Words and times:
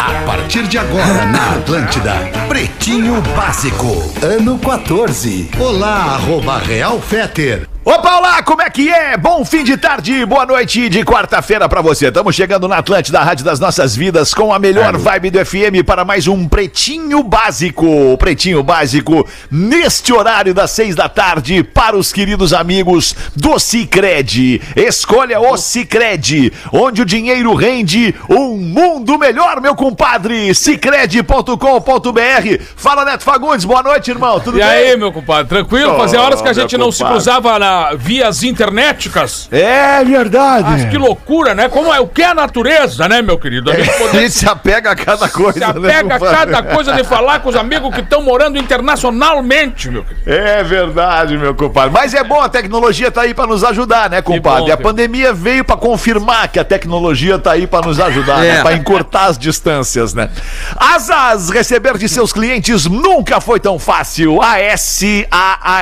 A 0.00 0.24
partir 0.24 0.62
de 0.62 0.78
agora 0.78 1.26
na 1.26 1.56
Atlântida, 1.56 2.14
Pretinho 2.48 3.20
Básico, 3.36 4.02
ano 4.22 4.58
14. 4.58 5.50
Olá, 5.58 6.14
arroba 6.14 6.56
Real 6.58 6.98
Feter. 6.98 7.68
Opa, 7.92 8.18
olá, 8.18 8.40
como 8.44 8.62
é 8.62 8.70
que 8.70 8.88
é? 8.88 9.16
Bom 9.16 9.44
fim 9.44 9.64
de 9.64 9.76
tarde, 9.76 10.24
boa 10.24 10.46
noite 10.46 10.88
de 10.88 11.04
quarta-feira 11.04 11.68
pra 11.68 11.82
você. 11.82 12.06
Estamos 12.06 12.36
chegando 12.36 12.68
na 12.68 12.76
Atlântida, 12.76 13.18
a 13.18 13.24
Rádio 13.24 13.44
das 13.44 13.58
Nossas 13.58 13.96
Vidas, 13.96 14.32
com 14.32 14.54
a 14.54 14.60
melhor 14.60 14.96
vibe 14.96 15.30
do 15.30 15.44
FM 15.44 15.82
para 15.84 16.04
mais 16.04 16.28
um 16.28 16.46
Pretinho 16.46 17.20
Básico. 17.24 18.16
Pretinho 18.16 18.62
Básico, 18.62 19.26
neste 19.50 20.12
horário 20.12 20.54
das 20.54 20.70
seis 20.70 20.94
da 20.94 21.08
tarde, 21.08 21.64
para 21.64 21.96
os 21.96 22.12
queridos 22.12 22.52
amigos 22.52 23.12
do 23.34 23.58
Cicred. 23.58 24.62
Escolha 24.76 25.40
o 25.40 25.56
Cicred, 25.56 26.52
onde 26.72 27.02
o 27.02 27.04
dinheiro 27.04 27.52
rende 27.56 28.14
um 28.28 28.56
mundo 28.56 29.18
melhor, 29.18 29.60
meu 29.60 29.74
compadre. 29.74 30.54
Cicred.com.br. 30.54 32.62
Fala, 32.76 33.04
Neto 33.04 33.24
Fagundes, 33.24 33.64
boa 33.64 33.82
noite, 33.82 34.12
irmão. 34.12 34.38
Tudo 34.38 34.58
E 34.58 34.60
bem? 34.60 34.70
aí, 34.70 34.96
meu 34.96 35.10
compadre, 35.10 35.48
tranquilo? 35.48 35.96
Fazia 35.96 36.22
horas 36.22 36.40
que 36.40 36.48
a 36.48 36.52
gente 36.52 36.78
não 36.78 36.92
se 36.92 37.04
cruzava 37.04 37.58
na 37.58 37.79
vias 37.96 38.42
internéticas. 38.42 39.48
É 39.52 40.02
verdade. 40.04 40.70
Mas 40.70 40.84
que 40.86 40.96
loucura, 40.98 41.54
né? 41.54 41.68
Como 41.68 41.92
é 41.92 42.00
o 42.00 42.06
que 42.08 42.22
é 42.22 42.26
a 42.26 42.34
natureza, 42.34 43.08
né, 43.08 43.22
meu 43.22 43.38
querido? 43.38 43.70
A 43.70 43.74
gente 43.76 43.90
A 43.90 44.08
gente 44.20 44.30
se 44.32 44.48
apega 44.48 44.90
a 44.90 44.96
cada 44.96 45.28
coisa. 45.28 45.52
se 45.52 45.78
né, 45.78 45.90
apega 45.98 46.14
a 46.14 46.18
compadre? 46.18 46.52
cada 46.52 46.74
coisa 46.74 46.92
de 46.92 47.04
falar 47.04 47.40
com 47.40 47.48
os 47.48 47.56
amigos 47.56 47.94
que 47.94 48.00
estão 48.00 48.22
morando 48.22 48.58
internacionalmente, 48.58 49.90
meu 49.90 50.04
querido. 50.04 50.30
É 50.30 50.62
verdade, 50.62 51.36
meu 51.36 51.54
compadre. 51.54 51.90
Mas 51.92 52.14
é 52.14 52.22
bom, 52.24 52.40
a 52.40 52.48
tecnologia 52.48 53.10
tá 53.10 53.22
aí 53.22 53.34
pra 53.34 53.46
nos 53.46 53.62
ajudar, 53.64 54.08
né, 54.10 54.22
compadre? 54.22 54.66
bom, 54.66 54.72
a 54.72 54.76
pandemia 54.76 55.32
veio 55.32 55.64
pra 55.64 55.76
confirmar 55.76 56.48
que 56.48 56.58
a 56.58 56.64
tecnologia 56.64 57.38
tá 57.38 57.52
aí 57.52 57.66
pra 57.66 57.80
nos 57.80 57.98
ajudar, 58.00 58.44
É. 58.44 58.54
né? 58.54 58.62
Pra 58.62 58.72
encurtar 58.74 59.26
as 59.26 59.38
distâncias, 59.38 60.14
né? 60.14 60.30
Asas, 60.76 61.50
receber 61.50 61.96
de 61.98 62.08
seus 62.08 62.32
clientes 62.32 62.86
nunca 62.86 63.40
foi 63.40 63.58
tão 63.60 63.78
fácil. 63.78 64.40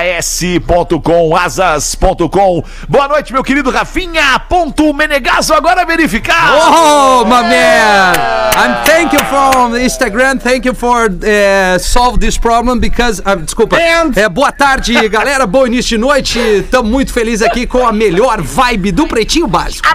ASAAS.com, 0.00 1.36
asas.com. 1.78 2.64
Boa 2.88 3.06
noite, 3.08 3.32
meu 3.32 3.44
querido 3.44 3.70
Rafinha. 3.70 4.38
Ponto 4.48 4.92
Menegaso, 4.92 5.54
agora 5.54 5.86
verificar. 5.86 6.52
Oh, 6.54 7.24
my 7.24 7.42
man! 7.42 8.12
I'm 8.56 8.84
thank 8.84 9.14
you 9.14 9.24
for 9.26 9.78
Instagram, 9.78 10.38
thank 10.38 10.66
you 10.66 10.74
for 10.74 11.06
uh, 11.06 11.78
solve 11.78 12.18
this 12.18 12.36
problem 12.36 12.80
because 12.80 13.22
ah, 13.24 13.36
desculpa. 13.36 13.78
É, 13.78 14.28
boa 14.28 14.50
tarde, 14.50 14.92
galera. 15.08 15.46
Bom 15.46 15.64
início 15.66 15.90
de 15.90 15.98
noite. 15.98 16.38
Estamos 16.38 16.90
muito 16.90 17.12
felizes 17.12 17.46
aqui 17.46 17.66
com 17.66 17.86
a 17.86 17.92
melhor 17.92 18.40
vibe 18.42 18.90
do 18.90 19.06
Pretinho 19.06 19.46
Básico. 19.46 19.86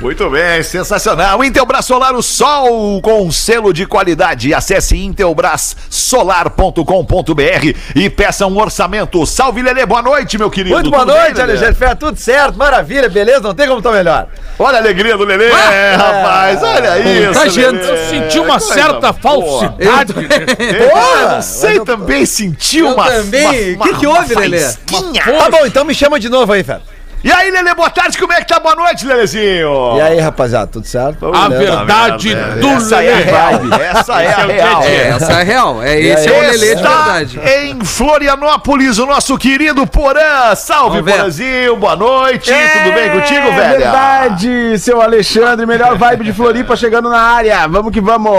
Muito 0.00 0.28
bem, 0.30 0.62
sensacional. 0.62 1.42
Intelbras 1.42 1.86
Solar, 1.86 2.14
o 2.14 2.22
sol 2.22 3.00
com 3.00 3.30
selo 3.30 3.72
de 3.72 3.86
qualidade. 3.86 4.52
Acesse 4.52 4.98
intelbrassolar.com.br 4.98 7.78
e 7.94 8.10
peça 8.10 8.46
um 8.46 8.58
orçamento. 8.58 9.24
Salve, 9.24 9.62
Lelê, 9.62 9.86
boa 9.86 10.02
noite, 10.02 10.36
meu 10.36 10.50
querido. 10.50 10.74
Muito 10.74 10.90
boa 10.90 11.06
Tudo 11.06 11.14
bem, 11.14 11.21
noite? 11.24 11.40
Alexandre 11.40 11.74
Ferreira. 11.74 11.96
Tudo 11.96 12.18
certo, 12.18 12.56
maravilha, 12.58 13.08
beleza? 13.08 13.40
Não 13.40 13.54
tem 13.54 13.66
como 13.66 13.78
estar 13.78 13.92
melhor. 13.92 14.26
Olha 14.58 14.76
a 14.78 14.80
alegria 14.80 15.16
do 15.16 15.24
Lelê, 15.24 15.50
Ah! 15.50 15.96
rapaz. 15.96 16.62
Olha 16.62 16.98
isso. 16.98 17.26
Contagiante. 17.28 17.84
Lelê. 17.86 17.90
Eu 18.02 18.08
senti 18.08 18.38
uma 18.38 18.58
Coisa 18.58 18.74
certa 18.74 19.12
falsidade. 19.12 20.14
É, 20.58 21.40
você 21.40 21.80
também 21.80 22.26
sentiu 22.26 22.88
Eu 22.88 22.94
uma. 22.94 23.10
também. 23.10 23.74
uma- 23.74 23.84
Que 23.86 23.94
que 23.98 24.06
uma 24.06 24.18
houve, 24.18 24.34
Lelê? 24.34 24.60
Tá 24.62 25.50
bom, 25.50 25.66
então 25.66 25.84
me 25.84 25.94
chama 25.94 26.18
de 26.20 26.28
novo 26.28 26.52
aí, 26.52 26.62
Fer. 26.62 26.80
E 27.24 27.30
aí, 27.30 27.52
Lelê, 27.52 27.72
boa 27.72 27.88
tarde. 27.88 28.18
Como 28.18 28.32
é 28.32 28.40
que 28.40 28.46
tá? 28.48 28.58
Boa 28.58 28.74
noite, 28.74 29.06
Lelezinho. 29.06 29.96
E 29.96 30.00
aí, 30.00 30.18
rapaziada, 30.18 30.66
tudo 30.66 30.84
certo? 30.88 31.32
A 31.32 31.48
Beleza? 31.48 31.76
verdade 31.76 32.34
do 32.34 32.66
Essa 32.68 33.00
é 33.00 33.12
a 33.12 33.16
Lelê. 33.16 33.22
real. 33.22 33.80
Essa 33.80 34.22
é 34.22 34.32
a 34.32 34.44
real. 34.46 34.82
É, 34.82 35.08
essa 35.08 35.32
é 35.32 35.34
a 35.36 35.42
real. 35.44 35.82
É, 35.84 36.00
esse 36.00 36.28
é 36.28 36.32
o 36.32 36.40
Lelê 36.40 36.58
de 36.58 36.64
Está 36.72 36.88
verdade. 37.12 37.40
em 37.44 37.84
Florianópolis, 37.84 38.98
o 38.98 39.06
nosso 39.06 39.38
querido 39.38 39.86
Porã. 39.86 40.52
Salve, 40.56 41.00
Vamos. 41.00 41.12
Porãzinho. 41.16 41.76
Boa 41.76 41.94
noite. 41.94 42.52
Tudo 42.52 42.92
bem 42.92 43.10
contigo, 43.12 43.46
É 43.48 43.52
velho? 43.52 43.78
verdade, 43.78 44.78
seu 44.80 45.00
Alexandre, 45.00 45.64
melhor 45.64 45.96
vibe 45.96 46.24
de 46.24 46.32
Floripa 46.32 46.74
chegando 46.74 47.08
na 47.08 47.20
área. 47.20 47.68
Vamos 47.68 47.92
que 47.92 48.00
vamos. 48.00 48.32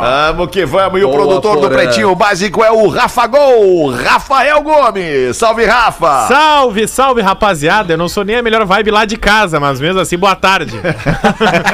Vamos 0.00 0.48
que 0.50 0.64
vamos. 0.66 1.00
E 1.00 1.04
o 1.04 1.08
Boa, 1.10 1.20
produtor 1.20 1.54
do 1.56 1.60
Porã. 1.68 1.76
Pretinho 1.76 2.12
Básico 2.16 2.64
é 2.64 2.72
o 2.72 2.88
Rafa 2.88 3.24
Gol, 3.28 3.92
Rafael 3.94 4.60
Gomes. 4.62 5.36
Salve, 5.36 5.64
Rafa. 5.64 6.26
Salve, 6.26 6.88
salve, 6.88 7.22
rapaziada. 7.22 7.92
Eu 7.92 7.96
não 7.98 8.08
sou 8.08 8.15
nem 8.24 8.36
a 8.36 8.42
melhor 8.42 8.64
vibe 8.64 8.90
lá 8.90 9.04
de 9.04 9.16
casa, 9.16 9.58
mas 9.58 9.80
mesmo 9.80 10.00
assim, 10.00 10.16
boa 10.16 10.36
tarde. 10.36 10.76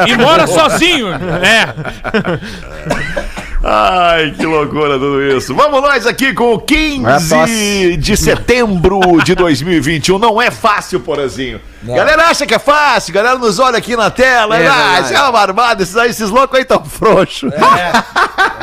E 0.07 0.17
mora 0.17 0.47
sozinho. 0.47 1.09
É. 1.13 1.75
Ai, 3.65 4.35
que 4.37 4.45
loucura 4.45 4.95
tudo 4.95 5.23
isso. 5.23 5.55
Vamos 5.55 5.81
nós 5.81 6.05
aqui 6.05 6.35
com 6.35 6.55
o 6.55 6.59
15 6.59 7.97
de 7.97 8.17
setembro 8.17 9.01
de 9.23 9.37
2021. 9.37 10.19
Não 10.19 10.43
é 10.43 10.51
fácil, 10.51 10.99
Porazinho. 10.99 11.61
Galera 11.85 12.27
acha 12.27 12.45
que 12.45 12.55
é 12.55 12.59
fácil, 12.59 13.15
galera 13.15 13.39
nos 13.39 13.59
olha 13.61 13.79
aqui 13.79 13.97
na 13.97 14.11
tela. 14.11 14.59
É 14.59 14.67
ah, 14.67 14.73
verdade. 14.73 15.07
isso 15.07 15.15
é 15.15 15.21
uma 15.21 15.33
barbada, 15.33 15.83
esses, 15.83 15.97
aí, 15.97 16.11
esses 16.11 16.31
loucos 16.31 16.59
aí 16.59 16.65
tão 16.65 16.85
frouxos. 16.85 17.53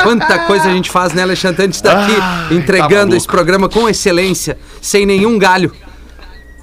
Quanta 0.03 0.40
coisa 0.40 0.69
a 0.69 0.73
gente 0.73 0.90
faz, 0.90 1.13
né, 1.13 1.23
Alexandre? 1.23 1.63
A 1.63 1.66
gente 1.66 1.81
tá 1.81 2.03
aqui 2.03 2.17
Ai, 2.19 2.57
entregando 2.57 3.11
tá 3.11 3.17
esse 3.17 3.28
programa 3.28 3.69
com 3.69 3.88
excelência, 3.88 4.57
sem 4.81 5.06
nenhum 5.06 5.38
galho. 5.38 5.73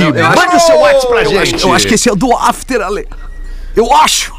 Não, 0.03 0.19
eu 0.21 0.27
acho 0.27 0.37
Mande 0.37 0.57
o 0.57 0.61
seu 0.61 0.77
WhatsApp 0.79 1.07
pra 1.09 1.23
Eu 1.23 1.31
gente. 1.31 1.55
acho, 1.57 1.67
eu 1.67 1.73
acho 1.73 1.87
que 1.87 1.95
esse 1.95 2.09
é 2.11 2.15
do 2.15 2.33
After, 2.37 2.81
Ale. 2.81 3.09
Eu 3.77 3.93
acho. 3.95 4.33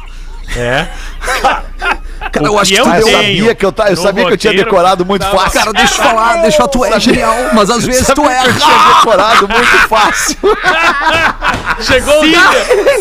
É. 0.56 0.88
Cara, 2.32 2.46
eu 2.46 2.58
acho 2.58 2.70
que 2.72 2.76
que 2.76 2.82
tu 2.82 2.88
eu 2.88 2.96
Eu 2.96 3.06
sabia 3.06 3.54
que 3.54 3.64
eu, 3.64 3.74
eu 3.88 3.96
sabia 3.96 4.26
que 4.26 4.32
eu 4.32 4.36
tinha 4.36 4.52
decorado 4.52 5.04
muito 5.06 5.24
fácil. 5.26 5.58
Cara, 5.58 5.72
deixa 5.72 5.94
eu 5.94 6.04
falar, 6.04 6.32
deixa 6.42 6.46
eu 6.48 6.52
falar, 6.56 6.68
tu 6.68 6.84
é 6.84 7.00
genial, 7.00 7.36
mas 7.54 7.70
às 7.70 7.84
vezes 7.84 8.06
tu 8.14 8.24
é. 8.28 8.42
que 8.42 8.48
eu 8.48 8.54
tinha 8.58 8.94
decorado 8.94 9.48
muito 9.48 9.88
fácil. 9.88 10.36
Chegou 11.80 12.20
o 12.20 12.22
dia. 12.22 12.40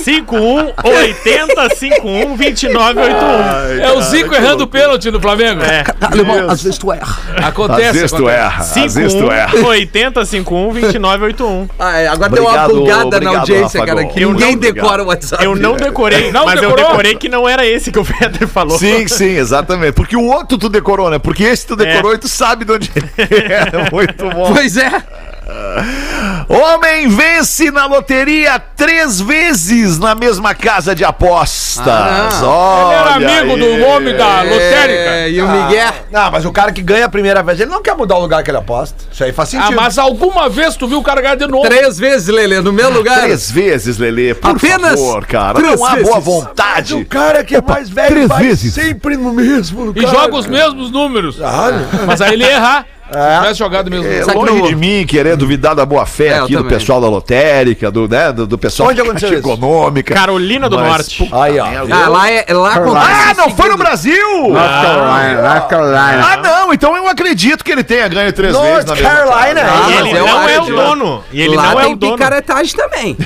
51 0.03 0.73
80 0.83 1.75
51 1.75 2.35
2981. 2.37 3.81
É 3.81 3.91
o 3.91 4.01
Zico 4.01 4.33
errando 4.33 4.63
o 4.63 4.67
pênalti 4.67 5.11
no 5.11 5.19
Flamengo. 5.19 5.61
É. 5.63 5.83
Alemão, 6.01 6.49
às 6.49 6.63
vezes 6.63 6.77
tu 6.77 6.91
erra. 6.91 7.17
Acontece. 7.45 7.89
Às 7.89 7.95
vezes 7.95 8.11
tu 8.11 8.29
erra, 8.29 8.61
às 8.61 8.73
vezes 8.73 9.13
tu 9.13 9.19
51 9.19 9.31
erra. 9.31 9.67
80 9.67 10.25
51 10.25 10.73
2981. 10.73 11.69
Ah, 11.77 11.99
é, 11.99 12.07
agora 12.07 12.29
deu 12.29 12.43
uma 12.43 12.67
bugada 12.67 13.05
obrigado, 13.05 13.23
na 13.23 13.39
audiência, 13.39 13.79
Rafa 13.81 13.93
cara, 13.93 14.05
que 14.07 14.21
Eu 14.21 14.31
ninguém 14.33 14.51
não- 14.53 14.59
decora 14.59 15.03
o 15.03 15.07
WhatsApp. 15.07 15.43
Eu 15.43 15.55
não 15.55 15.75
decorei, 15.75 16.31
Não 16.31 16.45
mas 16.45 16.55
eu 16.61 16.69
decorou? 16.69 16.89
decorei 16.89 17.15
que 17.15 17.29
não 17.29 17.47
era 17.47 17.65
esse 17.65 17.91
que 17.91 17.99
o 17.99 18.05
Peter 18.05 18.47
falou. 18.47 18.77
Sim, 18.77 19.07
sim, 19.09 19.37
exatamente. 19.37 19.93
Porque 19.93 20.15
o 20.15 20.23
outro 20.23 20.57
tu 20.57 20.69
decorou, 20.69 21.09
né? 21.09 21.19
Porque 21.19 21.43
esse 21.43 21.67
tu 21.67 21.75
decorou 21.75 22.13
e 22.13 22.17
tu 22.17 22.27
sabe 22.27 22.65
de 22.65 22.71
onde 22.71 22.91
é. 23.17 23.91
Muito 23.91 24.29
bom. 24.29 24.53
Pois 24.53 24.77
é. 24.77 25.03
Homem 26.49 27.07
vence 27.07 27.69
na 27.71 27.85
loteria 27.85 28.59
três 28.59 29.19
vezes 29.21 29.99
na 29.99 30.15
mesma 30.15 30.53
casa 30.55 30.95
de 30.95 31.03
apostas. 31.03 31.87
Ah, 31.87 32.29
Ele 32.33 32.45
Olha 32.45 32.95
era 32.95 33.13
amigo 33.15 33.53
aí. 33.53 33.59
do 33.59 33.85
homem 33.85 34.15
da 34.17 34.41
lotérica. 34.41 35.09
É, 35.09 35.29
e 35.29 35.41
o 35.41 35.47
Miguel. 35.47 35.91
Não, 36.11 36.31
mas 36.31 36.45
o 36.45 36.51
cara 36.51 36.71
que 36.71 36.81
ganha 36.81 37.05
a 37.05 37.09
primeira 37.09 37.43
vez, 37.43 37.59
ele 37.59 37.69
não 37.69 37.81
quer 37.83 37.95
mudar 37.95 38.15
o 38.15 38.21
lugar 38.21 38.43
que 38.43 38.49
ele 38.49 38.57
aposta. 38.57 38.95
Isso 39.11 39.23
aí 39.23 39.31
faz 39.31 39.49
Ah, 39.49 39.59
sentido. 39.61 39.75
mas 39.75 39.97
alguma 39.97 40.49
vez 40.49 40.75
tu 40.75 40.87
viu 40.87 40.99
o 40.99 41.03
cara 41.03 41.21
ganhar 41.21 41.35
de 41.35 41.47
novo? 41.47 41.63
Três 41.67 41.99
vezes, 41.99 42.27
Lelê, 42.27 42.61
no 42.61 42.73
meu 42.73 42.89
lugar. 42.89 43.21
Três 43.21 43.51
vezes, 43.51 43.97
Lelê, 43.97 44.33
por 44.33 44.51
Apenas 44.51 44.99
favor, 44.99 45.25
cara. 45.27 45.53
três 45.59 45.79
Não 45.79 45.85
há 45.85 45.89
boa 45.91 45.95
vezes. 45.97 46.15
Mas 46.15 46.23
vontade. 46.25 46.93
o 46.95 47.05
cara 47.05 47.43
que 47.43 47.55
é 47.55 47.61
mais 47.61 47.89
velho 47.89 48.09
três 48.09 48.27
vai 48.27 48.43
vezes. 48.43 48.73
sempre 48.73 49.15
no 49.15 49.33
mesmo 49.33 49.85
lugar. 49.85 50.03
E 50.03 50.07
joga 50.07 50.35
os 50.35 50.47
mesmos 50.47 50.89
números. 50.91 51.39
Ah, 51.41 51.69
Mas 52.07 52.21
aí 52.21 52.33
ele 52.33 52.43
ia 52.45 52.85
errar. 53.17 53.33
Se 53.35 53.39
tivesse 53.41 53.59
jogado 53.59 53.89
mesmo. 53.89 54.07
É, 54.07 54.23
longe 54.33 54.53
no- 54.61 54.67
de 54.67 54.75
mim 54.75 55.05
querer 55.05 55.35
duvidar 55.35 55.75
da 55.75 55.85
boa 55.85 56.05
fé 56.05 56.27
É, 56.27 56.39
aqui 56.39 56.55
do 56.55 56.65
pessoal 56.65 56.99
da 57.01 57.07
lotérica, 57.09 57.89
do, 57.91 58.07
né, 58.07 58.31
do, 58.31 58.45
do 58.47 58.57
pessoal 58.57 58.89
Onde 58.89 59.01
da 59.01 59.27
econômica. 59.37 60.13
Carolina 60.13 60.69
do 60.69 60.77
Mas, 60.77 60.87
Norte. 60.87 61.17
puta 61.23 61.43
Aí, 61.43 61.59
ó. 61.59 61.65
Ah, 61.65 62.07
lá, 62.09 62.29
é, 62.29 62.45
lá 62.49 62.73
acontece 62.75 63.11
Ah, 63.29 63.33
não 63.35 63.49
foi 63.55 63.69
no. 63.69 63.77
Brasil? 63.79 64.27
North 64.49 64.81
Carolina, 64.81 65.41
North 65.41 65.67
Carolina. 65.69 66.27
Ah, 66.31 66.37
não, 66.37 66.73
então 66.73 66.95
eu 66.97 67.07
acredito 67.07 67.63
que 67.63 67.71
ele 67.71 67.83
tenha 67.83 68.07
ganho 68.09 68.31
três 68.33 68.53
vezes 68.55 68.85
North 68.85 68.87
na 68.87 68.95
mesma 68.95 69.09
Carolina. 69.09 69.61
Ah, 69.63 69.89
E 69.89 69.93
ele 69.97 70.09
eu 70.11 70.27
não 70.27 70.49
é 70.49 70.59
o 70.61 70.65
dono. 70.65 71.23
E 71.31 71.41
ele 71.41 71.55
lá 71.55 71.71
não 71.71 71.79
é 71.79 71.83
tem 71.85 71.93
o 71.93 71.95
dono. 71.95 72.13
picaretagem 72.13 72.75
também. 72.75 73.17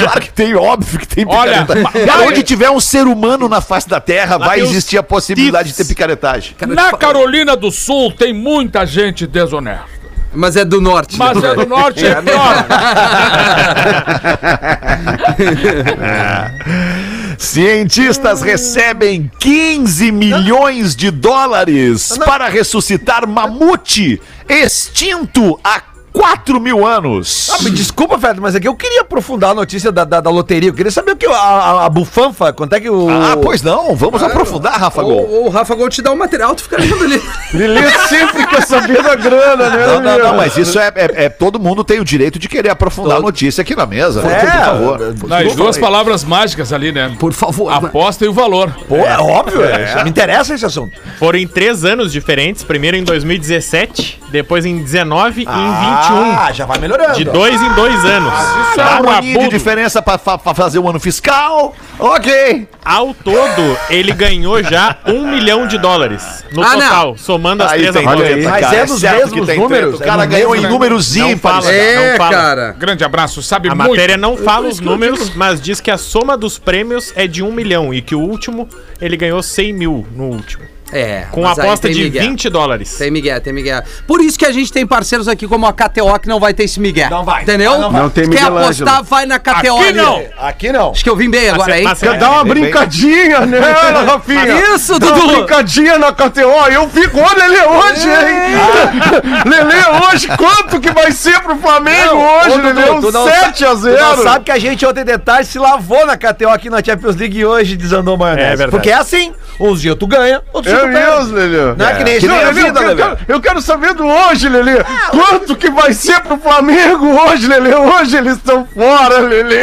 Claro 0.00 0.20
que 0.22 0.32
tem, 0.32 0.54
óbvio 0.54 0.98
que 0.98 1.06
tem 1.06 1.24
Olha, 1.28 1.62
picaretagem. 1.66 2.06
mas- 2.06 2.26
Onde 2.26 2.42
tiver 2.42 2.70
um 2.70 2.80
ser 2.80 3.06
humano 3.06 3.48
na 3.48 3.60
face 3.60 3.88
da 3.88 4.00
Terra, 4.00 4.38
vai 4.38 4.60
existir 4.60 4.96
a 4.98 5.02
possibilidade 5.02 5.68
de 5.70 5.76
ter 5.76 5.84
picaretagem. 5.84 6.54
Na 6.68 6.92
Carolina 6.92 7.54
do 7.56 7.70
Sul 7.70 8.10
tem 8.12 8.32
muita 8.32 8.86
gente 8.86 9.19
desonesta. 9.26 10.00
Mas 10.32 10.56
é 10.56 10.64
do 10.64 10.80
norte. 10.80 11.18
Mas 11.18 11.40
né? 11.40 11.50
é 11.50 11.54
do 11.54 11.66
norte 11.66 12.06
é 12.06 12.14
pior. 12.22 12.66
Cientistas 17.36 18.42
recebem 18.42 19.28
15 19.40 20.12
milhões 20.12 20.94
de 20.94 21.10
dólares 21.10 22.16
para 22.24 22.48
ressuscitar 22.48 23.26
mamute 23.26 24.20
extinto 24.48 25.58
há 25.64 25.80
4 26.12 26.60
mil 26.60 26.86
anos. 26.86 27.50
Ah, 27.52 27.62
me 27.62 27.70
desculpa, 27.70 28.18
Fred, 28.18 28.40
mas 28.40 28.54
é 28.54 28.60
que 28.60 28.66
eu 28.68 28.74
queria 28.74 29.02
aprofundar 29.02 29.50
a 29.50 29.54
notícia 29.54 29.92
da, 29.92 30.04
da, 30.04 30.20
da 30.20 30.30
loteria. 30.30 30.70
Eu 30.70 30.74
queria 30.74 30.90
saber 30.90 31.12
o 31.12 31.16
que 31.16 31.26
a, 31.26 31.32
a, 31.32 31.86
a 31.86 31.88
bufanfa, 31.88 32.52
quanto 32.52 32.74
é 32.74 32.80
que 32.80 32.90
o. 32.90 33.08
Ah, 33.08 33.36
pois 33.40 33.62
não, 33.62 33.94
vamos 33.94 34.22
aprofundar, 34.22 34.78
Rafa 34.78 35.02
Gol. 35.02 35.28
Ou 35.30 35.46
o 35.46 35.48
Rafa 35.50 35.74
Gol 35.74 35.88
te 35.88 36.02
dá 36.02 36.10
o 36.10 36.18
material, 36.18 36.54
tu 36.54 36.62
fica 36.64 36.78
lendo 36.78 37.04
ali. 37.04 37.22
Lelê 37.54 37.88
sempre 38.08 38.46
quer 38.46 38.62
saber 38.66 39.02
da 39.02 39.14
grana, 39.14 39.70
né? 39.70 39.86
Não, 39.86 40.00
não, 40.00 40.18
não, 40.18 40.36
mas 40.36 40.56
isso 40.56 40.78
é, 40.78 40.88
é- 40.94 41.24
é- 41.24 41.28
Todo 41.28 41.58
mundo 41.60 41.84
tem 41.84 42.00
o 42.00 42.04
direito 42.04 42.38
de 42.38 42.48
querer 42.48 42.70
aprofundar 42.70 43.12
a 43.12 43.16
Todo. 43.16 43.26
notícia 43.26 43.62
aqui 43.62 43.74
na 43.74 43.86
mesa. 43.86 44.20
É, 44.20 44.40
por 44.40 44.64
favor. 44.64 45.14
Nas 45.28 45.54
duas 45.54 45.78
palavras 45.78 46.24
mágicas 46.24 46.72
ali, 46.72 46.92
né? 46.92 47.14
Por 47.18 47.32
favor. 47.32 47.70
Aposta 47.72 48.24
e 48.24 48.28
o 48.28 48.32
valor. 48.32 48.70
Pô, 48.88 48.96
é, 48.96 49.16
óbvio, 49.18 49.62
é. 49.64 50.02
me 50.04 50.10
interessa 50.10 50.54
esse 50.54 50.66
assunto. 50.66 50.98
Foram 51.18 51.38
em 51.38 51.46
três 51.46 51.84
anos 51.84 52.12
diferentes. 52.12 52.62
Primeiro 52.64 52.96
em 52.96 53.04
2017, 53.04 54.20
depois 54.30 54.64
em 54.66 54.78
19 54.82 55.42
e 55.42 55.44
em 55.44 55.99
Ah, 56.08 56.52
já 56.52 56.64
vai 56.66 56.78
melhorando. 56.78 57.14
21. 57.14 57.24
De 57.24 57.38
dois 57.38 57.60
em 57.62 57.72
dois 57.74 58.04
anos. 58.04 58.32
Isso 58.70 58.80
é 58.80 58.84
Dá 58.84 59.00
um 59.00 59.06
um 59.06 59.10
aninho 59.10 59.40
de 59.40 59.48
diferença 59.48 60.00
pra, 60.02 60.18
fa- 60.18 60.38
pra 60.38 60.54
fazer 60.54 60.78
o 60.78 60.88
ano 60.88 60.98
fiscal. 61.00 61.74
Ok. 61.98 62.68
Ao 62.84 63.12
todo, 63.14 63.76
ele 63.90 64.12
ganhou 64.12 64.62
já 64.62 64.96
um 65.06 65.26
milhão 65.30 65.66
de 65.66 65.76
dólares. 65.78 66.44
No 66.52 66.62
Ah, 66.62 66.70
não. 66.76 66.80
total, 66.80 67.16
somando 67.18 67.62
as 67.62 67.72
Aí 67.72 67.80
três 67.80 67.94
tem 67.94 68.02
apostas. 68.06 68.26
Olha 68.26 68.36
aí. 68.36 68.44
Mas 68.44 68.60
cara, 68.60 68.76
é 68.76 68.86
dos 68.86 69.00
certo 69.00 69.16
mesmos 69.16 69.40
que 69.40 69.46
tem 69.46 69.58
números, 69.58 69.88
treta. 69.98 69.98
O 69.98 70.02
é 70.02 70.06
cara 70.10 70.24
no 70.24 70.30
ganhou 70.30 70.50
mesmo, 70.52 70.66
em 70.66 70.70
números 70.70 71.16
Não 71.16 71.30
ímpares. 71.30 71.64
fala. 71.64 71.74
É, 71.76 72.10
Não 72.10 72.16
fala. 72.16 72.30
cara. 72.30 72.76
Grande 72.78 73.04
abraço, 73.04 73.42
sabe 73.42 73.68
A 73.68 73.74
muito. 73.74 73.90
matéria 73.90 74.16
não 74.16 74.36
fala 74.36 74.68
os 74.68 74.80
números, 74.80 75.34
mas 75.34 75.60
diz 75.60 75.80
que 75.80 75.90
a 75.90 75.98
soma 75.98 76.36
dos 76.36 76.58
prêmios 76.58 77.12
é 77.14 77.26
de 77.26 77.42
um 77.42 77.52
milhão 77.52 77.92
e 77.92 78.00
que 78.00 78.14
o 78.14 78.20
último 78.20 78.68
ele 79.00 79.16
ganhou 79.16 79.42
100 79.42 79.72
mil 79.72 80.06
no 80.14 80.24
último. 80.24 80.64
É. 80.92 81.24
Com 81.30 81.46
aposta 81.46 81.88
de 81.88 82.02
Miguel. 82.04 82.22
20 82.22 82.48
dólares. 82.50 82.94
Tem 82.96 83.10
Miguel, 83.10 83.40
tem 83.40 83.52
Miguel. 83.52 83.82
Por 84.06 84.20
isso 84.20 84.38
que 84.38 84.44
a 84.46 84.52
gente 84.52 84.72
tem 84.72 84.86
parceiros 84.86 85.28
aqui 85.28 85.46
como 85.46 85.66
a 85.66 85.72
KTO 85.72 86.18
que 86.20 86.28
não 86.28 86.40
vai 86.40 86.52
ter 86.54 86.64
esse 86.64 86.80
Miguel. 86.80 87.10
Não 87.10 87.24
vai. 87.24 87.42
Entendeu? 87.42 87.78
Não 87.78 87.90
vai. 87.90 88.02
Não 88.02 88.10
tem 88.10 88.24
Quer 88.28 88.30
Miguel 88.50 88.58
apostar, 88.58 88.88
Ângelo. 88.88 89.04
vai 89.04 89.26
na 89.26 89.38
KTO. 89.38 89.50
Aqui 89.52 89.68
ali. 89.68 89.92
não. 89.92 90.22
Aqui 90.38 90.72
não. 90.72 90.90
Acho 90.90 91.04
que 91.04 91.10
eu 91.10 91.16
vim 91.16 91.30
bem 91.30 91.48
agora, 91.50 91.78
hein? 91.80 91.86
Quer 91.98 92.18
dar 92.18 92.30
uma 92.30 92.44
Bem, 92.44 92.54
bem. 92.54 92.62
brincadinha, 92.64 93.46
né, 93.46 93.58
Rafinha? 94.06 94.74
Isso, 94.74 94.98
Dá 94.98 95.06
uma 95.06 95.14
Dudu. 95.20 95.32
brincadinha 95.36 95.98
na 95.98 96.12
KTO. 96.12 96.40
Eu 96.72 96.88
fico, 96.88 97.18
olha 97.20 97.46
Lelê 97.46 97.62
hoje, 97.66 98.08
hein? 98.08 98.90
Lelê 99.46 100.12
hoje, 100.12 100.28
quanto 100.36 100.80
que 100.80 100.90
vai 100.92 101.12
ser 101.12 101.40
pro 101.40 101.56
Flamengo 101.56 102.16
hoje, 102.16 102.50
Ô, 102.50 102.56
Dudu, 102.58 102.66
Lelê? 102.80 102.90
Um 102.90 103.00
tu 103.00 103.12
não 103.12 103.24
7 103.26 103.64
a 103.64 103.68
Tu 103.70 103.74
não 103.74 103.80
0 103.80 104.22
sabe 104.22 104.44
que 104.44 104.50
a 104.50 104.58
gente 104.58 104.84
ontem 104.86 105.04
de 105.04 105.18
tarde 105.18 105.46
se 105.48 105.58
lavou 105.58 106.06
na 106.06 106.16
KTO 106.16 106.48
aqui 106.48 106.68
na 106.70 106.82
Champions 106.82 107.16
League 107.16 107.38
e 107.38 107.44
hoje 107.44 107.76
desandou 107.76 108.16
maionese. 108.16 108.46
É 108.46 108.50
verdade. 108.50 108.70
Porque 108.70 108.90
é 108.90 108.94
assim, 108.94 109.32
uns 109.58 109.80
dias 109.80 109.96
tu 109.98 110.06
ganha, 110.06 110.42
outros 110.52 110.72
dias 110.74 110.79
É 110.80 110.86
tu 110.88 110.92
perde. 110.92 111.16
mesmo, 111.16 111.34
Lelê. 111.36 111.74
Não 111.76 111.86
é 111.86 111.94
que 111.94 112.04
nem 112.04 112.18
Que 112.20 112.26
nem 112.28 112.36
jogo, 112.36 112.48
a 112.48 112.52
Lelê, 112.52 112.62
vida, 112.66 112.80
eu, 112.80 112.86
Lelê. 112.88 113.02
quero, 113.02 113.18
eu 113.28 113.40
quero 113.40 113.62
saber 113.62 113.94
do 113.94 114.06
hoje, 114.06 114.48
Lelê. 114.48 114.84
Quanto 115.10 115.56
que 115.56 115.70
vai 115.70 115.92
ser 115.92 116.20
pro 116.20 116.36
Flamengo 116.38 117.06
hoje, 117.22 117.46
Lelê? 117.46 117.74
Hoje 117.74 118.16
eles 118.16 118.36
estão 118.36 118.66
fora, 118.74 119.18
Lelê. 119.20 119.60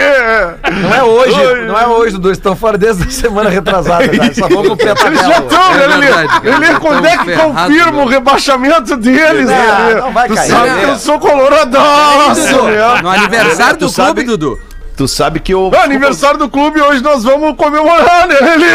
Não 0.82 0.94
é 0.96 1.04
hoje, 1.04 1.40
Oi. 1.40 1.62
não 1.66 1.78
é 1.80 1.88
hoje, 1.88 2.14
Dudu. 2.14 2.32
Estão 2.32 2.56
fora 2.56 2.78
desde 2.78 3.04
a 3.04 3.10
semana 3.10 3.50
retrasada. 3.50 4.06
Já. 4.14 4.34
Só 4.34 4.48
vão 4.48 4.64
cumprir 4.64 4.90
a 4.90 5.08
Eles 5.08 5.20
já 5.22 5.38
estão, 5.40 5.74
É 5.74 5.78
né, 5.78 5.88
Lelê? 5.88 6.08
Lelê, 6.60 6.80
quando 6.80 7.06
é 7.06 7.18
que 7.18 7.32
confirma 7.34 7.92
o 7.92 7.96
meu. 7.96 8.06
rebaixamento 8.08 8.96
deles, 8.98 9.48
Lelê? 9.48 9.96
não 10.02 10.12
vai 10.12 10.28
tu 10.28 10.36
cair, 10.36 10.50
sabe 10.52 10.70
Lelê. 10.70 10.82
que 10.82 10.90
eu 10.92 10.96
sou 10.98 11.20
coloradaço, 11.20 12.42
Dudu, 12.48 12.64
né? 12.64 13.02
No 13.02 13.10
aniversário 13.10 13.78
do 13.78 13.88
Tu 13.88 13.92
sabe- 13.94 14.24
clube, 14.24 14.38
Dudu. 14.38 14.60
Tu 14.98 15.08
sabe 15.08 15.40
que 15.40 15.54
o. 15.54 15.72
Aniversário 15.84 16.40
do 16.40 16.50
clube, 16.50 16.82
hoje 16.82 17.04
nós 17.04 17.24
vamos 17.24 17.56
comemorar, 17.56 18.28
né, 18.28 18.36
Lelê? 18.42 18.66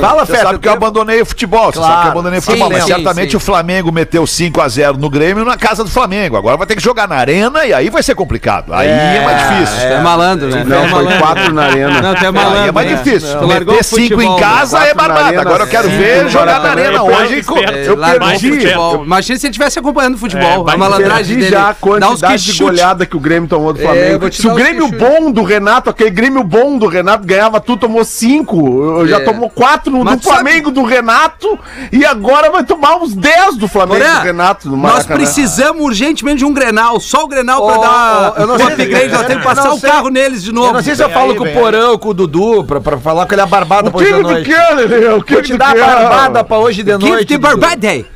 Fala, 0.00 0.26
Feta. 0.26 0.42
sabe 0.42 0.58
que 0.58 0.66
eu 0.68 0.72
abandonei 0.72 1.22
o 1.22 1.26
futebol, 1.26 1.66
você 1.72 1.78
Claro. 1.78 1.92
sabe 1.92 2.00
que 2.02 2.06
eu 2.08 2.10
abandonei 2.12 2.38
o 2.38 2.42
Sim, 2.42 2.46
futebol, 2.50 2.70
mas 2.70 2.82
sim, 2.82 2.88
certamente 2.88 3.30
sim. 3.30 3.36
o 3.36 3.40
Flamengo 3.40 3.92
meteu 3.92 4.24
5x0 4.24 4.96
no 4.98 5.08
Grêmio 5.08 5.44
na 5.44 5.56
casa 5.56 5.84
do 5.84 5.90
Flamengo. 5.90 6.36
Agora 6.36 6.56
vai 6.56 6.66
ter 6.66 6.74
que 6.74 6.82
jogar 6.82 7.06
na 7.06 7.14
arena 7.14 7.64
e 7.64 7.72
aí 7.72 7.90
vai 7.90 8.02
ser 8.02 8.16
complicado. 8.16 8.72
Aí 8.74 8.88
é, 8.88 9.22
mais 9.24 9.38
difícil. 9.48 9.86
É 9.88 10.00
malandro, 10.02 10.48
né? 10.48 10.64
Não, 10.66 10.84
é 10.84 10.88
foi 10.88 11.02
malandro. 11.04 11.18
quatro 11.26 11.54
na 11.54 11.62
arena. 11.62 12.02
Não, 12.02 12.14
tu 12.14 12.24
é 12.24 12.26
Aí 12.26 12.32
malandro. 12.32 12.68
é 12.68 12.72
mais 12.72 12.90
né? 12.90 12.96
difícil. 12.96 13.34
Largou 13.46 13.74
Meter 13.74 13.80
o 13.80 13.84
5 13.84 14.00
em 14.00 14.08
futebol, 14.08 14.36
casa 14.38 14.80
né? 14.80 14.86
é 14.88 15.00
arena, 15.00 15.40
Agora 15.42 15.62
eu 15.62 15.68
quero 15.68 15.88
ver 15.90 16.28
jogar 16.28 16.46
na 16.46 16.52
Maracanã. 16.58 16.82
arena 16.82 17.02
hoje. 17.04 17.34
É, 17.72 17.88
Eu 17.88 17.96
largou 17.96 18.28
perdi. 18.28 18.68
Imagina 19.04 19.38
se 19.38 19.46
ele 19.46 19.50
estivesse 19.52 19.78
acompanhando 19.78 20.14
o 20.14 20.18
futebol. 20.18 20.48
É, 20.50 20.54
a 20.54 20.62
vai 20.62 20.76
malandragem 20.76 21.36
dele. 21.38 21.50
já 21.50 21.60
a 21.60 21.62
Dá 21.64 21.70
uns 21.70 21.78
quantidade 21.80 22.44
que 22.44 22.52
de 22.52 22.62
goleada 22.62 23.06
que 23.06 23.16
o 23.16 23.20
Grêmio 23.20 23.48
tomou 23.48 23.72
do 23.72 23.80
É, 23.80 23.84
eu 23.84 23.91
Flamengo. 23.94 24.18
vou 24.20 24.30
te 24.30 24.40
Se 24.42 24.48
o 24.48 24.54
Grêmio 24.54 24.90
que 24.90 24.96
bom 24.96 25.30
do 25.30 25.42
Renato, 25.42 25.90
aquele 25.90 26.10
Grêmio 26.10 26.42
bom 26.44 26.78
do 26.78 26.86
Renato 26.86 27.26
ganhava 27.26 27.60
tudo, 27.60 27.80
tomou 27.80 28.04
cinco. 28.04 28.98
Eu 29.00 29.06
Já 29.08 29.16
É. 29.16 29.20
tomou 29.20 29.48
quatro 29.50 29.90
no 29.92 30.04
Mas 30.04 30.16
do 30.16 30.20
tu 30.20 30.24
sabe- 30.28 30.40
Flamengo 30.42 30.70
do 30.70 30.82
Renato 30.82 31.58
e 31.92 32.04
agora 32.04 32.50
vai 32.50 32.64
tomar 32.64 32.96
uns 32.96 33.14
10 33.14 33.56
do 33.56 33.68
Flamengo 33.68 34.00
Porã, 34.00 34.14
do 34.18 34.22
Renato 34.24 34.68
no 34.68 34.76
nós 34.76 35.04
precisamos 35.06 35.82
urgentemente 35.84 36.38
de 36.38 36.44
um 36.44 36.52
Grenal. 36.52 36.98
Só 37.00 37.24
o 37.24 37.28
Grenal 37.28 37.64
pra 37.66 37.78
Ô, 37.78 37.82
dar 37.82 38.32
ô, 38.36 38.40
eu 38.42 38.46
não 38.46 38.54
o 38.54 38.58
sei- 38.58 38.66
upgrade. 38.68 39.08
Nós 39.12 39.26
temos 39.26 39.42
que 39.42 39.48
passar 39.48 39.72
o 39.72 39.78
sei- 39.78 39.90
carro 39.90 40.08
neles 40.08 40.42
de 40.42 40.52
novo. 40.52 40.68
Eu 40.68 40.72
não 40.74 40.82
sei 40.82 40.94
se 40.94 41.02
eu 41.02 41.10
falo 41.10 41.32
aí, 41.32 41.36
com 41.36 41.44
o 41.44 41.52
Porão, 41.52 41.98
com 41.98 42.08
o 42.08 42.14
Dudu, 42.14 42.64
pra, 42.64 42.80
pra 42.80 42.96
falar 42.98 43.26
com 43.26 43.34
ele 43.34 43.42
a 43.42 43.46
barbada 43.46 43.88
O 43.88 43.92
pra 43.92 44.00
hoje 44.00 44.10
que 44.10 44.16
de 44.16 44.22
noite. 44.22 44.50
quer? 44.50 45.14
O 45.16 45.22
que 45.22 45.32
Vou 45.34 45.42
que 45.42 45.48
te 45.52 45.56
dar 45.56 45.70
a 45.76 45.86
barbada 45.86 46.44
pra 46.44 46.58
hoje 46.58 46.82
de 46.82 46.96
noite. 46.96 47.36
Dudu. 47.36 47.56
birthday. 47.58 48.06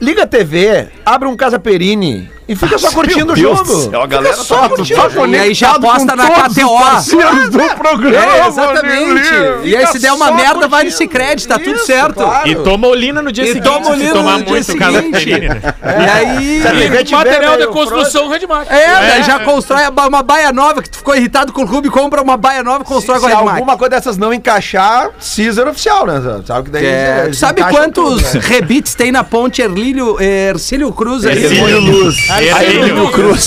Liga 0.00 0.24
a 0.24 0.26
TV, 0.26 0.88
abre 1.06 1.28
um 1.28 1.36
Casa 1.36 1.58
Perini 1.58 2.28
e 2.48 2.54
fica 2.54 2.76
só 2.78 2.90
curtindo 2.90 3.32
o 3.32 3.36
jogo. 3.36 3.64
céu, 3.90 4.02
a 4.02 4.06
galera 4.06 4.34
Fica 4.34 4.44
só 4.46 4.56
tá- 4.62 4.68
curtindo 4.70 5.00
Tá 5.00 5.06
o 5.06 5.10
jogo. 5.10 5.26
E 5.28 5.38
aí 5.38 5.54
já 5.54 5.70
aposta 5.72 6.14
na 6.16 6.28
KTO. 6.30 7.50
do 7.50 7.74
programa, 7.76 8.16
É, 8.36 8.46
exatamente. 8.48 9.30
E 9.64 9.76
aí, 9.76 9.86
se 9.86 9.98
der 9.98 10.12
uma 10.12 10.30
merda, 10.32 10.68
vai 10.68 10.84
no 10.84 10.90
curtindo. 10.90 11.12
Cicred, 11.12 11.48
tá 11.48 11.58
tudo 11.58 11.78
certo. 11.80 12.14
claro. 12.14 12.48
E 12.48 12.54
toma 12.56 12.86
olina 12.88 13.22
no 13.22 13.32
dia 13.32 13.44
E 13.44 13.48
seguinte. 13.48 13.64
toma 13.64 13.84
se 13.86 13.90
olina 13.92 14.12
tomar 14.12 14.38
no 14.38 14.44
dia 14.44 14.50
muito 14.52 14.76
caso 14.76 14.96
seguinte. 14.96 15.30
E 15.30 16.10
aí. 16.10 16.62
Se 16.62 17.14
Material 17.14 17.52
de 17.52 17.58
meio 17.58 17.70
construção 17.70 18.28
Redmar. 18.28 18.66
É, 18.68 19.08
daí 19.10 19.22
já 19.22 19.38
constrói 19.40 19.82
uma 20.08 20.22
baia 20.22 20.52
nova, 20.52 20.82
que 20.82 20.90
tu 20.90 20.98
ficou 20.98 21.14
irritado 21.16 21.52
com 21.52 21.62
o 21.62 21.68
clube, 21.68 21.88
compra 21.90 22.20
uma 22.22 22.36
baia 22.36 22.62
nova 22.62 22.82
e 22.82 22.86
constrói 22.86 23.16
Se 23.18 23.22
com 23.22 23.26
a 23.26 23.30
Redmac. 23.36 23.56
alguma 23.58 23.76
coisa 23.76 23.90
dessas 23.90 24.16
não 24.16 24.32
encaixar, 24.34 25.10
Caesar 25.36 25.68
oficial, 25.68 26.06
né? 26.06 26.20
Sabe 26.46 26.64
que 26.64 26.70
daí 26.70 26.86
É, 26.86 27.30
sabe 27.32 27.62
quantos 27.64 28.34
né? 28.34 28.40
rebites 28.42 28.94
tem 28.94 29.10
na 29.12 29.22
ponte 29.24 29.62
Erlílio, 29.62 30.20
Ercílio 30.20 30.92
Cruz 30.92 31.24
ali? 31.24 31.42
Ercílio 31.44 31.80
Luz. 31.80 32.16
Ercílio 32.42 33.10
Cruz. 33.10 33.46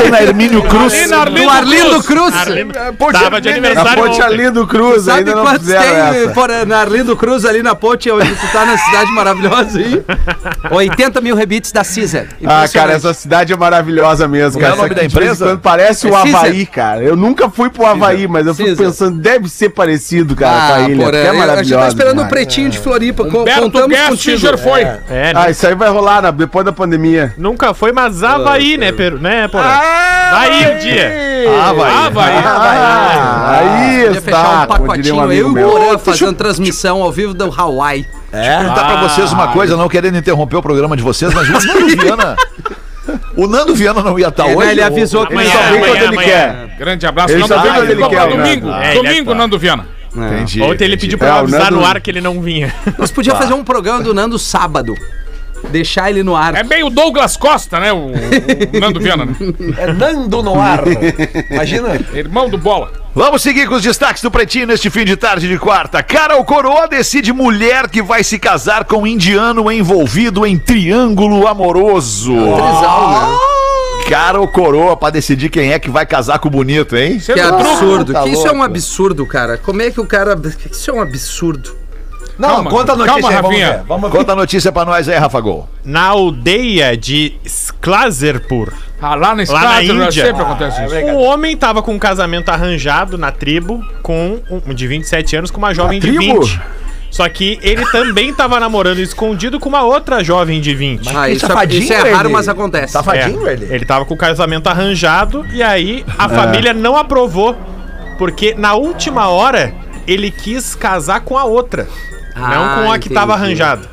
Tem 0.00 0.10
na 0.10 0.22
Hermínio 0.22 0.62
Cruz? 0.62 1.08
Na 1.08 1.24
Do 1.24 1.48
Arlindo 1.50 2.02
Cruz. 2.02 2.34
Arlindo- 2.34 2.74
Ponte 2.98 3.12
Tava 3.12 3.40
de 3.40 3.48
Arlindo- 3.48 3.66
aniversário 3.66 4.04
A 4.04 4.06
ponte. 4.06 4.22
Arlindo 4.22 4.66
Cruz 4.66 5.04
Sabe 5.04 5.18
ainda 5.18 5.34
não 5.34 5.42
quantos 5.42 5.60
fizeram 5.60 5.82
tem 6.12 6.66
na 6.66 6.78
Arlindo 6.80 7.16
Cruz, 7.16 7.44
ali 7.44 7.62
na 7.62 7.74
ponte, 7.74 8.10
onde 8.10 8.34
tu 8.34 8.46
tá 8.52 8.64
na 8.64 8.76
cidade 8.78 9.12
maravilhosa 9.12 9.78
aí? 9.78 10.02
80 10.70 11.20
mil 11.20 11.34
rebites 11.36 11.72
da 11.72 11.82
Caesar. 11.84 12.26
Ah, 12.44 12.64
cara, 12.72 12.92
essa 12.92 13.12
cidade 13.14 13.52
é 13.52 13.56
maravilhosa 13.56 14.26
mesmo, 14.28 14.54
Como 14.54 14.64
é 14.64 14.68
cara. 14.68 14.80
o 14.80 14.82
nome 14.82 14.94
da 14.94 15.04
empresa? 15.04 15.44
quando 15.46 15.60
Parece 15.60 16.06
o 16.06 16.10
É 16.10 16.22
Caesar. 16.22 16.40
Havaí, 16.44 16.66
cara. 16.66 17.02
Eu 17.02 17.16
nunca 17.16 17.48
fui 17.50 17.70
pro 17.70 17.86
Havaí, 17.86 18.26
mas 18.26 18.46
eu 18.46 18.54
fico 18.54 18.76
pensando, 18.76 19.18
deve 19.20 19.48
ser 19.48 19.70
parecido, 19.70 20.34
cara, 20.34 20.52
com 20.66 20.72
a 20.72 20.76
Ah, 20.76 20.88
ilha. 20.90 21.02
é 21.02 21.06
eu- 21.06 21.08
a 21.08 21.12
gente 21.12 21.26
tá 21.26 21.32
maravilhosa. 21.46 21.88
esperando 21.88 22.22
o 22.22 22.28
pretinho 22.28 22.70
de 22.70 22.78
Floripa. 22.78 23.24
Contamos 23.24 23.98
contigo. 24.08 24.58
Foi. 24.58 24.80
É, 24.82 25.00
né? 25.08 25.32
Ah, 25.34 25.50
isso 25.50 25.66
aí 25.66 25.74
vai 25.74 25.88
rolar 25.90 26.22
na- 26.22 26.30
depois 26.30 26.64
da 26.64 26.72
pandemia. 26.72 27.09
Companhia. 27.10 27.34
Nunca 27.36 27.74
foi, 27.74 27.92
mas 27.92 28.22
Havaí, 28.22 28.76
né, 28.76 28.92
Peru? 28.92 29.18
Né, 29.18 29.48
porra? 29.48 29.80
Vai 30.30 30.74
um 30.74 30.78
dia. 30.78 31.12
Ah, 31.62 31.72
vai. 31.72 32.32
Ah. 32.36 32.40
Ah, 32.46 33.58
aí 33.58 34.04
Podia 34.06 34.20
fechar 34.22 34.62
está, 34.62 34.74
um 34.74 34.76
como 34.78 34.96
diria 34.96 35.14
um 35.14 35.16
pacotinho. 35.18 35.22
amigo 35.22 35.40
Eu 35.40 35.46
e 35.46 35.50
o 35.50 35.52
meu. 35.52 35.70
Porã 35.70 35.98
fazendo 35.98 36.34
transmissão 36.34 37.02
ao 37.02 37.10
vivo 37.10 37.34
do 37.34 37.44
Hawaii. 37.56 38.06
Perguntar 38.30 38.84
pra 38.84 39.00
vocês 39.08 39.32
uma 39.32 39.48
coisa, 39.48 39.76
não 39.76 39.88
querendo 39.88 40.16
interromper 40.18 40.56
o 40.56 40.62
programa 40.62 40.96
de 40.96 41.02
vocês, 41.02 41.32
mas 41.34 41.48
o 41.48 41.52
Nando 41.52 41.86
Viana. 42.00 42.36
O 43.36 43.46
Nando 43.48 43.74
Viana 43.74 44.02
não 44.02 44.18
ia 44.18 44.28
estar 44.28 44.46
Ele, 44.46 44.56
hoje. 44.56 44.70
ele 44.70 44.82
avisou 44.82 45.26
que 45.26 45.32
Amanhã, 45.32 45.48
Ele 45.50 45.58
só 45.58 45.58
vem 45.58 45.68
amanhã, 45.78 45.86
quando 45.92 45.96
ele 46.02 46.06
amanhã. 46.06 46.28
quer. 46.68 46.76
Grande 46.78 47.06
abraço, 47.06 47.32
Ele 47.32 47.40
Nando 47.40 47.54
só 47.54 47.60
vem 47.60 47.72
Viana. 47.72 47.86
quando 47.86 47.90
ele 47.90 48.08
quer, 48.08 48.20
né? 48.28 48.36
domingo. 48.36 48.70
É, 48.72 48.90
ele 48.96 49.02
domingo, 49.08 49.30
é- 49.32 49.34
Nando 49.34 49.58
Viana. 49.58 49.86
Entendi. 50.14 50.60
Ontem 50.62 50.84
ele 50.84 50.96
pediu 50.96 51.16
pra 51.18 51.28
É, 51.28 51.30
eu 51.30 51.34
o 51.34 51.38
avisar 51.38 51.60
Nando- 51.70 51.76
no 51.76 51.84
ar 51.86 52.00
que 52.00 52.10
ele 52.10 52.20
não 52.20 52.40
vinha. 52.40 52.72
Nós 52.98 53.10
podíamos 53.10 53.40
fazer 53.40 53.54
um 53.54 53.64
programa 53.64 54.02
do 54.02 54.12
Nando 54.12 54.38
sábado. 54.38 54.94
Deixar 55.70 56.10
ele 56.10 56.22
no 56.22 56.36
ar. 56.36 56.54
É 56.54 56.62
bem 56.62 56.82
o 56.82 56.90
Douglas 56.90 57.36
Costa, 57.36 57.78
né? 57.78 57.92
O, 57.92 58.06
o 58.06 58.80
Nando 58.80 59.00
Viana, 59.00 59.24
né? 59.24 59.34
É 59.78 59.92
Nando 59.92 60.42
no 60.42 60.60
ar. 60.60 60.82
Imagina. 61.50 62.00
Irmão 62.14 62.48
do 62.48 62.58
Bola. 62.58 62.92
Vamos 63.14 63.42
seguir 63.42 63.68
com 63.68 63.74
os 63.74 63.82
destaques 63.82 64.22
do 64.22 64.30
Pretinho 64.30 64.68
neste 64.68 64.88
fim 64.88 65.04
de 65.04 65.16
tarde 65.16 65.48
de 65.48 65.58
quarta. 65.58 66.02
Carol 66.02 66.44
Coroa 66.44 66.86
decide 66.86 67.32
mulher 67.32 67.88
que 67.88 68.00
vai 68.00 68.22
se 68.22 68.38
casar 68.38 68.84
com 68.84 68.98
um 68.98 69.06
indiano 69.06 69.70
envolvido 69.70 70.46
em 70.46 70.56
triângulo 70.56 71.46
amoroso. 71.48 72.32
Trisal, 72.32 73.10
né? 73.10 73.38
Carol 74.08 74.46
Coroa 74.48 74.96
pra 74.96 75.10
decidir 75.10 75.50
quem 75.50 75.72
é 75.72 75.78
que 75.78 75.90
vai 75.90 76.06
casar 76.06 76.38
com 76.38 76.48
o 76.48 76.50
bonito, 76.50 76.96
hein? 76.96 77.18
Que 77.18 77.40
absurdo. 77.40 78.12
Tá 78.12 78.22
que 78.22 78.30
isso 78.30 78.46
é 78.46 78.52
um 78.52 78.62
absurdo, 78.62 79.26
cara. 79.26 79.58
Como 79.58 79.82
é 79.82 79.90
que 79.90 80.00
o 80.00 80.06
cara. 80.06 80.40
Isso 80.70 80.90
é 80.90 80.94
um 80.94 81.00
absurdo. 81.00 81.76
Não, 82.40 82.48
Calma, 82.48 82.70
conta 82.70 82.92
a 82.92 82.96
notícia 82.96 83.20
calma, 83.20 83.28
aí, 83.28 83.34
vamos 83.42 83.50
Rafinha. 83.60 83.72
ver. 83.78 83.84
Vamos 83.86 84.10
ver. 84.10 84.16
Conta 84.18 84.32
a 84.32 84.36
notícia 84.36 84.72
pra 84.72 84.84
nós 84.86 85.08
aí, 85.08 85.18
Rafa 85.18 85.40
Gol. 85.40 85.68
Na 85.84 86.04
aldeia 86.06 86.96
de 86.96 87.34
Sklazerpur, 87.44 88.72
Ah, 89.02 89.14
lá 89.14 89.14
na 89.14 89.20
Lá 89.28 89.34
na 89.34 89.42
Escrata 89.42 89.82
Índia. 89.82 90.12
sempre 90.26 90.42
acontece 90.42 90.84
isso. 90.84 90.94
o 91.12 91.18
homem 91.20 91.56
tava 91.56 91.82
com 91.82 91.92
um 91.94 91.98
casamento 91.98 92.48
arranjado 92.50 93.16
na 93.18 93.30
tribo 93.30 93.84
com 94.02 94.40
um 94.50 94.74
de 94.74 94.86
27 94.86 95.36
anos 95.36 95.50
com 95.50 95.58
uma 95.58 95.72
jovem 95.74 95.98
de 96.00 96.06
tribo? 96.14 96.40
20. 96.42 96.60
Só 97.10 97.28
que 97.28 97.58
ele 97.62 97.84
também 97.90 98.32
tava 98.32 98.60
namorando 98.60 99.00
escondido 99.00 99.58
com 99.58 99.68
uma 99.68 99.82
outra 99.82 100.22
jovem 100.22 100.60
de 100.60 100.74
20. 100.74 101.08
Ah, 101.14 101.28
isso, 101.28 101.44
é, 101.44 101.48
safadinho 101.48 101.82
isso 101.82 101.92
é 101.92 102.10
raro, 102.12 102.28
ele. 102.28 102.32
mas 102.34 102.48
acontece. 102.48 102.92
Safadinho, 102.92 103.46
É, 103.48 103.52
ele? 103.52 103.66
ele 103.74 103.84
tava 103.84 104.04
com 104.04 104.14
o 104.14 104.16
casamento 104.16 104.68
arranjado 104.68 105.44
e 105.52 105.62
aí 105.62 106.04
a 106.16 106.28
família 106.28 106.72
não 106.72 106.96
aprovou. 106.96 107.56
Porque 108.18 108.54
na 108.54 108.74
última 108.74 109.28
hora 109.28 109.74
ele 110.06 110.30
quis 110.30 110.74
casar 110.74 111.20
com 111.20 111.36
a 111.36 111.44
outra. 111.44 111.88
Não 112.40 112.64
Ah, 112.64 112.80
com 112.84 112.92
a 112.92 112.98
que 112.98 113.08
tava 113.10 113.32
entendi. 113.34 113.44
arranjado. 113.62 113.88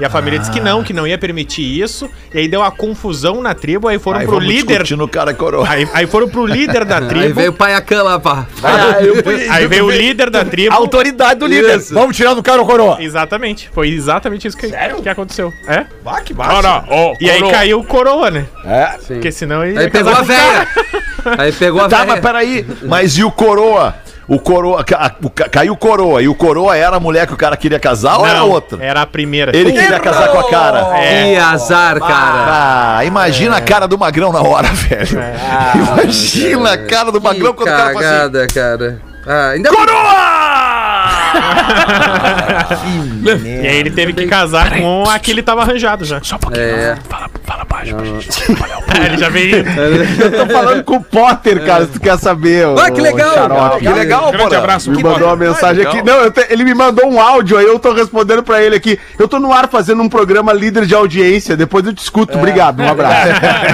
E 0.00 0.04
a 0.04 0.08
família 0.08 0.38
disse 0.38 0.52
que 0.52 0.60
não, 0.60 0.84
que 0.84 0.92
não 0.92 1.08
ia 1.08 1.18
permitir 1.18 1.60
isso. 1.82 2.08
E 2.32 2.38
aí 2.38 2.46
deu 2.46 2.60
uma 2.60 2.70
confusão 2.70 3.42
na 3.42 3.52
tribo, 3.52 3.88
aí 3.88 3.98
foram 3.98 4.20
Aí 4.20 4.26
pro 4.28 4.38
líder. 4.38 4.88
no 4.96 5.08
cara 5.08 5.34
Coroa. 5.34 5.68
Aí, 5.68 5.88
aí 5.92 6.06
foram 6.06 6.28
pro 6.28 6.46
líder 6.46 6.84
da 6.84 6.98
Aí 7.02 7.08
tribo. 7.08 7.34
veio 7.34 7.50
o 7.50 7.52
Paiacan 7.52 8.04
lá, 8.04 8.20
pá. 8.20 8.46
Aí 9.50 9.66
veio 9.66 9.86
o 9.86 9.90
líder 9.90 10.30
da 10.30 10.44
tribo. 10.44 10.72
A 10.72 10.78
autoridade 10.78 11.40
do 11.40 11.46
líder. 11.48 11.78
Isso. 11.78 11.92
Vamos 11.94 12.16
tirar 12.16 12.34
do 12.34 12.42
cara 12.44 12.62
o 12.62 12.64
coroa. 12.64 13.02
Exatamente. 13.02 13.68
Foi 13.74 13.88
exatamente 13.88 14.46
isso 14.46 14.56
que, 14.56 14.70
que 15.02 15.08
aconteceu. 15.08 15.52
É? 15.66 15.84
Ah, 16.06 16.20
que 16.20 16.32
Não, 16.32 16.62
não. 16.62 16.84
Ô, 16.88 17.16
E 17.20 17.28
aí 17.28 17.50
caiu 17.50 17.80
o 17.80 17.84
coroa, 17.84 18.30
né? 18.30 18.46
É. 18.64 18.96
Porque 19.04 19.32
senão 19.32 19.64
ele 19.64 19.80
Aí 19.80 19.90
pegou 19.90 20.12
a 20.12 20.22
véia. 20.22 20.68
Aí 21.38 21.50
pegou 21.50 21.80
a 21.82 21.88
Tá, 21.88 21.98
mas 21.98 22.08
véia. 22.08 22.22
peraí. 22.22 22.66
Mas 22.82 23.18
e 23.18 23.24
o 23.24 23.32
Coroa? 23.32 23.96
O 24.28 24.38
Coroa. 24.38 24.84
ca- 24.84 25.14
o 25.22 25.30
ca- 25.30 25.48
Caiu 25.48 25.72
o 25.72 25.76
Coroa. 25.76 26.20
E 26.22 26.28
o 26.28 26.34
Coroa 26.34 26.76
era 26.76 26.96
a 26.96 27.00
mulher 27.00 27.26
que 27.26 27.32
o 27.32 27.36
cara 27.36 27.56
queria 27.56 27.80
casar 27.80 28.18
ou 28.18 28.26
era 28.26 28.40
Não, 28.40 28.50
outra? 28.50 28.84
Era 28.84 29.00
a 29.02 29.06
primeira. 29.06 29.56
Ele 29.56 29.72
queria 29.72 29.98
casar 29.98 30.28
com 30.28 30.38
a 30.38 30.50
cara. 30.50 30.98
É. 30.98 31.30
Que 31.32 31.36
azar, 31.36 31.98
cara. 31.98 32.98
Ah, 32.98 33.04
imagina 33.06 33.56
a 33.56 33.60
cara 33.62 33.88
do 33.88 33.96
Magrão 33.98 34.30
na 34.30 34.42
hora, 34.42 34.68
velho. 34.72 35.18
imagina 35.74 36.72
a 36.72 36.78
cara 36.78 37.10
do 37.10 37.20
Magrão 37.22 37.52
Que 37.52 37.56
quando 37.58 37.68
o 37.68 37.72
cara 37.76 37.92
fala 37.94 38.00
assim. 38.00 38.08
cagada, 38.08 38.46
cara. 38.48 39.00
Ah, 39.26 39.48
ainda 39.50 39.70
bem- 39.70 39.78
E 43.44 43.66
aí 43.66 43.76
ele 43.78 43.90
teve 43.90 44.12
que 44.12 44.26
casar 44.26 44.70
com 44.78 45.04
a 45.08 45.18
que 45.18 45.30
ele 45.30 45.42
tava 45.42 45.62
arranjado 45.62 46.04
já. 46.04 46.20
É. 46.54 46.96
É, 47.86 49.06
ele 49.06 49.18
já 49.18 49.28
veio. 49.28 49.58
Eu 50.20 50.46
tô 50.46 50.52
falando 50.52 50.84
com 50.84 50.96
o 50.96 51.02
Potter, 51.02 51.64
cara, 51.64 51.84
se 51.86 51.92
tu 51.92 52.00
quer 52.00 52.18
saber. 52.18 52.66
Ah, 52.78 52.90
que 52.90 53.00
legal. 53.00 53.34
xarope. 53.34 53.78
Que 53.84 53.88
legal, 53.92 54.32
Grande 54.32 54.54
abraço. 54.56 54.90
Me 54.90 54.96
Que 54.96 55.02
mandou 55.02 55.20
bom. 55.20 55.26
uma 55.26 55.36
mensagem 55.36 55.78
legal. 55.84 55.94
aqui. 55.94 56.02
Não, 56.04 56.30
te- 56.30 56.46
ele 56.50 56.64
me 56.64 56.74
mandou 56.74 57.06
um 57.06 57.20
áudio, 57.20 57.56
aí 57.58 57.64
eu 57.66 57.78
tô 57.78 57.92
respondendo 57.92 58.42
pra 58.42 58.62
ele 58.62 58.76
aqui. 58.76 58.98
Eu 59.18 59.28
tô 59.28 59.38
no 59.38 59.52
ar 59.52 59.68
fazendo 59.68 60.02
um 60.02 60.08
programa 60.08 60.52
líder 60.52 60.86
de 60.86 60.94
audiência, 60.94 61.56
depois 61.56 61.84
eu 61.86 61.92
te 61.92 62.02
escuto. 62.02 62.36
Obrigado, 62.36 62.80
um 62.82 62.88
abraço. 62.88 63.28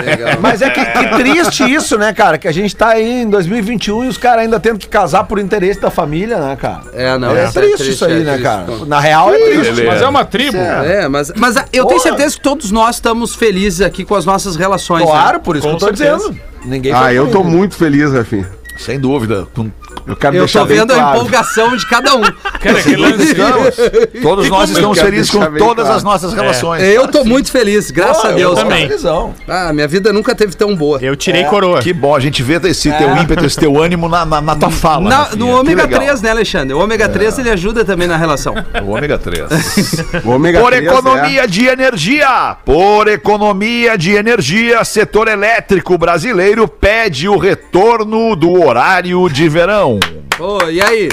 Legal. 0.04 0.30
Mas 0.40 0.62
é 0.62 0.70
que, 0.70 0.84
que 0.84 1.08
triste 1.16 1.64
isso, 1.72 1.96
né, 1.98 2.12
cara? 2.12 2.38
Que 2.38 2.48
a 2.48 2.52
gente 2.52 2.74
tá 2.74 2.88
aí 2.88 3.22
em 3.22 3.30
2021 3.30 4.04
e 4.04 4.08
os 4.08 4.18
caras 4.18 4.42
ainda 4.44 4.58
tendo 4.60 4.78
que 4.78 4.88
casar 4.88 5.24
por 5.24 5.38
interesse 5.38 5.80
da 5.80 5.90
família, 5.90 6.38
né, 6.38 6.56
cara? 6.60 6.82
É, 6.92 7.16
não. 7.18 7.34
É, 7.36 7.44
isso 7.44 7.52
triste, 7.54 7.90
isso 7.90 8.04
aí, 8.04 8.12
é 8.12 8.16
né, 8.20 8.32
triste. 8.32 8.42
cara? 8.42 8.64
Na 8.86 9.00
real 9.00 9.32
é 9.32 9.38
triste. 9.38 9.84
Mas 9.84 10.02
é 10.02 10.06
uma 10.08 10.24
tribo. 10.24 10.56
É, 10.58 11.08
mas, 11.08 11.32
mas 11.36 11.56
eu 11.72 11.84
tenho 11.86 12.00
certeza 12.00 12.34
que 12.36 12.40
todos 12.42 12.70
nós 12.70 12.96
estamos 12.96 13.34
felizes 13.34 13.80
aqui 13.80 13.93
com 14.02 14.14
as 14.14 14.24
nossas 14.24 14.56
relações. 14.56 15.04
Claro, 15.04 15.36
né? 15.36 15.42
por 15.44 15.56
isso 15.56 15.68
Com 15.68 15.76
que 15.76 15.84
eu 15.84 15.88
tô 15.90 15.96
certeza. 15.96 16.30
dizendo. 16.30 16.40
Ninguém 16.64 16.92
Ah, 16.94 17.00
foi 17.02 17.14
eu 17.18 17.30
tô 17.30 17.44
muito 17.44 17.74
feliz, 17.74 18.10
Rafinha. 18.10 18.48
Sem 18.78 18.98
dúvida. 18.98 19.46
Com- 19.54 19.70
Eu 20.06 20.16
quero 20.16 20.36
Eu 20.36 20.40
deixar 20.40 20.60
tô 20.60 20.66
vendo 20.66 20.92
a 20.92 20.96
claro. 20.96 21.16
empolgação 21.16 21.76
de 21.76 21.86
cada 21.86 22.14
um. 22.14 22.20
Cara, 22.22 22.82
que 22.82 22.96
lance. 22.96 23.34
Todos 24.22 24.48
nós 24.48 24.70
estamos 24.70 24.98
felizes 24.98 25.30
com 25.30 25.40
todas 25.40 25.84
claro. 25.84 25.92
as 25.96 26.02
nossas 26.02 26.34
relações. 26.34 26.82
Eu 26.82 27.08
tô 27.08 27.24
muito 27.24 27.50
feliz, 27.50 27.90
graças 27.90 28.24
a 28.24 28.32
Deus. 28.32 28.58
eu 28.58 28.64
também. 28.64 28.88
Ah, 29.48 29.72
minha 29.72 29.88
vida 29.88 30.12
nunca 30.12 30.34
teve 30.34 30.54
tão 30.54 30.74
boa. 30.76 30.98
Eu 31.00 31.16
tirei 31.16 31.44
coroa. 31.44 31.80
Que 31.80 31.92
bom, 31.92 32.14
a 32.14 32.20
gente 32.20 32.42
vê 32.42 32.54
esse 32.68 32.90
teu 32.92 33.16
ímpeto, 33.16 33.44
esse 33.44 33.58
teu 33.58 33.80
ânimo 33.80 34.08
na, 34.08 34.24
na, 34.24 34.40
na 34.40 34.56
tua 34.56 34.70
fala. 34.70 35.08
Na- 35.08 35.28
no 35.36 35.48
ômega 35.60 35.82
legal. 35.84 36.00
3, 36.00 36.22
né, 36.22 36.30
Alexandre? 36.30 36.74
O 36.74 36.80
ômega 36.80 37.08
3 37.08 37.38
ele 37.38 37.50
ajuda 37.50 37.84
também 37.84 38.06
na 38.08 38.16
relação. 38.16 38.54
O 38.84 38.90
ômega 38.90 39.18
3. 39.18 39.44
O 40.24 40.30
ômega 40.30 40.60
Por 40.60 40.72
3 40.72 40.84
economia 40.86 41.48
de 41.48 41.66
energia, 41.66 42.56
por 42.64 43.08
economia 43.08 43.96
de 43.96 44.12
energia, 44.12 44.84
setor 44.84 45.28
elétrico 45.28 45.96
brasileiro 45.96 46.68
pede 46.68 47.28
o 47.28 47.36
retorno 47.38 48.36
do 48.36 48.62
horário 48.62 49.28
de 49.28 49.48
verão. 49.48 49.83
Ô, 49.88 50.68
e 50.70 50.80
aí? 50.82 51.08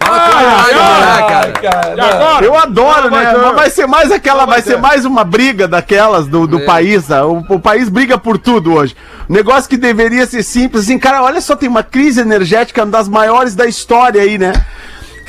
O 0.00 0.04
rádio, 0.04 0.76
né, 0.76 1.52
cara. 1.62 1.94
E 1.96 2.00
agora? 2.00 2.44
Eu 2.44 2.56
adoro, 2.56 3.10
Não, 3.10 3.18
né? 3.18 3.24
vai. 3.24 3.42
Mas 3.42 3.54
vai 3.54 3.70
ser 3.70 3.86
mais 3.86 4.10
aquela, 4.10 4.44
vai 4.44 4.60
ser 4.60 4.76
mais 4.78 5.04
uma 5.04 5.22
briga 5.22 5.68
daquelas 5.68 6.26
do, 6.26 6.46
do 6.46 6.58
É. 6.58 6.64
país. 6.64 7.10
ah, 7.10 7.24
O, 7.24 7.38
o 7.48 7.60
país 7.60 7.88
briga 7.88 8.18
por 8.18 8.36
tudo 8.36 8.74
hoje. 8.74 8.96
Negócio 9.28 9.70
que 9.70 9.76
deveria 9.76 10.26
ser 10.26 10.42
simples, 10.42 10.84
assim, 10.84 10.98
cara, 10.98 11.22
olha 11.22 11.40
só, 11.40 11.54
tem 11.54 11.68
uma 11.68 11.82
crise 11.84 12.20
energética 12.20 12.82
uma 12.82 12.90
das 12.90 13.08
maiores 13.08 13.54
da 13.54 13.64
história 13.66 14.20
aí, 14.20 14.36
né? 14.38 14.52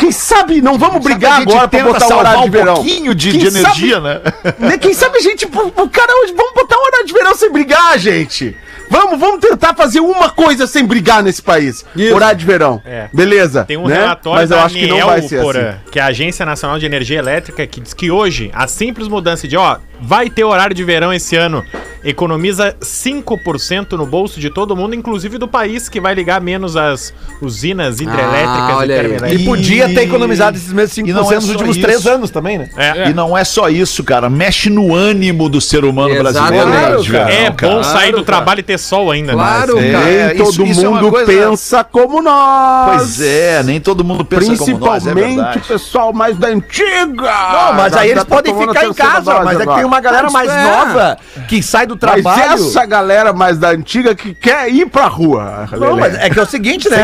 Quem 0.03 0.11
sabe 0.11 0.61
não 0.61 0.77
vamos 0.77 1.01
brigar 1.01 1.33
a 1.33 1.39
gente 1.39 1.53
agora 1.53 1.67
pra 1.69 1.83
botar 1.83 2.13
o 2.13 2.19
horário 2.19 2.41
de 2.41 2.47
um 2.47 2.51
verão. 2.51 2.73
pouquinho 2.75 3.15
de, 3.15 3.31
Quem 3.31 3.39
de 3.39 3.51
sabe- 3.51 3.63
energia, 3.65 3.99
né? 4.01 4.21
Né? 4.59 4.77
Quem 4.77 4.93
sabe 4.93 5.17
a 5.17 5.21
gente, 5.21 5.45
o 5.45 5.89
cara 5.89 6.13
hoje, 6.21 6.33
vamos 6.35 6.53
botar 6.53 6.75
o 6.77 6.81
horário 6.85 7.05
de 7.05 7.13
verão 7.13 7.33
sem 7.35 7.49
brigar, 7.49 7.97
gente. 7.97 8.53
Vamos, 8.89 9.17
vamos 9.17 9.39
tentar 9.39 9.73
fazer 9.73 10.01
uma 10.01 10.29
coisa 10.29 10.67
sem 10.67 10.85
brigar 10.85 11.23
nesse 11.23 11.41
país. 11.41 11.85
Isso. 11.95 12.13
Horário 12.13 12.37
de 12.37 12.45
verão. 12.45 12.81
É. 12.85 13.07
Beleza. 13.13 13.63
Tem 13.63 13.77
um 13.77 13.87
né? 13.87 13.95
relatório 13.95 14.41
Mas 14.41 14.51
eu 14.51 14.57
da 14.57 14.65
acho 14.65 14.75
que 14.75 14.87
não 14.87 14.95
ANEEL, 14.97 15.07
vai 15.07 15.21
ser 15.21 15.41
Porã, 15.41 15.69
assim. 15.69 15.77
que 15.89 15.99
é 15.99 16.01
a 16.01 16.07
Agência 16.07 16.45
Nacional 16.45 16.77
de 16.77 16.85
Energia 16.85 17.17
Elétrica, 17.17 17.65
que 17.65 17.79
diz 17.79 17.93
que 17.93 18.11
hoje 18.11 18.51
a 18.53 18.67
simples 18.67 19.07
mudança 19.07 19.47
de, 19.47 19.55
ó, 19.55 19.77
vai 20.03 20.29
ter 20.29 20.43
horário 20.43 20.75
de 20.75 20.83
verão 20.83 21.13
esse 21.13 21.35
ano, 21.35 21.63
economiza 22.03 22.75
5% 22.81 23.93
no 23.93 24.05
bolso 24.05 24.39
de 24.39 24.49
todo 24.49 24.75
mundo, 24.75 24.93
inclusive 24.93 25.37
do 25.37 25.47
país, 25.47 25.87
que 25.87 26.01
vai 26.01 26.13
ligar 26.13 26.41
menos 26.41 26.75
as 26.75 27.13
usinas 27.41 28.01
hidrelétricas 28.01 28.43
Ah, 28.69 28.75
olha 28.77 29.01
aí. 29.23 29.35
E 29.35 29.45
podia 29.45 29.87
ter 29.87 30.01
economizado 30.03 30.57
esses 30.57 30.73
mesmos 30.73 30.93
5% 30.97 31.07
E 31.09 31.13
não 31.13 31.31
é 31.31 31.35
nos 31.35 31.49
últimos 31.49 31.77
isso. 31.77 31.85
três 31.85 32.05
anos 32.05 32.29
também, 32.29 32.57
né? 32.57 32.69
É, 32.75 33.09
E 33.09 33.13
não 33.13 33.37
é 33.37 33.43
só 33.43 33.69
isso, 33.69 34.03
cara. 34.03 34.29
Mexe 34.29 34.69
no 34.69 34.93
ânimo 34.93 35.47
do 35.47 35.61
ser 35.61 35.85
humano 35.85 36.13
brasileiro. 36.15 37.01
De 37.01 37.09
verão, 37.11 37.27
é 37.29 37.51
cara. 37.51 37.73
bom 37.75 37.83
sair 37.83 38.11
do 38.11 38.15
cara. 38.17 38.25
trabalho 38.25 38.59
e 38.59 38.63
ter 38.63 38.77
sol 38.77 39.09
ainda, 39.11 39.31
Claro, 39.33 39.75
né? 39.79 39.91
cara. 39.91 40.09
É, 40.09 40.27
Nem 40.33 40.35
isso- 40.43 40.57
todo 40.57 40.67
isso 40.67 40.85
é 40.85 40.89
uma 40.89 41.01
mundo 41.01 41.11
coisa- 41.11 41.31
pensa 41.31 41.83
como 41.85 42.21
nós. 42.21 42.97
Pois 42.97 43.21
é, 43.21 43.63
nem 43.63 43.79
todo 43.79 44.03
mundo 44.03 44.25
pensa 44.25 44.57
como 44.57 44.77
nós, 44.77 45.07
é 45.07 45.13
Principalmente 45.13 45.57
o 45.57 45.61
pessoal 45.61 46.11
mais 46.13 46.35
da 46.37 46.47
antiga. 46.49 47.21
Não, 47.21 47.73
mas 47.75 47.93
Já- 47.93 47.99
aí 48.01 48.09
eles 48.11 48.23
tá 48.25 48.35
podem 48.35 48.53
ficar 48.57 48.85
em 48.85 48.93
casa, 48.93 49.39
mas 49.43 49.59
é 49.59 49.65
que 49.65 49.73
tem 49.75 49.85
uma 49.85 49.92
galera 49.99 50.29
mais 50.29 50.49
É. 50.49 50.63
nova 50.63 51.17
que 51.47 51.61
sai 51.63 51.85
do 51.87 51.97
Mas 52.01 52.21
trabalho. 52.23 52.53
essa 52.53 52.85
galera 52.85 53.33
mais 53.33 53.57
da 53.57 53.69
antiga 53.69 54.13
que 54.15 54.33
quer 54.33 54.69
ir 54.69 54.85
pra 54.87 55.07
rua. 55.07 55.67
Não, 55.71 55.95
Lelê. 55.95 56.01
mas 56.01 56.15
é 56.15 56.29
que 56.29 56.39
é 56.39 56.41
o 56.41 56.45
seguinte, 56.45 56.89
né? 56.89 56.97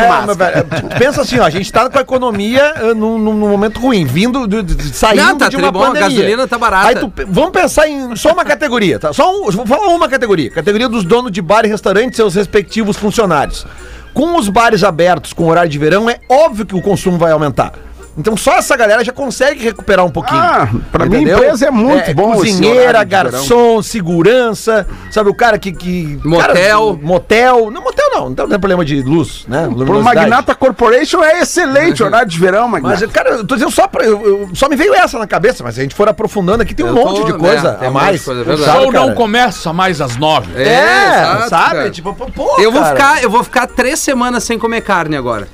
Pensa 0.98 1.22
assim, 1.22 1.38
ó, 1.38 1.44
a 1.44 1.50
gente 1.50 1.70
tá 1.72 1.88
com 1.88 1.98
a 1.98 2.00
economia 2.02 2.74
eh, 2.76 2.94
num, 2.94 3.18
num 3.18 3.32
momento 3.48 3.80
ruim, 3.80 4.04
vindo, 4.04 4.46
de, 4.46 4.62
de- 4.62 4.74
de- 4.74 4.96
saindo 4.96 5.22
Não, 5.22 5.38
tá 5.38 5.48
de 5.48 5.56
uma 5.56 5.68
a 5.68 5.72
pandemia. 5.72 6.00
gasolina 6.08 6.46
tá 6.48 6.58
barata. 6.58 6.88
Aí 6.88 6.94
tu, 6.96 7.12
vamos 7.28 7.50
pensar 7.50 7.88
em 7.88 8.14
só 8.16 8.32
uma 8.32 8.44
categoria, 8.44 8.98
tá? 8.98 9.12
Só 9.12 9.30
um, 9.30 9.50
vou 9.50 9.66
falar 9.66 9.88
uma 9.88 10.08
categoria. 10.08 10.50
Categoria 10.50 10.88
dos 10.88 11.04
donos 11.04 11.30
de 11.32 11.40
bar 11.42 11.64
e 11.64 11.68
restaurante 11.68 12.12
e 12.12 12.16
seus 12.16 12.34
respectivos 12.34 12.96
funcionários. 12.96 13.66
Com 14.12 14.36
os 14.36 14.48
bares 14.48 14.82
abertos 14.82 15.32
com 15.32 15.46
horário 15.48 15.70
de 15.70 15.78
verão, 15.78 16.10
é 16.10 16.18
óbvio 16.28 16.66
que 16.66 16.74
o 16.74 16.82
consumo 16.82 17.16
vai 17.18 17.30
aumentar. 17.32 17.72
Então 18.20 18.36
só 18.36 18.52
essa 18.56 18.76
galera 18.76 19.02
já 19.02 19.12
consegue 19.12 19.64
recuperar 19.64 20.04
um 20.04 20.10
pouquinho. 20.10 20.40
Ah, 20.40 20.68
pra 20.92 21.06
mim, 21.06 21.22
empresa 21.22 21.66
é 21.66 21.70
muito 21.70 22.14
bom 22.14 22.34
esse 22.34 22.52
Cozinheira, 22.52 23.02
garçom, 23.02 23.82
segurança, 23.82 24.86
sabe 25.10 25.30
o 25.30 25.34
cara 25.34 25.58
que... 25.58 25.72
que 25.72 26.20
Motel. 26.24 26.46
cara, 26.54 26.98
motel. 27.02 27.70
Não, 27.70 27.82
motel 27.82 28.10
não, 28.12 28.28
não 28.28 28.34
tem 28.34 28.46
problema 28.58 28.84
de 28.84 29.02
luz, 29.02 29.44
né? 29.48 29.62
Pro 29.62 29.70
luminosidade. 29.78 30.16
Magnata 30.16 30.54
Corporation 30.54 31.22
é 31.24 31.40
excelente 31.40 32.02
horário 32.02 32.28
de 32.28 32.38
verão, 32.38 32.68
Mas, 32.68 32.82
Magnata. 32.82 33.08
cara, 33.08 33.30
eu 33.30 33.46
tô 33.46 33.54
dizendo 33.54 33.70
só 33.72 33.88
pra. 33.88 34.04
eu- 34.04 34.50
só 34.54 34.68
me 34.68 34.76
veio 34.76 34.94
essa 34.94 35.18
na 35.18 35.26
cabeça, 35.26 35.64
mas 35.64 35.74
se 35.74 35.80
a 35.80 35.82
gente 35.82 35.94
for 35.94 36.08
aprofundando 36.08 36.62
aqui, 36.62 36.74
tem 36.74 36.84
um 36.84 36.88
Eu 36.90 36.94
monte 36.94 37.20
tô- 37.22 37.26
de 37.26 37.32
coisa 37.38 37.68
é, 37.68 37.72
tem 37.72 37.88
a 37.88 37.90
mais. 37.90 38.22
coisa, 38.24 38.40
é 38.50 38.54
O. 38.54 38.58
Sabe, 38.58 38.82
show 38.82 38.92
não 38.92 39.14
começa 39.14 39.72
mais 39.72 40.00
às 40.00 40.16
nove. 40.16 40.50
É, 40.60 41.20
exato, 41.22 41.48
sabe? 41.48 41.74
cara. 41.76 41.90
Tipo, 41.90 42.12
pô, 42.14 42.60
Eu 42.60 42.70
vou, 42.70 42.82
cara. 42.82 42.94
ficar, 42.96 43.22
eu 43.22 43.30
vou 43.30 43.42
ficar 43.42 43.66
três 43.66 43.98
semanas 43.98 44.44
sem 44.44 44.58
comer 44.58 44.82
carne 44.82 45.16
agora. 45.16 45.48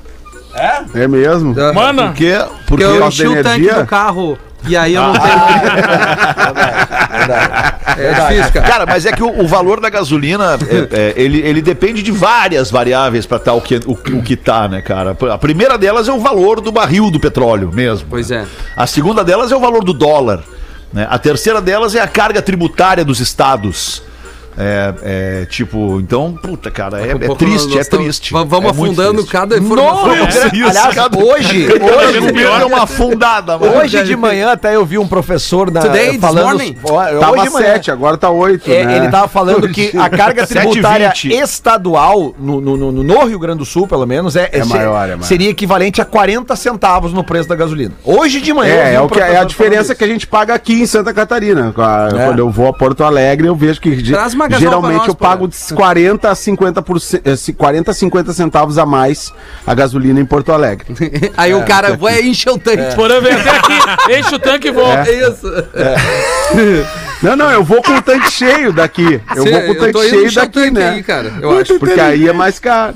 É 0.94 1.08
mesmo? 1.08 1.54
Mana, 1.74 2.08
Porque, 2.08 2.38
Porque 2.66 2.66
porque 2.66 2.84
eu 2.84 3.06
enchi 3.06 3.26
o 3.26 3.42
tanque 3.42 3.72
do 3.72 3.86
carro 3.86 4.38
e 4.66 4.76
aí 4.76 4.94
eu 4.94 5.02
não 5.02 5.12
tenho. 5.12 5.26
é 7.98 8.12
difícil, 8.12 8.52
cara. 8.52 8.66
Cara, 8.66 8.86
mas 8.86 9.06
é 9.06 9.12
que 9.12 9.22
o, 9.22 9.40
o 9.40 9.46
valor 9.46 9.80
da 9.80 9.88
gasolina, 9.88 10.58
é, 10.68 10.98
é, 10.98 11.14
ele, 11.16 11.40
ele 11.40 11.62
depende 11.62 12.02
de 12.02 12.10
várias 12.10 12.70
variáveis 12.70 13.26
pra 13.26 13.36
estar 13.36 13.52
o 13.52 13.60
que, 13.60 13.76
o, 13.86 13.92
o 13.92 14.22
que 14.22 14.36
tá, 14.36 14.68
né, 14.68 14.82
cara? 14.82 15.16
A 15.32 15.38
primeira 15.38 15.78
delas 15.78 16.08
é 16.08 16.12
o 16.12 16.18
valor 16.18 16.60
do 16.60 16.72
barril 16.72 17.10
do 17.10 17.20
petróleo 17.20 17.70
mesmo. 17.72 18.06
Pois 18.10 18.30
é. 18.30 18.44
A 18.76 18.86
segunda 18.86 19.24
delas 19.24 19.52
é 19.52 19.56
o 19.56 19.60
valor 19.60 19.84
do 19.84 19.92
dólar. 19.92 20.42
Né? 20.92 21.06
A 21.10 21.18
terceira 21.18 21.60
delas 21.60 21.94
é 21.94 22.00
a 22.00 22.08
carga 22.08 22.42
tributária 22.42 23.04
dos 23.04 23.20
estados. 23.20 24.02
É, 24.58 24.94
é, 25.42 25.44
tipo, 25.46 26.00
então, 26.00 26.32
puta, 26.32 26.70
cara, 26.70 27.00
é, 27.00 27.10
é 27.10 27.34
triste, 27.36 27.78
é 27.78 27.84
triste. 27.84 28.32
va- 28.32 28.44
Vamos 28.44 28.68
É 28.68 28.70
afundando 28.70 29.14
triste. 29.14 29.30
cada 29.30 29.58
informação. 29.58 30.16
Nossa, 30.16 30.46
isso, 30.56 30.66
Aliás, 30.68 30.94
cada- 30.94 31.18
hoje, 31.18 31.68
hoje, 31.76 32.20
vez 32.20 32.32
deu 32.32 32.66
uma 32.66 32.82
afundada, 32.84 33.58
mano. 33.58 33.76
hoje 33.78 34.02
de 34.02 34.16
manhã 34.16 34.52
até 34.52 34.74
eu 34.74 34.84
vi 34.86 34.96
um 34.98 35.06
professor 35.06 35.70
na, 35.70 35.80
Today, 35.82 36.18
falando. 36.18 36.60
hoje 36.60 36.74
Tava 37.20 37.42
de 37.42 37.50
manhã. 37.50 37.66
7, 37.74 37.90
agora 37.90 38.16
tá 38.16 38.30
8. 38.30 38.70
É, 38.72 38.84
né? 38.84 38.96
Ele 38.96 39.08
tava 39.10 39.28
falando 39.28 39.68
que 39.68 39.92
a 39.98 40.08
carga 40.08 40.44
7,20. 40.48 40.70
tributária 40.70 41.12
estadual 41.24 42.34
no, 42.38 42.60
no, 42.60 42.76
no- 42.76 42.92
no 43.02 43.24
Rio 43.24 43.38
Grande 43.38 43.58
do 43.58 43.64
Sul, 43.64 43.86
pelo 43.86 44.06
menos, 44.06 44.36
é, 44.36 44.48
É 44.52 44.64
maior, 44.64 45.04
é 45.04 45.16
maior. 45.16 45.22
seria 45.22 45.50
equivalente 45.50 46.00
a 46.00 46.04
40 46.04 46.54
centavos 46.56 47.12
no 47.12 47.24
preço 47.24 47.48
da 47.48 47.54
gasolina. 47.56 47.92
Hoje 48.04 48.40
de 48.40 48.52
manhã. 48.52 48.74
eu 48.74 48.76
vi 48.84 48.90
É, 48.90 48.94
é, 48.94 49.00
o 49.00 49.08
que, 49.08 49.20
é 49.20 49.36
a 49.38 49.44
diferença 49.44 49.94
que 49.94 50.04
a 50.04 50.06
gente 50.06 50.26
paga 50.26 50.54
aqui 50.54 50.80
em 50.82 50.86
Santa 50.86 51.12
Catarina. 51.12 51.72
É. 51.76 52.24
Quando 52.26 52.38
eu 52.38 52.50
vou 52.50 52.68
a 52.68 52.72
Porto 52.72 53.02
Alegre, 53.04 53.46
eu 53.48 53.54
vejo 53.56 53.80
que 53.80 54.02
Traz 54.12 54.34
uma 54.34 54.45
geralmente 54.50 54.98
nós, 54.98 55.08
eu 55.08 55.14
pago 55.14 55.48
pô. 55.48 55.54
de 55.54 55.74
40 55.74 56.30
a 56.30 56.34
50, 56.34 56.82
por, 56.82 56.98
40 57.56 57.90
a 57.90 57.94
50 57.94 58.32
centavos 58.32 58.78
a 58.78 58.86
mais 58.86 59.32
a 59.66 59.74
gasolina 59.74 60.20
em 60.20 60.24
Porto 60.24 60.52
Alegre. 60.52 60.86
Aí 61.36 61.54
o 61.54 61.64
cara 61.64 61.96
vai 61.96 62.22
encher 62.22 62.50
o 62.50 62.58
tanque. 62.58 62.94
Porã 62.94 63.20
vem 63.20 63.32
até 63.32 63.50
aqui, 63.50 63.78
enche 64.18 64.34
o 64.34 64.38
tanque 64.38 64.68
e 64.68 64.72
volta. 64.72 65.10
Isso. 65.10 65.46
Não, 67.22 67.34
não, 67.34 67.50
eu 67.50 67.64
vou 67.64 67.82
com 67.82 67.92
o 67.92 68.02
tanque 68.02 68.30
cheio 68.30 68.72
daqui. 68.72 69.20
Eu 69.34 69.42
Sim, 69.42 69.50
vou 69.50 69.62
com 69.62 69.72
o 69.72 69.74
tanque 69.74 70.08
cheio 70.08 70.34
daqui, 70.34 70.52
tanque 70.52 70.70
né? 70.70 70.90
aí, 70.90 71.02
cara, 71.02 71.32
eu 71.40 71.58
acho. 71.58 71.78
Porque 71.78 71.98
aí 71.98 72.28
é 72.28 72.32
mais 72.32 72.58
caro. 72.58 72.94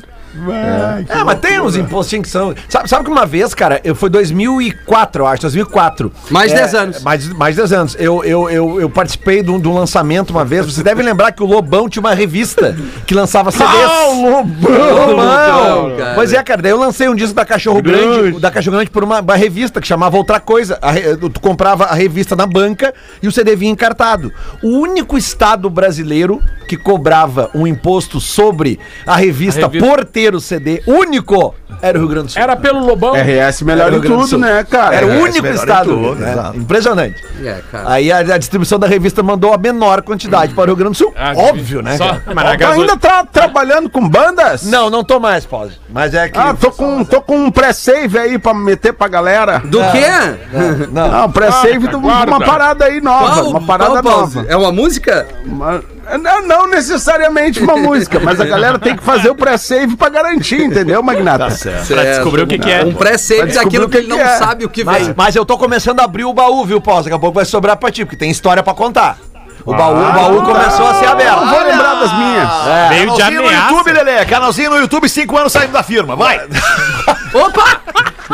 É, 1.08 1.24
mas 1.24 1.38
tem 1.40 1.60
uns 1.60 1.76
impostinhos 1.76 2.26
que 2.26 2.30
são. 2.30 2.54
Sabe, 2.68 2.88
sabe 2.88 3.04
que 3.04 3.10
uma 3.10 3.26
vez, 3.26 3.52
cara, 3.54 3.80
eu, 3.82 3.94
foi 3.94 4.08
2004, 4.10 5.22
eu 5.22 5.26
acho, 5.26 5.42
2004. 5.42 6.12
Mais 6.30 6.52
É, 6.52 6.56
10 6.56 6.74
anos. 6.74 7.02
Mais, 7.02 7.28
mais 7.28 7.56
10 7.56 7.72
anos. 7.72 7.96
Eu, 7.98 8.24
eu, 8.24 8.48
eu, 8.48 8.80
eu 8.80 8.90
participei 8.90 9.42
de 9.42 9.50
um, 9.50 9.58
de 9.60 9.68
um 9.68 9.74
lançamento 9.74 10.30
uma 10.30 10.44
vez. 10.44 10.66
Vocês 10.66 10.82
devem 10.84 11.04
lembrar 11.04 11.32
que 11.32 11.42
o 11.42 11.46
Lobão 11.46 11.88
tinha 11.88 12.00
uma 12.00 12.14
revista 12.14 12.76
que 13.06 13.14
lançava 13.14 13.50
CDs. 13.50 13.68
Ah, 13.70 14.08
o 14.08 14.30
Lobão! 14.30 15.10
Lobão! 15.10 15.96
Pois 16.14 16.32
é, 16.32 16.42
cara, 16.42 16.62
daí 16.62 16.72
eu 16.72 16.78
lancei 16.78 17.08
um 17.08 17.14
disco 17.14 17.34
da 17.34 17.44
Cachorro 17.44 17.82
Grande, 17.82 18.38
da 18.40 18.50
Cachorro 18.50 18.76
Grande 18.76 18.90
por 18.90 19.02
uma, 19.04 19.20
uma 19.20 19.36
revista 19.36 19.80
que 19.80 19.86
chamava 19.86 20.16
Outra 20.16 20.38
Coisa. 20.40 20.78
A 20.82 20.92
tu 21.32 21.40
comprava 21.40 21.84
a 21.84 21.94
revista 21.94 22.36
na 22.36 22.46
banca 22.46 22.92
e 23.22 23.28
o 23.28 23.32
CD 23.32 23.56
vinha 23.56 23.72
encartado. 23.72 24.32
O 24.62 24.68
único 24.78 25.16
estado 25.16 25.68
brasileiro 25.68 26.40
que 26.68 26.76
cobrava 26.76 27.50
um 27.54 27.66
imposto 27.66 28.20
sobre 28.20 28.78
a 29.06 29.16
revista, 29.16 29.64
A 29.64 29.68
revista. 29.68 29.88
por 29.88 30.04
ter 30.04 30.19
o 30.28 30.40
CD 30.40 30.82
único 30.86 31.54
era 31.82 31.96
o 31.96 32.00
Rio 32.00 32.08
Grande 32.10 32.26
do 32.26 32.32
Sul. 32.32 32.42
Era 32.42 32.56
pelo 32.56 32.84
Lobão. 32.84 33.14
RS 33.14 33.62
melhor 33.62 33.92
em 33.92 34.00
tudo, 34.00 34.38
né, 34.38 34.64
cara? 34.64 34.94
Era 34.96 35.06
o 35.06 35.20
único 35.22 35.46
estado. 35.46 35.90
tudo, 35.90 36.14
né? 36.16 36.34
Impressionante. 36.54 37.22
É, 37.42 37.60
cara. 37.72 37.90
Aí 37.92 38.12
a, 38.12 38.18
a 38.18 38.38
distribuição 38.38 38.78
da 38.78 38.86
revista 38.86 39.22
mandou 39.22 39.52
a 39.54 39.58
menor 39.58 40.02
quantidade 40.02 40.52
para 40.54 40.62
o 40.64 40.66
Rio 40.66 40.76
Grande 40.76 40.92
do 40.92 40.96
Sul. 40.98 41.12
Ah, 41.16 41.32
Óbvio, 41.34 41.80
né? 41.82 41.96
só- 41.96 42.18
gasol... 42.58 42.80
ainda 42.82 42.96
tá 42.96 43.24
trabalhando 43.24 43.88
com 43.88 44.06
bandas? 44.08 44.64
Não, 44.64 44.90
não 44.90 45.02
tô 45.02 45.18
mais, 45.18 45.46
pause. 45.46 45.78
Mas 45.88 46.12
é 46.14 46.28
que. 46.28 46.38
Ah, 46.38 46.54
tô 46.58 46.70
com, 46.70 47.02
tô 47.04 47.20
com 47.22 47.36
um 47.36 47.50
pré-save 47.50 48.18
aí 48.18 48.38
pra 48.38 48.52
meter 48.52 48.92
pra 48.92 49.08
galera. 49.08 49.60
Do 49.60 49.78
quê? 49.92 50.86
Não. 50.92 51.14
Ah, 51.14 51.26
um 51.26 51.32
pré-save 51.32 51.78
Guarda, 51.78 51.96
de 51.98 52.02
guarda. 52.02 52.30
uma 52.32 52.40
parada 52.40 52.84
aí 52.84 53.00
nova. 53.00 53.34
Qual- 53.34 53.50
uma 53.50 53.60
parada 53.62 54.02
nova. 54.02 54.44
É 54.48 54.56
uma 54.56 54.72
música? 54.72 55.26
Uma- 55.44 55.82
Não, 56.18 56.42
não 56.46 56.66
necessariamente 56.68 57.60
uma 57.62 57.76
música, 57.78 58.18
mas 58.20 58.40
a 58.40 58.44
galera 58.44 58.78
tem 58.78 58.96
que 58.96 59.02
fazer 59.02 59.30
o 59.30 59.34
pré-save 59.34 59.96
pra 59.96 60.08
garantir, 60.08 60.62
entendeu, 60.62 61.02
Magnata? 61.02 61.44
Tá 61.44 61.50
certo. 61.50 61.86
Pra 61.88 62.02
descobrir 62.04 62.42
o 62.42 62.46
que, 62.46 62.58
que 62.58 62.70
é. 62.70 62.84
Um 62.84 62.94
pré-save 62.94 63.52
daquilo 63.52 63.88
que 63.88 63.92
que 63.92 63.98
ele 63.98 64.08
não 64.08 64.18
é. 64.20 64.36
sabe 64.36 64.64
o 64.64 64.68
que 64.68 64.84
Mas, 64.84 65.06
vem. 65.06 65.14
mas 65.16 65.36
eu 65.36 65.44
tô 65.44 65.56
começando 65.58 66.00
a 66.00 66.04
abrir 66.04 66.24
o 66.24 66.32
baú, 66.32 66.64
viu, 66.64 66.80
Paulo? 66.80 67.02
Daqui 67.02 67.14
a 67.14 67.18
pouco 67.18 67.34
vai 67.34 67.44
sobrar 67.44 67.76
pra 67.76 67.90
ti, 67.90 68.04
porque 68.04 68.16
tem 68.16 68.30
história 68.30 68.62
pra 68.62 68.74
contar. 68.74 69.18
O 69.64 69.74
baú, 69.74 69.94
o 69.94 70.12
baú 70.12 70.42
começou 70.42 70.86
a 70.88 70.94
ser 70.94 71.06
aberto. 71.06 71.46
vou 71.46 71.62
lembrar 71.62 71.94
das 72.00 72.12
minhas. 72.14 72.48
É. 72.66 72.88
Veio 72.88 73.10
de 73.10 73.16
Canalzinho 73.18 73.42
no 73.42 73.48
ameaça. 73.48 73.70
YouTube, 73.72 73.92
Lelê. 73.92 74.24
Canalzinho 74.24 74.70
no 74.70 74.76
YouTube, 74.78 75.08
5 75.08 75.36
anos 75.38 75.52
saindo 75.52 75.72
da 75.72 75.82
firma. 75.82 76.16
Vai. 76.16 76.40
Opa! 77.34 77.80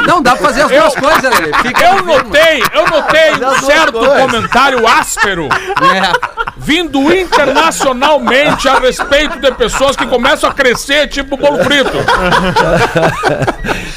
Não, 0.07 0.23
dá 0.23 0.37
pra 0.37 0.47
fazer 0.49 0.63
as 0.63 0.71
duas 0.71 0.95
coisas, 0.95 1.23
né? 1.41 1.51
Fica 1.63 1.85
Eu 1.85 2.05
notei, 2.05 2.63
eu 2.75 2.85
notei 2.87 3.33
um 3.47 3.67
certo 3.67 3.93
coisas. 3.93 4.21
comentário 4.21 4.87
áspero 4.87 5.49
É. 5.81 6.13
vindo 6.57 7.13
internacionalmente 7.17 8.69
a 8.69 8.79
respeito 8.79 9.39
de 9.41 9.51
pessoas 9.53 9.97
que 9.97 10.07
começam 10.07 10.49
a 10.51 10.53
crescer 10.53 11.09
tipo 11.09 11.37
bolo 11.37 11.63
frito. 11.65 11.91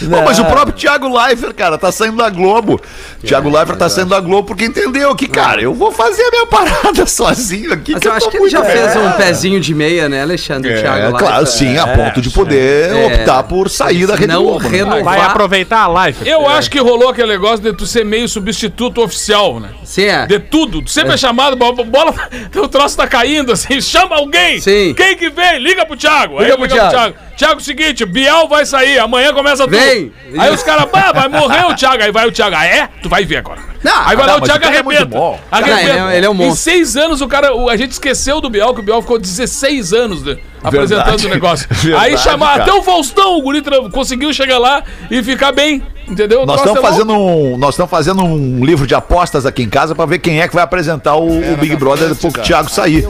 Pô, 0.10 0.22
mas 0.24 0.40
o 0.40 0.46
próprio 0.46 0.74
Thiago 0.74 1.08
Leifert, 1.10 1.54
cara, 1.54 1.78
tá 1.78 1.92
saindo 1.92 2.18
da 2.18 2.30
Globo. 2.30 2.80
Thiago 3.26 3.50
Leifert 3.50 3.78
tá 3.78 3.90
saindo 3.90 4.10
da 4.10 4.20
Globo 4.20 4.48
porque 4.48 4.66
entendeu 4.66 5.16
que, 5.16 5.28
cara, 5.28 5.62
eu 5.62 5.74
vou 5.74 5.92
fazer 5.92 6.22
a 6.24 6.32
minha 6.32 6.46
parada 6.48 7.06
sozinho 7.08 7.74
aqui. 7.74 7.94
Mas 7.94 8.04
eu 8.04 8.14
acho 8.14 8.26
tô 8.26 8.32
que 8.32 8.38
ele 8.38 8.50
já 8.50 8.64
fez 8.64 8.96
um 8.96 9.12
pezinho 9.14 9.60
de 9.60 9.74
meia, 9.76 10.08
né, 10.08 10.22
Alexandre? 10.22 10.72
É, 10.74 10.82
Thiago 10.82 11.18
claro, 11.18 11.36
Leifert? 11.44 11.58
sim, 11.58 11.78
a 11.78 11.88
ponto 11.88 12.22
de 12.22 12.30
poder 12.30 12.96
É. 12.96 13.06
optar 13.08 13.44
por 13.44 13.70
sair 13.70 14.06
da 14.08 14.16
Rede 14.16 14.34
Não 14.34 14.44
Globo. 14.44 14.64
né? 14.70 14.78
renovar. 14.78 15.04
Vai 15.04 15.20
aproveitar 15.26 15.88
Eu 16.26 16.48
acho 16.48 16.70
que 16.70 16.80
rolou 16.80 17.10
aquele 17.10 17.28
negócio 17.28 17.60
de 17.60 17.74
tu 17.74 17.86
ser 17.86 18.04
meio 18.06 18.28
substituto 18.28 19.02
oficial, 19.02 19.60
né? 19.60 19.70
Sim, 19.84 20.06
é. 20.06 20.26
De 20.26 20.40
tudo. 20.40 20.82
Tu 20.82 20.90
sempre 20.90 21.14
é, 21.14 21.18
chamado, 21.18 21.56
bo- 21.56 21.74
bo- 21.74 21.84
bola, 21.84 22.14
o 22.56 22.68
troço 22.68 22.98
tá 22.98 23.08
caindo 23.08 23.52
assim, 23.52 23.80
chama 23.82 24.16
alguém. 24.18 24.60
Sim. 24.60 24.94
Quem 24.96 25.16
que 25.16 25.30
vem? 25.30 25.60
Liga 25.60 25.86
pro 25.86 25.96
Thiago. 25.98 26.38
Aí 26.40 26.46
Liga 26.46 26.58
pro 26.58 26.68
Thiago. 26.68 27.16
Thiago. 27.40 27.62
Seguinte, 27.62 28.06
Bial 28.06 28.48
vai 28.50 28.66
sair, 28.66 29.00
amanhã 29.00 29.34
começa 29.34 29.64
tudo. 29.64 29.78
Vem. 29.78 30.12
Aí 30.38 30.54
os 30.54 30.62
caras, 30.62 30.90
bah, 30.92 31.12
vai 31.14 31.28
morrer 31.30 31.66
o 31.66 31.74
Thiago. 31.74 32.04
Aí 32.04 32.12
vai 32.12 32.28
o 32.28 32.32
Thiago, 32.32 32.56
ah, 32.58 32.66
é? 32.66 32.90
Tu 33.02 33.08
vai 33.08 33.24
ver 33.26 33.38
agora. 33.38 33.62
Não, 33.82 33.94
aí 34.06 34.16
vai 34.16 34.28
lá 34.28 34.34
não, 34.34 34.40
o 34.40 34.42
Thiago 34.42 34.66
é 34.66 34.68
arrebenta. 34.68 35.06
bom. 35.06 35.40
arrebenta. 35.50 35.78
Não, 35.78 35.90
ele 35.90 36.14
é- 36.14 36.18
ele 36.18 36.26
é 36.26 36.30
um 36.30 36.34
Em 36.34 36.38
monstro. 36.38 36.56
seis 36.58 36.98
anos, 36.98 37.22
o 37.22 37.28
cara, 37.30 37.56
o- 37.56 37.70
a 37.70 37.78
gente 37.78 37.92
esqueceu 37.92 38.42
do 38.42 38.50
Bial, 38.50 38.74
que 38.74 38.82
o 38.82 38.84
Bial 38.84 39.02
ficou 39.02 39.18
16 39.18 39.94
anos 39.94 40.22
de- 40.22 40.38
apresentando 40.62 41.24
o 41.24 41.30
negócio. 41.30 41.66
aí 41.72 41.78
Verdade, 42.12 42.18
chamar 42.18 42.50
cara. 42.52 42.64
até 42.64 42.74
o 42.74 42.84
Faustão, 42.84 43.38
o 43.38 43.42
Guri 43.42 43.64
conseguiu 43.92 44.34
chegar 44.34 44.58
lá 44.58 44.84
e 45.10 45.24
ficar 45.24 45.54
bem, 45.54 45.82
entendeu? 46.10 46.46
Nós 46.46 46.58
estamos 46.62 46.78
é 46.78 46.82
louco. 46.82 46.88
fazendo 46.94 47.14
um, 47.14 47.58
nós 47.58 47.70
estamos 47.76 47.90
fazendo 47.92 48.24
um 48.24 48.64
livro 48.64 48.86
de 48.88 48.96
apostas 48.96 49.46
aqui 49.46 49.64
em 49.64 49.70
casa 49.70 49.94
pra 49.96 50.06
ver 50.06 50.20
quem 50.20 50.42
é 50.42 50.48
que 50.48 50.54
vai 50.56 50.64
apresentar 50.64 51.16
o, 51.16 51.28
o 51.54 51.58
Big 51.58 51.76
Brother 51.76 52.10
depois 52.10 52.34
que 52.34 52.40
o 52.40 52.44
Thiago 52.44 52.70
sair. 52.70 53.08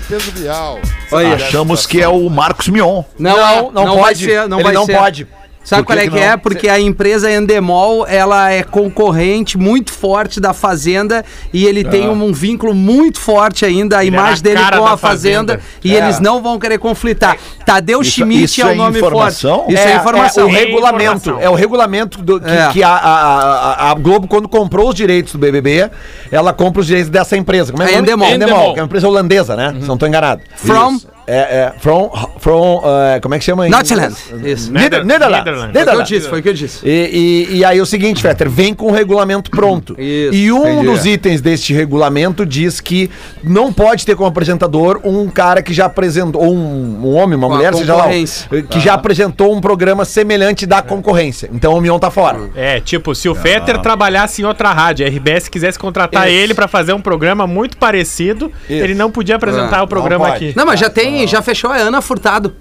Achamos 1.35 1.85
que 1.85 2.01
é 2.01 2.07
o 2.07 2.29
Marcos 2.29 2.67
Mion. 2.67 3.03
Não, 3.17 3.71
Não, 3.71 3.85
não, 3.85 3.95
vai 3.95 4.03
pode. 4.13 4.25
ser, 4.25 4.47
não 4.47 4.57
Ele 4.57 4.63
vai 4.63 4.73
não 4.73 4.85
ser. 4.85 4.97
pode. 4.97 5.27
Sabe 5.63 5.83
qual 5.83 5.97
é 5.99 6.03
que 6.03 6.11
que, 6.11 6.17
é? 6.17 6.35
Porque 6.37 6.67
a 6.67 6.79
empresa 6.79 7.31
Endemol, 7.31 8.07
ela 8.07 8.49
é 8.51 8.63
concorrente 8.63 9.57
muito 9.57 9.91
forte 9.91 10.39
da 10.39 10.51
Fazenda 10.53 11.23
e 11.53 11.65
ele 11.65 11.83
tem 11.83 12.07
um, 12.09 12.23
um 12.23 12.33
vínculo 12.33 12.73
muito 12.73 13.19
forte 13.19 13.65
ainda, 13.65 13.99
a 13.99 14.03
é 14.03 14.07
imagem 14.07 14.41
dele 14.41 14.59
com 14.59 14.85
a 14.87 14.97
Fazenda, 14.97 15.53
Fazenda. 15.55 15.61
e 15.83 15.93
eles 15.93 16.19
não 16.19 16.41
vão 16.41 16.57
querer 16.57 16.79
conflitar. 16.79 17.37
Tadeu 17.65 18.01
Isso- 18.01 18.11
Schmidt 18.11 18.45
isso 18.45 18.61
é 18.61 18.65
o 18.65 18.69
é 18.69 18.75
nome 18.75 18.97
informação? 18.97 19.57
forte. 19.59 19.73
Isso 19.73 19.83
é, 19.87 19.95
informação. 19.95 20.43
É 20.43 20.45
o 20.45 20.49
É 20.49 20.59
regulamento. 20.59 21.03
informação. 21.29 21.39
É 21.41 21.49
o 21.49 21.53
regulamento 21.55 22.21
do, 22.23 22.39
que, 22.39 22.49
É. 22.49 22.69
que 22.71 22.81
a, 22.83 22.89
a, 22.89 23.91
a- 23.91 23.93
Globo, 23.93 24.27
quando 24.27 24.47
comprou 24.47 24.89
os 24.89 24.95
direitos 24.95 25.33
do 25.33 25.37
BBB, 25.39 25.89
ela 26.31 26.51
compra 26.53 26.79
os 26.81 26.87
direitos 26.87 27.11
dessa 27.11 27.37
empresa. 27.37 27.71
Como 27.71 27.83
é 27.83 27.87
A? 27.87 27.99
Endemol. 27.99 28.27
Endemol, 28.29 28.55
Endemol. 28.57 28.73
que 28.73 28.79
é 28.79 28.81
uma 28.81 28.87
empresa 28.87 29.07
holandesa, 29.07 29.55
né? 29.55 29.75
Se 29.79 29.87
não 29.87 29.97
tô 29.97 30.07
enganado. 30.07 30.41
From 30.55 30.99
É, 31.31 31.37
é, 31.37 31.73
from, 31.79 32.09
from 32.39 32.77
uh, 32.79 33.21
como 33.21 33.35
é 33.35 33.39
que 33.39 33.45
chama? 33.45 33.67
Notland. 33.69 34.15
inglês? 34.31 34.59
Isso. 34.59 34.71
Nether- 34.71 35.05
Netherlands. 35.05 35.73
Netherlands. 35.73 35.73
Foi 35.75 35.89
o 35.89 35.93
que 35.93 35.99
eu 35.99 36.03
disse, 36.03 36.29
foi 36.29 36.39
o 36.39 36.43
que 36.43 36.49
eu 36.49 36.53
disse. 36.53 36.79
E, 36.87 37.47
e- 37.51 37.57
e 37.57 37.65
aí 37.65 37.77
é 37.77 37.81
o 37.81 37.85
seguinte, 37.85 38.21
Fetter, 38.21 38.49
vem 38.49 38.73
com 38.73 38.87
o 38.87 38.91
regulamento 38.91 39.51
pronto. 39.51 39.93
Isso, 39.99 40.33
e 40.33 40.51
um 40.51 40.67
entendi. 40.67 40.85
dos 40.87 41.05
itens 41.05 41.41
deste 41.41 41.73
regulamento 41.73 42.45
diz 42.45 42.79
que 42.81 43.11
não 43.43 43.71
pode 43.71 44.05
ter 44.05 44.15
como 44.15 44.27
apresentador 44.27 44.99
um 45.03 45.27
cara 45.29 45.61
que 45.61 45.73
já 45.73 45.85
apresentou, 45.85 46.41
ou 46.43 46.55
um, 46.55 46.99
um 47.05 47.15
homem, 47.15 47.37
uma 47.37 47.47
Com 47.47 47.55
mulher, 47.55 47.73
seja 47.75 47.93
lá, 47.95 48.07
que 48.69 48.79
já 48.79 48.93
apresentou 48.95 49.53
um 49.55 49.61
programa 49.61 50.05
semelhante 50.05 50.65
da 50.65 50.81
concorrência. 50.81 51.49
Então 51.53 51.73
o 51.75 51.81
Mion 51.81 51.99
tá 51.99 52.09
fora. 52.09 52.39
É, 52.55 52.79
tipo, 52.79 53.13
se 53.13 53.29
o 53.29 53.35
Fetter 53.35 53.77
trabalhasse 53.79 54.41
em 54.41 54.45
outra 54.45 54.71
rádio, 54.71 55.05
a 55.05 55.09
RBS 55.09 55.47
quisesse 55.47 55.77
contratar 55.77 56.27
Isso. 56.27 56.35
ele 56.37 56.53
pra 56.53 56.67
fazer 56.67 56.93
um 56.93 57.01
programa 57.01 57.45
muito 57.45 57.77
parecido, 57.77 58.51
ele 58.69 58.95
não 58.95 59.11
podia 59.11 59.35
apresentar 59.35 59.79
Ah, 59.79 59.83
o 59.83 59.87
programa 59.87 60.27
aqui. 60.27 60.53
Não, 60.55 60.65
mas 60.65 60.79
já 60.79 60.89
tem, 60.89 61.18
já 61.27 61.41
fechou 61.41 61.71
a 61.71 61.75
Ana 61.75 62.01
Furtado. 62.01 62.55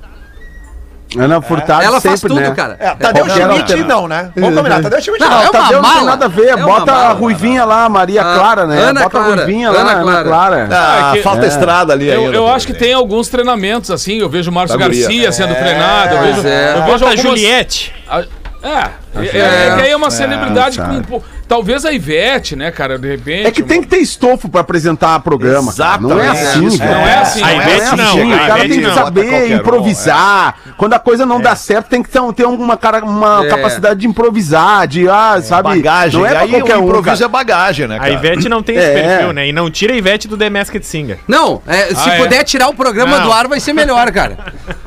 Ana 1.19 1.41
Furtado 1.41 1.83
Ela 1.83 2.03
faz 2.03 2.21
sempre, 2.21 2.37
tudo, 2.37 2.47
né? 2.47 2.55
cara. 2.55 2.77
É, 2.79 2.91
Tadeu 2.95 3.25
Qualquer 3.25 3.47
Schmidt 3.67 3.77
não, 3.85 4.07
né? 4.07 4.31
Vamos 4.37 4.55
combinar, 4.55 4.83
Tadeu 4.83 5.01
Schmidt 5.01 5.21
Não, 5.25 5.31
não. 5.31 5.41
é 5.43 5.49
Tadeu 5.49 5.81
não 5.81 5.89
tem 5.89 5.95
mala. 5.95 6.11
nada 6.11 6.25
a 6.27 6.29
ver. 6.29 6.49
É 6.49 6.57
Bota 6.59 6.93
a 6.93 6.95
mala. 6.95 7.15
Ruivinha 7.15 7.65
lá, 7.65 7.89
Maria 7.89 8.21
Ah, 8.21 8.35
Clara, 8.35 8.67
né? 8.67 8.79
Ana 8.79 9.03
Bota 9.05 9.11
Clara. 9.19 9.33
a 9.33 9.37
Ruivinha 9.37 9.69
Ana 9.71 9.83
lá, 9.83 9.91
Ana 9.93 10.03
Clara. 10.03 10.25
Clara. 10.29 10.69
Ah, 10.71 11.11
É 11.11 11.17
que- 11.17 11.23
falta 11.23 11.47
estrada 11.47 11.95
ali 11.95 12.09
Eu, 12.11 12.21
ainda. 12.25 12.37
eu 12.37 12.47
acho 12.47 12.67
que 12.67 12.75
tem 12.75 12.93
alguns 12.93 13.29
treinamentos, 13.29 13.91
assim. 13.91 14.19
Eu 14.19 14.29
vejo 14.29 14.51
o 14.51 14.55
Márcio. 14.55 14.79
Garcia 14.79 15.33
sendo 15.33 15.55
treinado. 15.55 16.15
Eu 16.15 16.21
vejo, 16.23 16.47
é. 16.47 16.73
eu 16.77 16.83
vejo 16.85 16.99
Bota 16.99 17.13
a 17.13 17.17
Juliette. 17.17 17.95
a- 18.07 18.25
É, 18.63 18.69
é, 18.69 19.39
é, 19.69 19.75
que 19.77 19.83
aí 19.83 19.91
é 19.93 19.97
uma 19.97 20.11
celebridade 20.11 20.79
com. 20.79 21.23
Talvez 21.49 21.85
a 21.87 21.93
Ivete, 21.93 22.55
né, 22.55 22.71
cara? 22.71 22.99
De 22.99 23.09
repente. 23.09 23.47
É 23.47 23.51
que 23.51 23.63
tem 23.63 23.81
que 23.81 23.89
ter 23.89 23.97
estofo 23.99 24.49
pra 24.49 24.61
apresentar 24.61 25.19
programa. 25.21 25.73
cara. 25.75 25.99
Não 26.01 26.21
é 26.21 26.29
assim, 26.29 26.69
velho. 26.69 26.91
Não 26.93 27.07
é 27.07 27.15
assim. 27.19 27.43
A 27.43 27.47
não 27.47 27.53
é 27.53 27.57
Ivete 27.57 27.81
assim. 27.83 27.97
não, 27.97 28.05
a 28.05 28.37
o 28.37 28.39
cara 28.47 28.59
Ivete 28.65 28.69
tem 28.81 28.89
que 28.89 28.95
saber 28.95 29.29
qualquer 29.29 29.55
um, 29.55 29.57
improvisar. 29.57 30.55
Quando 30.77 30.93
a 30.95 30.99
coisa 30.99 31.25
não 31.25 31.41
dá 31.41 31.57
certo, 31.57 31.89
tem 31.89 32.03
que 32.03 32.11
ter, 32.11 32.21
ter 32.35 32.45
uma, 32.47 32.77
cara, 32.77 33.03
uma 33.05 33.47
É. 33.47 33.49
capacidade 33.49 34.01
de 34.01 34.07
improvisar, 34.07 34.87
de, 34.87 35.09
ah, 35.09 35.41
sabe? 35.43 35.63
Bagagem. 35.71 36.21
Não 36.21 36.27
é 36.27 36.31
pra 36.31 36.41
aí 36.41 36.51
qualquer 36.51 36.77
o 36.77 36.81
um, 36.81 36.85
improviso 36.85 37.17
cara. 37.17 37.25
é 37.25 37.29
bagagem, 37.29 37.89
né, 37.89 37.97
A 37.97 38.01
cara? 38.01 38.13
Ivete 38.13 38.49
não 38.49 38.63
tem 38.63 38.77
esse 38.77 38.87
É. 38.87 39.03
perfil, 39.03 39.33
né? 39.33 39.49
E 39.49 39.53
não 39.53 39.71
tira 39.71 39.95
a 39.95 39.97
Ivete 39.97 40.29
do 40.29 40.37
The 40.37 40.51
Masked 40.51 40.85
Singer. 40.85 41.19
Não, 41.27 41.63
é, 41.67 41.87
se 41.95 42.09
Ah, 42.11 42.15
é? 42.15 42.19
puder 42.19 42.45
tirar 42.45 42.69
o 42.69 42.75
programa 42.75 43.19
Não. 43.19 43.27
do 43.27 43.33
ar, 43.33 43.49
vai 43.49 43.59
ser 43.59 43.73
melhor, 43.73 44.11
cara. 44.13 44.37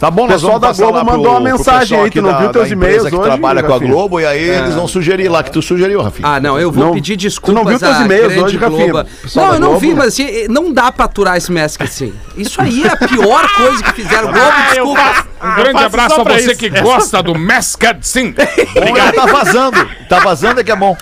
Tá 0.00 0.10
bom, 0.10 0.24
O 0.24 0.28
pessoal 0.28 0.58
da 0.58 0.72
Globo 0.72 1.04
mandou 1.04 1.30
uma 1.32 1.40
mensagem 1.40 2.00
aí, 2.00 2.10
tu 2.10 2.22
não 2.22 2.32
da- 2.32 2.38
viu 2.38 2.48
teus 2.50 2.70
e-mails 2.70 3.08
que 3.08 3.14
hoje, 3.14 3.24
trabalha 3.24 3.62
com 3.62 3.74
a? 3.74 3.78
Globo 3.78 4.20
e 4.20 4.26
aí 4.26 4.42
eles 4.48 4.74
vão 4.74 4.88
sugerir 4.88 5.28
lá 5.28 5.42
que 5.42 5.50
tu 5.50 5.60
sugeriu, 5.62 6.00
Rafinha. 6.02 6.26
Ah, 6.28 6.40
não, 6.40 6.58
eu 6.58 6.70
vou 6.72 6.86
Não- 6.86 6.92
pedir 6.94 7.16
tu 7.16 7.20
desculpas 7.20 7.62
não 7.64 7.68
viu 7.70 7.78
teus 7.78 8.00
e-mails 8.00 8.36
hoje, 8.42 8.56
Rafinha? 8.56 9.06
Não, 9.34 9.54
eu 9.54 9.60
não 9.60 9.68
Globo? 9.70 9.78
vi, 9.80 9.94
mas 9.94 10.08
assim, 10.08 10.46
não 10.48 10.72
dá 10.72 10.90
pra 10.90 11.04
aturar 11.04 11.36
esse 11.36 11.50
Mask 11.52 11.80
assim. 11.82 12.12
Isso 12.36 12.60
aí 12.60 12.84
é 12.84 12.88
a 12.88 12.96
pior 12.96 13.48
coisa 13.56 13.82
que 13.82 13.92
fizeram. 13.92 14.32
Globo, 14.32 14.40
Ah, 14.40 14.70
desculpa. 14.72 15.28
Um 15.40 15.54
grande 15.54 15.84
abraço 15.84 16.20
a 16.20 16.24
você 16.24 16.50
isso. 16.50 16.56
que 16.56 16.68
gosta 16.70 17.22
do 17.22 17.38
Masked 17.38 17.98
Sim. 18.02 18.34
Obrigado. 18.76 19.14
Tá 19.14 19.26
vazando. 19.26 19.88
Tá 20.08 20.18
vazando 20.20 20.60
é 20.60 20.64
que 20.64 20.72
é 20.72 20.76
bom. 20.76 20.96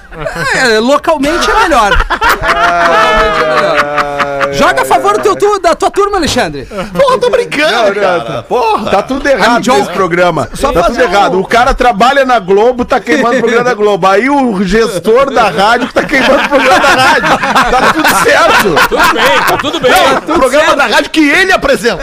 É, 0.55 0.79
localmente 0.79 1.51
é 1.51 1.55
melhor. 1.63 1.91
localmente 1.91 3.43
é 3.43 3.55
melhor. 3.55 4.53
Joga 4.53 4.83
a 4.83 4.85
favor 4.85 5.15
do 5.19 5.23
teu, 5.23 5.37
tu- 5.37 5.59
da 5.61 5.75
tua 5.75 5.91
turma, 5.91 6.19
Alexandre. 6.19 6.67
Porra, 6.67 7.19
tô 7.19 7.31
brincando, 7.31 7.95
cara. 8.01 8.16
Porra. 8.49 8.91
Tá 8.91 9.03
tudo 9.03 9.27
errado 9.29 9.67
nesse 9.73 9.91
programa. 9.91 10.49
Só 10.55 10.73
tá 10.73 10.83
fazer 10.85 11.03
tudo 11.03 11.13
errado. 11.15 11.41
O 11.41 11.47
cara 11.47 11.75
trabalha 11.75 12.25
na 12.25 12.39
Globo, 12.39 12.85
tá 12.85 13.01
queimando 13.01 13.37
o 13.37 13.41
programa 13.41 13.65
da 13.65 13.75
Globo. 13.75 14.07
Aí 14.07 14.29
o 14.31 14.63
gestor 14.65 15.31
da 15.33 15.49
rádio 15.49 15.89
tá 15.93 16.03
queimando 16.05 16.45
o 16.45 16.49
programa 16.49 16.79
da 16.81 16.89
rádio. 16.89 17.39
Tá 17.71 17.93
tudo 17.93 18.09
certo. 18.23 18.89
Tudo 18.89 19.13
bem, 19.15 19.39
tá 19.49 19.57
tudo 19.59 19.81
bem. 19.81 19.93
o 19.93 20.39
programa 20.39 20.77
da 20.77 20.87
rádio 20.87 21.11
que 21.11 21.29
ele 21.29 21.53
apresenta. 21.53 22.03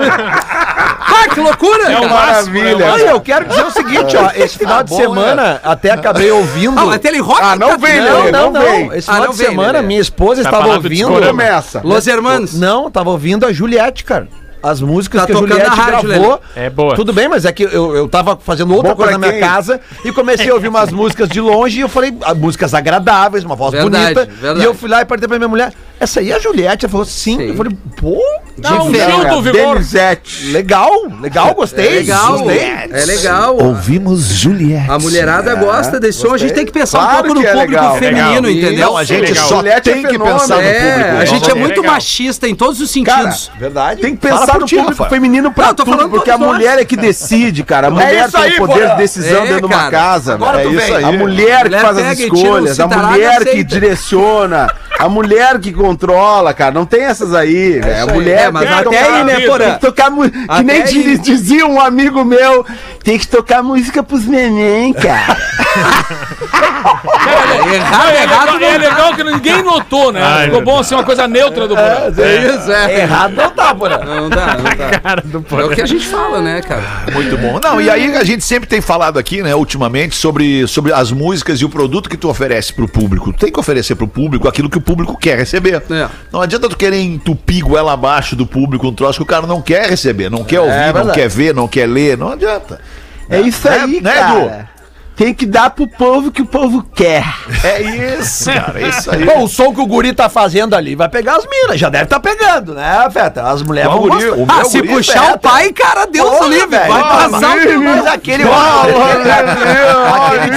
Ah, 0.00 1.28
que 1.32 1.40
loucura! 1.40 1.82
É 1.90 1.94
cara. 1.94 2.08
máximo. 2.08 2.58
Maravilha. 2.58 2.84
é 2.84 2.90
Olha, 2.92 3.10
eu 3.10 3.20
quero 3.20 3.44
dizer 3.46 3.64
o 3.64 3.70
seguinte, 3.70 4.16
ó. 4.16 4.30
Esse 4.36 4.58
final 4.58 4.82
de 4.82 4.90
bom, 4.90 4.96
semana 4.96 5.60
até 5.64 5.90
acabei 5.90 6.30
ouvindo. 6.30 6.78
Ah, 6.78 6.84
mas 6.86 7.00
Telerock 7.00 7.40
Ah, 7.42 7.56
não 7.56 7.70
tá- 7.70 7.76
vem, 7.76 8.00
Não, 8.00 8.18
Lelê, 8.18 8.32
não, 8.32 8.50
não 8.50 8.52
não. 8.52 8.60
vem. 8.62 8.86
Esse 8.94 9.10
Ah, 9.10 9.14
final 9.14 9.26
não 9.26 9.32
de 9.32 9.38
vem, 9.38 9.48
semana, 9.48 9.72
Lelê. 9.72 9.86
minha 9.86 10.00
esposa 10.00 10.42
Tá 10.42 10.50
estava 10.50 10.68
ouvindo. 10.74 11.20
Começa. 11.26 11.80
Los 11.84 12.06
Hermanos. 12.06 12.54
Não, 12.58 12.90
tava 12.90 13.10
ouvindo 13.10 13.46
a 13.48 13.52
Juliette, 13.52 14.04
cara. 14.04 14.28
As 14.60 14.80
músicas 14.80 15.20
Tá 15.20 15.26
que 15.26 15.32
a 15.32 15.34
tocando 15.36 15.50
Juliette 15.52 15.76
rádio, 15.76 16.08
gravou. 16.08 16.40
É 16.56 16.68
boa. 16.68 16.96
Tudo 16.96 17.12
bem, 17.12 17.28
mas 17.28 17.44
é 17.44 17.52
que 17.52 17.62
eu, 17.62 17.94
eu 17.94 18.08
tava 18.08 18.36
fazendo 18.36 18.74
outra 18.74 18.90
Bom 18.90 18.96
coisa 18.96 19.12
na 19.12 19.18
minha 19.18 19.32
quem? 19.32 19.40
casa 19.40 19.80
e 20.04 20.10
comecei 20.10 20.50
a 20.50 20.54
ouvir 20.54 20.66
umas 20.66 20.90
músicas 20.92 21.28
de 21.28 21.40
longe 21.40 21.78
e 21.78 21.82
eu 21.82 21.88
falei, 21.88 22.12
ah, 22.22 22.34
músicas 22.34 22.74
agradáveis, 22.74 23.44
uma 23.44 23.54
voz 23.54 23.70
Verdade, 23.70 24.14
bonita. 24.14 24.34
verdade. 24.34 24.60
E 24.60 24.64
eu 24.64 24.74
fui 24.74 24.88
lá 24.88 25.00
e 25.00 25.04
perguntei 25.04 25.28
pra 25.28 25.38
minha 25.38 25.48
mulher, 25.48 25.72
essa 26.00 26.20
aí 26.20 26.30
é 26.30 26.36
a 26.36 26.38
Juliette? 26.38 26.84
Ela 26.84 26.90
falou, 26.92 27.06
sim. 27.06 27.36
Sim. 27.36 27.48
Eu 27.48 27.56
falei, 27.56 27.76
pô, 27.96 28.18
um 28.58 28.90
do 29.30 29.42
vigor. 29.42 29.74
Denizete. 29.76 30.46
legal, 30.50 30.90
legal, 31.20 31.54
gostei. 31.54 31.86
É 31.86 31.90
legal. 32.00 32.38
Gostei. 32.38 32.58
É 32.90 33.04
legal. 33.04 33.56
Ouvimos 33.56 34.24
Juliette. 34.26 34.90
A 34.90 34.98
mulherada 34.98 35.54
gosta 35.54 35.98
desse 36.00 36.18
som. 36.20 36.34
A 36.34 36.38
gente 36.38 36.54
tem 36.54 36.64
que 36.66 36.72
pensar 36.72 36.98
um 36.98 37.02
Claro 37.02 37.26
pouco 37.26 37.40
no 37.40 37.46
é 37.46 37.50
público 37.52 37.70
legal. 37.72 37.96
feminino, 37.98 38.48
Legal. 38.48 38.50
entendeu? 38.50 38.86
Não, 38.86 38.96
a 38.96 39.04
gente 39.04 39.20
Legal. 39.28 39.48
só 39.48 39.56
Juliette 39.56 39.90
é 39.90 39.92
tem 39.94 40.02
que 40.06 40.18
pensar 40.18 40.56
no 40.56 40.62
É, 40.62 40.92
público. 40.98 41.16
a 41.20 41.24
gente 41.24 41.50
é 41.50 41.54
muito 41.54 41.82
machista 41.84 42.48
em 42.48 42.54
todos 42.54 42.80
os 42.80 42.92
Cara, 43.04 43.30
sentidos. 43.32 43.50
Verdade. 43.58 44.00
Tem 44.00 44.16
que 44.16 44.26
Fala 44.26 44.40
pensar 44.40 44.52
por 44.52 44.60
no 44.62 44.66
ti, 44.66 44.76
público 44.76 45.02
Rafa. 45.02 45.14
feminino 45.14 45.52
pra 45.52 45.66
Não, 45.66 45.74
tô 45.74 45.84
tudo, 45.84 45.96
falando 45.96 46.10
porque 46.10 46.30
a 46.30 46.38
nós. 46.38 46.48
mulher 46.52 46.78
é 46.78 46.84
que 46.84 46.96
decide, 46.96 47.62
cara. 47.64 47.88
A 47.88 47.90
mulher 47.90 48.26
isso 48.28 48.38
tem 48.40 48.54
o 48.54 48.66
poder 48.66 48.88
de 48.90 48.96
decisão 48.96 49.42
É, 49.44 49.46
dentro 49.46 49.60
de 49.68 49.74
uma 49.74 49.78
cara. 49.78 49.90
casa. 49.90 50.38
É 50.58 50.66
isso 50.66 50.94
aí. 50.94 51.04
A 51.04 51.12
mulher 51.12 51.62
que 51.62 51.68
Mulher 51.68 51.80
faz 51.82 51.98
as 51.98 52.18
escolhas, 52.18 52.80
a 52.80 52.86
mulher 52.88 53.44
que 53.44 53.62
direciona, 53.64 54.66
a 54.98 55.08
mulher 55.08 55.58
que 55.60 55.72
controla, 55.72 56.52
cara. 56.52 56.72
Não 56.72 56.84
tem 56.84 57.02
essas 57.04 57.32
aí, 57.34 57.78
velho. 57.80 58.02
A 58.02 58.06
mulher 58.12 58.46
É, 58.46 58.50
mas 58.50 58.70
até 58.70 58.98
aí, 59.02 59.24
né, 59.24 59.40
Porã? 59.46 59.74
que 59.74 59.80
tocar 59.80 60.10
mu- 60.10 60.28
Que 60.30 60.62
nem 60.64 60.82
aí. 60.82 60.88
diz- 60.92 61.20
dizia 61.22 61.66
um 61.66 61.80
amigo 61.80 62.24
meu, 62.24 62.66
tem 63.04 63.16
que 63.18 63.26
tocar 63.28 63.62
música 63.62 64.02
pros 64.02 64.26
neném, 64.26 64.92
cara. 64.92 65.36
Errado, 66.78 68.10
É, 68.10 68.22
errado 68.22 68.52
legal, 68.54 68.70
é 68.70 68.78
não 68.78 68.88
legal 68.88 69.14
que 69.14 69.24
ninguém 69.24 69.62
notou, 69.62 70.12
né? 70.12 70.20
Ai, 70.22 70.44
Ficou 70.46 70.62
bom 70.62 70.78
assim, 70.78 70.94
uma 70.94 71.04
coisa 71.04 71.26
neutra 71.28 71.66
do 71.68 71.74
programa. 71.74 72.14
É 72.22 72.54
isso, 72.54 72.72
é. 72.72 73.00
Errado 73.00 73.34
não 73.34 73.50
tá, 73.50 73.74
porra. 73.74 73.98
Não 73.98 74.28
dá, 74.28 74.46
não 74.56 74.64
dá. 74.64 75.58
É 75.58 75.64
o 75.64 75.70
que 75.70 75.82
a 75.82 75.86
gente 75.86 76.06
fala, 76.06 76.40
né, 76.40 76.60
cara? 76.62 76.82
Muito 77.12 77.36
bom. 77.36 77.58
Não, 77.62 77.80
e 77.80 77.90
aí 77.90 78.16
a 78.16 78.24
gente 78.24 78.44
sempre 78.44 78.68
tem 78.68 78.80
falado 78.80 79.18
aqui, 79.18 79.42
né, 79.42 79.54
ultimamente, 79.54 80.14
sobre, 80.14 80.66
sobre 80.66 80.92
as 80.92 81.10
músicas 81.10 81.60
e 81.60 81.64
o 81.64 81.68
produto 81.68 82.08
que 82.08 82.16
tu 82.16 82.28
oferece 82.28 82.72
pro 82.72 82.88
público. 82.88 83.32
Tu 83.32 83.38
tem 83.38 83.52
que 83.52 83.58
oferecer 83.60 83.94
pro 83.96 84.06
público 84.08 84.48
aquilo 84.48 84.70
que 84.70 84.78
o 84.78 84.80
público 84.80 85.16
quer 85.16 85.38
receber. 85.38 85.82
É. 85.90 86.08
Não 86.32 86.40
adianta 86.40 86.68
tu 86.68 86.76
querer 86.76 87.00
entupir 87.00 87.64
goela 87.64 87.92
abaixo 87.92 88.36
do 88.36 88.46
público 88.46 88.86
um 88.88 88.94
troço 88.94 89.18
que 89.18 89.22
o 89.22 89.26
cara 89.26 89.46
não 89.46 89.60
quer 89.60 89.88
receber, 89.88 90.30
não 90.30 90.44
quer 90.44 90.60
ouvir, 90.60 90.94
não 90.94 91.12
quer 91.12 91.28
ver, 91.28 91.54
não 91.54 91.68
quer 91.68 91.86
ler, 91.88 92.16
não 92.16 92.32
adianta. 92.32 92.80
É 93.28 93.40
isso 93.40 93.68
Né- 93.68 93.80
aí, 93.80 94.00
né, 94.00 94.14
cara. 94.14 94.68
Tem 95.18 95.34
que 95.34 95.44
dar 95.44 95.70
pro 95.70 95.88
povo 95.88 96.30
que 96.30 96.40
o 96.42 96.46
povo 96.46 96.80
quer. 96.94 97.24
É 97.64 97.82
isso, 98.20 98.44
cara, 98.52 98.80
é 98.80 98.86
isso 98.88 99.10
aí. 99.10 99.24
Bom, 99.24 99.42
o 99.42 99.48
som 99.48 99.74
que 99.74 99.80
o 99.80 99.86
guri 99.86 100.12
tá 100.12 100.28
fazendo 100.28 100.76
ali 100.76 100.94
vai 100.94 101.08
pegar 101.08 101.34
as 101.36 101.44
minas, 101.44 101.78
já 101.78 101.88
deve 101.88 102.06
tá 102.06 102.20
pegando, 102.20 102.72
né, 102.72 103.08
Feta? 103.12 103.42
As 103.42 103.60
mulheres 103.62 103.90
vão 103.90 104.00
guri? 104.02 104.24
gostar. 104.30 104.36
O 104.36 104.46
Ah, 104.48 104.64
se 104.64 104.80
guri, 104.80 104.92
puxar 104.94 105.22
Feta. 105.22 105.34
o 105.34 105.38
pai, 105.40 105.72
cara, 105.72 106.06
Deus 106.06 106.28
Porra, 106.30 106.44
o 106.46 106.48
livre. 106.48 106.66
velho. 106.68 106.92
Vai 106.92 107.02
passar 107.02 107.56
o 107.56 107.80
Mas 107.82 108.06
aquele... 108.06 108.44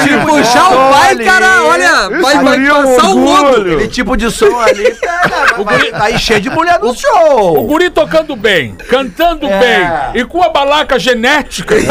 Se 0.03 0.17
puxar 0.27 0.69
o 0.69 0.91
pai, 0.93 1.15
cara, 1.17 1.63
olha, 1.63 2.09
vai, 2.21 2.37
vai 2.43 2.63
é 2.63 2.69
passar 2.69 3.09
o 3.09 3.17
mundo. 3.17 3.55
Aquele 3.57 3.87
tipo 3.87 4.15
de 4.15 4.29
som 4.29 4.59
ali, 4.59 4.91
pega, 4.93 5.55
O 5.57 5.63
vai, 5.63 5.77
guri- 5.79 5.91
tá 5.91 6.03
aí 6.03 6.19
cheio 6.19 6.39
de 6.39 6.49
mulher 6.51 6.79
no 6.79 6.91
O 6.91 6.95
show. 6.95 7.65
guri 7.65 7.89
tocando 7.89 8.35
bem, 8.35 8.75
cantando 8.89 9.47
bem 9.47 9.89
e 10.13 10.23
com 10.23 10.43
a 10.43 10.49
balaca 10.49 10.99
genética. 10.99 11.73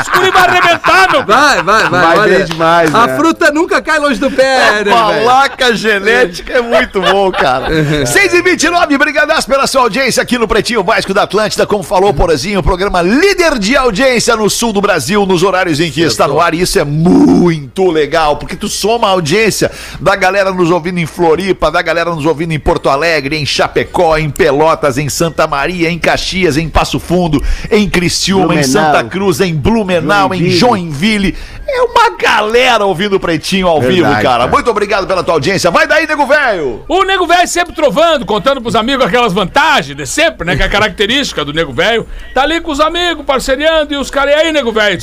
Esse 0.00 0.10
guri 0.10 0.30
vai 0.30 0.48
arrebentar, 0.48 1.10
meu 1.10 1.24
Vai, 1.24 1.62
vai, 1.62 1.88
vai. 1.88 2.16
Vai 2.16 2.28
bem 2.28 2.44
demais, 2.44 2.94
A 2.94 3.06
né? 3.06 3.16
fruta 3.16 3.50
nunca 3.50 3.80
cai 3.80 3.98
longe 3.98 4.20
do 4.20 4.30
pé, 4.30 4.58
né, 4.58 4.84
velho? 4.84 4.96
Balaca 4.96 5.74
genética 5.74 6.52
é 6.52 6.60
muito 6.62 7.00
bom, 7.00 7.30
cara. 7.32 7.66
6 8.06 8.34
e 8.34 8.42
29 8.42 8.98
brigadaço 8.98 9.46
pela 9.46 9.66
sua 9.66 9.82
audiência 9.82 10.22
aqui 10.22 10.38
no 10.38 10.46
Pretinho 10.46 10.82
Básico 10.82 11.14
da 11.14 11.22
Atlântida. 11.22 11.66
Como 11.66 11.82
falou 11.82 12.10
o 12.10 12.14
Porazinho, 12.14 12.60
o 12.60 12.62
programa 12.62 13.00
líder 13.02 13.58
de 13.58 13.76
audiência 13.76 14.36
no 14.36 14.48
sul 14.50 14.72
do 14.72 14.80
Brasil, 14.80 15.24
nos 15.26 15.42
horários 15.42 15.80
em 15.80 15.90
que 15.90 16.02
está 16.02 16.28
no 16.28 16.40
ar. 16.40 16.54
E 16.54 16.60
isso 16.60 16.78
é 16.78 16.84
muito 16.84 17.90
legal, 17.90 18.36
porque 18.36 18.56
tu 18.56 18.68
soma 18.68 19.08
a 19.08 19.10
audiência 19.10 19.70
da 20.00 20.14
galera 20.14 20.52
nos 20.52 20.70
ouvindo 20.70 20.98
em 20.98 21.06
Floripa, 21.06 21.70
da 21.70 21.82
galera 21.82 22.14
nos 22.14 22.26
ouvindo 22.26 22.52
em 22.52 22.58
Porto 22.58 22.88
Alegre, 22.88 23.36
em 23.36 23.46
Chapecó, 23.46 24.16
em 24.16 24.30
Pelotas, 24.30 24.98
em 24.98 25.08
Santa 25.08 25.46
Maria, 25.46 25.90
em 25.90 25.98
Caxias, 25.98 26.56
em 26.56 26.68
Passo 26.68 26.98
Fundo, 26.98 27.42
em 27.70 27.88
Criciúma, 27.88 28.54
em. 28.54 28.62
Santa 28.62 29.04
Cruz, 29.04 29.40
em 29.40 29.54
Blumenau, 29.64 30.34
em 30.34 30.50
Joinville. 30.50 30.58
Joinville. 30.58 31.36
É 31.66 31.80
uma 31.80 32.10
galera 32.10 32.84
ouvindo 32.84 33.16
o 33.16 33.20
Pretinho 33.20 33.66
ao 33.66 33.80
Verdade, 33.80 33.96
vivo, 33.96 34.10
cara. 34.10 34.22
cara. 34.22 34.46
Muito 34.46 34.70
obrigado 34.70 35.06
pela 35.06 35.24
tua 35.24 35.34
audiência. 35.34 35.70
Vai 35.70 35.86
daí, 35.86 36.06
nego 36.06 36.26
velho! 36.26 36.84
O 36.86 37.02
nego 37.02 37.26
velho 37.26 37.48
sempre 37.48 37.74
trovando, 37.74 38.26
contando 38.26 38.60
pros 38.60 38.76
amigos 38.76 39.06
aquelas 39.06 39.32
vantagens 39.32 39.96
de 39.96 40.06
sempre, 40.06 40.46
né? 40.46 40.54
Que 40.54 40.62
é 40.62 40.66
a 40.66 40.68
característica 40.68 41.42
do 41.44 41.54
nego 41.54 41.72
velho. 41.72 42.06
Tá 42.34 42.42
ali 42.42 42.60
com 42.60 42.70
os 42.70 42.78
amigos, 42.78 43.24
parceriando, 43.24 43.94
e 43.94 43.96
os 43.96 44.10
caras, 44.10 44.34
e 44.34 44.36
aí, 44.36 44.52
nego 44.52 44.70
velho? 44.70 45.00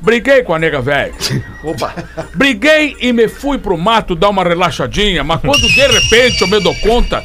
Briguei 0.00 0.42
com 0.44 0.54
a 0.54 0.58
nega 0.58 0.80
velha. 0.80 1.12
Opa. 1.64 1.92
Briguei 2.32 2.96
e 3.00 3.12
me 3.12 3.26
fui 3.26 3.58
pro 3.58 3.76
mato 3.76 4.14
dar 4.14 4.28
uma 4.28 4.44
relaxadinha, 4.44 5.24
mas 5.24 5.40
quando 5.40 5.66
de 5.66 5.86
repente 5.86 6.42
eu 6.42 6.48
me 6.48 6.60
dou 6.60 6.74
conta, 6.76 7.24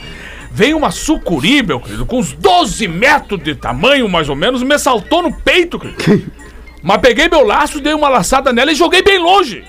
veio 0.50 0.78
uma 0.78 0.90
sucuri, 0.90 1.62
meu 1.62 1.80
querido, 1.80 2.06
com 2.08 2.18
uns 2.18 2.34
12 2.34 2.88
metros 2.88 3.44
de 3.44 3.54
tamanho, 3.54 4.10
mais 4.10 4.30
ou 4.30 4.36
menos, 4.36 4.64
me 4.64 4.80
saltou 4.80 5.22
no 5.22 5.32
peito, 5.32 5.78
querido. 5.78 6.32
Mas 6.82 6.98
peguei 7.00 7.28
meu 7.30 7.46
laço, 7.46 7.80
dei 7.80 7.94
uma 7.94 8.10
laçada 8.10 8.52
nela 8.52 8.72
e 8.72 8.76
joguei 8.76 9.02
bem 9.02 9.20
longe. 9.20 9.64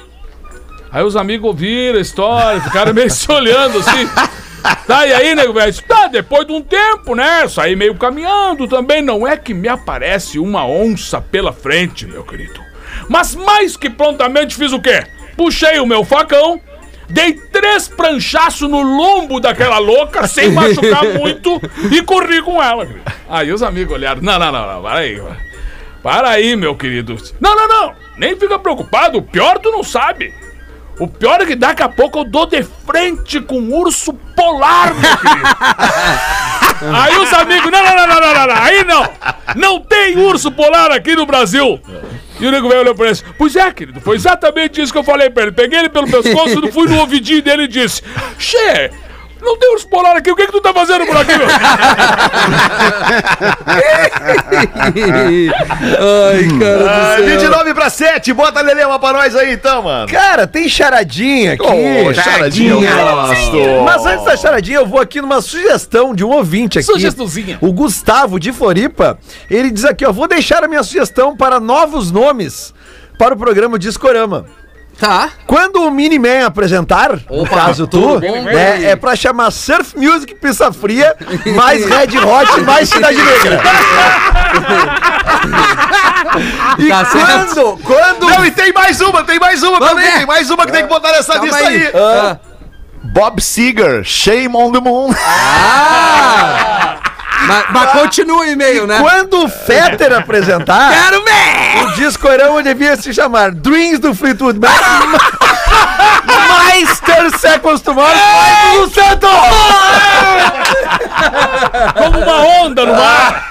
Aí 0.90 1.02
os 1.02 1.16
amigos 1.16 1.46
ouviram 1.46 1.98
a 1.98 2.02
história, 2.02 2.60
ficaram 2.60 2.92
meio 2.92 3.10
se 3.10 3.30
olhando 3.30 3.78
assim. 3.78 4.08
Tá, 4.86 5.06
e 5.06 5.12
aí, 5.12 5.34
nego 5.34 5.52
velho? 5.52 5.74
Tá, 5.82 6.06
depois 6.06 6.46
de 6.46 6.52
um 6.52 6.60
tempo, 6.60 7.14
né? 7.14 7.48
Saí 7.48 7.74
meio 7.74 7.94
caminhando 7.96 8.68
também. 8.68 9.02
Não 9.02 9.26
é 9.26 9.36
que 9.36 9.52
me 9.52 9.68
aparece 9.68 10.38
uma 10.38 10.66
onça 10.66 11.20
pela 11.20 11.52
frente, 11.52 12.06
meu 12.06 12.22
querido. 12.22 12.60
Mas 13.08 13.34
mais 13.34 13.76
que 13.76 13.90
prontamente 13.90 14.54
fiz 14.54 14.72
o 14.72 14.80
quê? 14.80 15.04
Puxei 15.36 15.80
o 15.80 15.86
meu 15.86 16.04
facão, 16.04 16.60
dei 17.08 17.32
três 17.32 17.88
pranchaços 17.88 18.68
no 18.70 18.82
lombo 18.82 19.40
daquela 19.40 19.78
louca, 19.78 20.28
sem 20.28 20.52
machucar 20.52 21.04
muito, 21.18 21.60
e 21.90 22.02
corri 22.02 22.40
com 22.42 22.62
ela. 22.62 22.86
querido. 22.86 23.04
Aí 23.28 23.50
os 23.50 23.62
amigos 23.62 23.94
olharam. 23.94 24.22
Não, 24.22 24.38
não, 24.38 24.52
não, 24.52 24.74
não, 24.74 24.82
para 24.82 25.00
aí. 25.00 25.20
mano. 25.20 25.51
Para 26.02 26.30
aí, 26.30 26.56
meu 26.56 26.74
querido. 26.74 27.16
Não, 27.40 27.54
não, 27.54 27.68
não. 27.68 27.94
Nem 28.16 28.36
fica 28.36 28.58
preocupado. 28.58 29.18
O 29.18 29.22
pior 29.22 29.58
tu 29.58 29.70
não 29.70 29.84
sabe. 29.84 30.34
O 30.98 31.08
pior 31.08 31.40
é 31.40 31.46
que 31.46 31.56
daqui 31.56 31.82
a 31.82 31.88
pouco 31.88 32.18
eu 32.20 32.24
dou 32.24 32.46
de 32.46 32.62
frente 32.62 33.40
com 33.40 33.58
um 33.58 33.74
urso 33.74 34.12
polar, 34.12 34.94
meu 34.94 35.16
querido. 35.16 35.48
Aí 36.94 37.16
os 37.16 37.32
amigos, 37.32 37.70
não, 37.70 37.82
não, 37.82 37.94
não, 37.94 38.06
não, 38.08 38.20
não, 38.20 38.46
não, 38.46 38.56
aí 38.56 38.84
não. 38.84 39.08
Não 39.54 39.80
tem 39.80 40.18
urso 40.18 40.50
polar 40.50 40.90
aqui 40.90 41.14
no 41.14 41.24
Brasil. 41.24 41.80
E 42.40 42.46
o 42.46 42.50
nego 42.50 42.68
velho 42.68 42.80
olhou 42.80 42.94
pra 42.94 43.08
ele 43.08 43.18
pois 43.38 43.54
é, 43.54 43.70
querido, 43.70 44.00
foi 44.00 44.16
exatamente 44.16 44.82
isso 44.82 44.92
que 44.92 44.98
eu 44.98 45.04
falei 45.04 45.30
pra 45.30 45.44
ele. 45.44 45.52
Peguei 45.52 45.78
ele 45.78 45.88
pelo 45.88 46.10
pescoço, 46.10 46.72
fui 46.72 46.88
no 46.88 46.98
ouvidinho 46.98 47.40
dele 47.40 47.64
e 47.64 47.68
disse, 47.68 48.02
Xê, 48.36 48.90
não 49.42 49.58
tem 49.58 49.72
urso 49.74 49.88
polar 49.88 50.16
aqui, 50.16 50.30
o 50.30 50.36
que 50.36 50.46
que 50.46 50.52
tu 50.52 50.60
tá 50.60 50.72
fazendo 50.72 51.04
por 51.06 51.16
aqui, 51.16 51.36
meu? 51.36 51.46
Ai, 55.12 56.58
cara 56.58 56.90
Ah, 56.90 57.16
do 57.16 57.24
céu. 57.24 57.38
29 57.38 57.74
pra 57.74 57.90
7, 57.90 58.32
bota 58.32 58.58
a 58.60 58.62
Lelema 58.62 58.98
pra 58.98 59.12
nós 59.12 59.34
aí 59.36 59.52
então, 59.52 59.82
mano. 59.82 60.08
Cara, 60.08 60.46
tem 60.46 60.68
charadinha 60.68 61.52
aqui. 61.54 61.62
Ô, 61.64 62.14
charadinha, 62.14 62.74
gosto. 62.74 63.82
Mas 63.84 64.06
antes 64.06 64.24
da 64.24 64.36
charadinha, 64.36 64.78
eu 64.78 64.86
vou 64.86 65.00
aqui 65.00 65.20
numa 65.20 65.40
sugestão 65.40 66.14
de 66.14 66.24
um 66.24 66.30
ouvinte 66.30 66.78
aqui. 66.78 66.86
Sugestãozinha. 66.86 67.58
O 67.60 67.72
Gustavo 67.72 68.38
de 68.38 68.52
Floripa. 68.52 69.18
Ele 69.50 69.70
diz 69.70 69.84
aqui, 69.84 70.04
ó, 70.06 70.12
vou 70.12 70.28
deixar 70.28 70.64
a 70.64 70.68
minha 70.68 70.82
sugestão 70.82 71.36
para 71.36 71.58
novos 71.60 72.10
nomes 72.10 72.72
para 73.18 73.34
o 73.34 73.36
programa 73.36 73.78
Discorama. 73.78 74.46
Tá. 74.98 75.30
Quando 75.46 75.82
o 75.82 75.90
Miniman 75.90 76.46
apresentar, 76.46 77.18
no 77.28 77.44
caso 77.46 77.86
tu, 77.88 78.20
né, 78.20 78.84
é 78.84 78.94
pra 78.96 79.16
chamar 79.16 79.50
Surf 79.50 79.96
Music 79.98 80.34
Pista 80.36 80.72
Fria, 80.72 81.16
mais 81.56 81.84
Red 81.84 82.16
Hot, 82.18 82.60
mais 82.60 82.88
Cidade 82.88 83.16
Negra. 83.16 83.60
e 86.78 86.88
Tá 86.88 87.04
certo. 87.06 87.54
quando, 87.54 87.78
quando... 87.82 88.26
Não, 88.28 88.44
e 88.44 88.50
tem 88.52 88.72
mais 88.72 89.00
uma, 89.00 89.24
tem 89.24 89.38
mais 89.40 89.62
uma 89.62 89.78
Vamos 89.78 89.88
também. 89.94 90.10
ver. 90.10 90.16
Tem 90.18 90.26
mais 90.26 90.50
uma 90.50 90.66
que 90.66 90.72
tem 90.72 90.82
que 90.82 90.88
botar 90.88 91.12
nessa 91.12 91.32
Calma 91.34 91.46
lista 91.48 91.68
aí. 91.68 91.90
Ah. 91.94 92.36
Bob 93.12 93.40
Seger, 93.42 94.04
Shame 94.04 94.54
on 94.56 94.70
the 94.72 94.80
Moon. 94.80 95.12
Ah! 95.18 96.98
Mas, 97.46 97.64
mas 97.70 97.92
continua 97.92 98.38
o 98.40 98.44
e-mail, 98.44 98.86
né? 98.86 98.98
Quando 99.00 99.44
o 99.44 99.48
Fetter 99.48 100.12
apresentar, 100.12 100.90
Quero 100.92 101.24
ver! 101.24 101.84
o 101.84 101.92
discorama 101.92 102.62
devia 102.62 102.96
se 102.96 103.12
chamar 103.12 103.50
Dreams 103.52 103.98
do 103.98 104.14
Fleetwood 104.14 104.58
Mac. 104.58 104.72
mais 106.48 107.00
30 107.00 107.38
Seconds 107.38 107.80
to 107.82 107.94
Mars, 107.94 108.18
mais 108.18 108.74
Lulu 108.74 108.90
Santos! 108.90 109.30
Como 111.96 112.18
uma 112.18 112.36
onda 112.62 112.86
no 112.86 112.94
mar. 112.94 113.50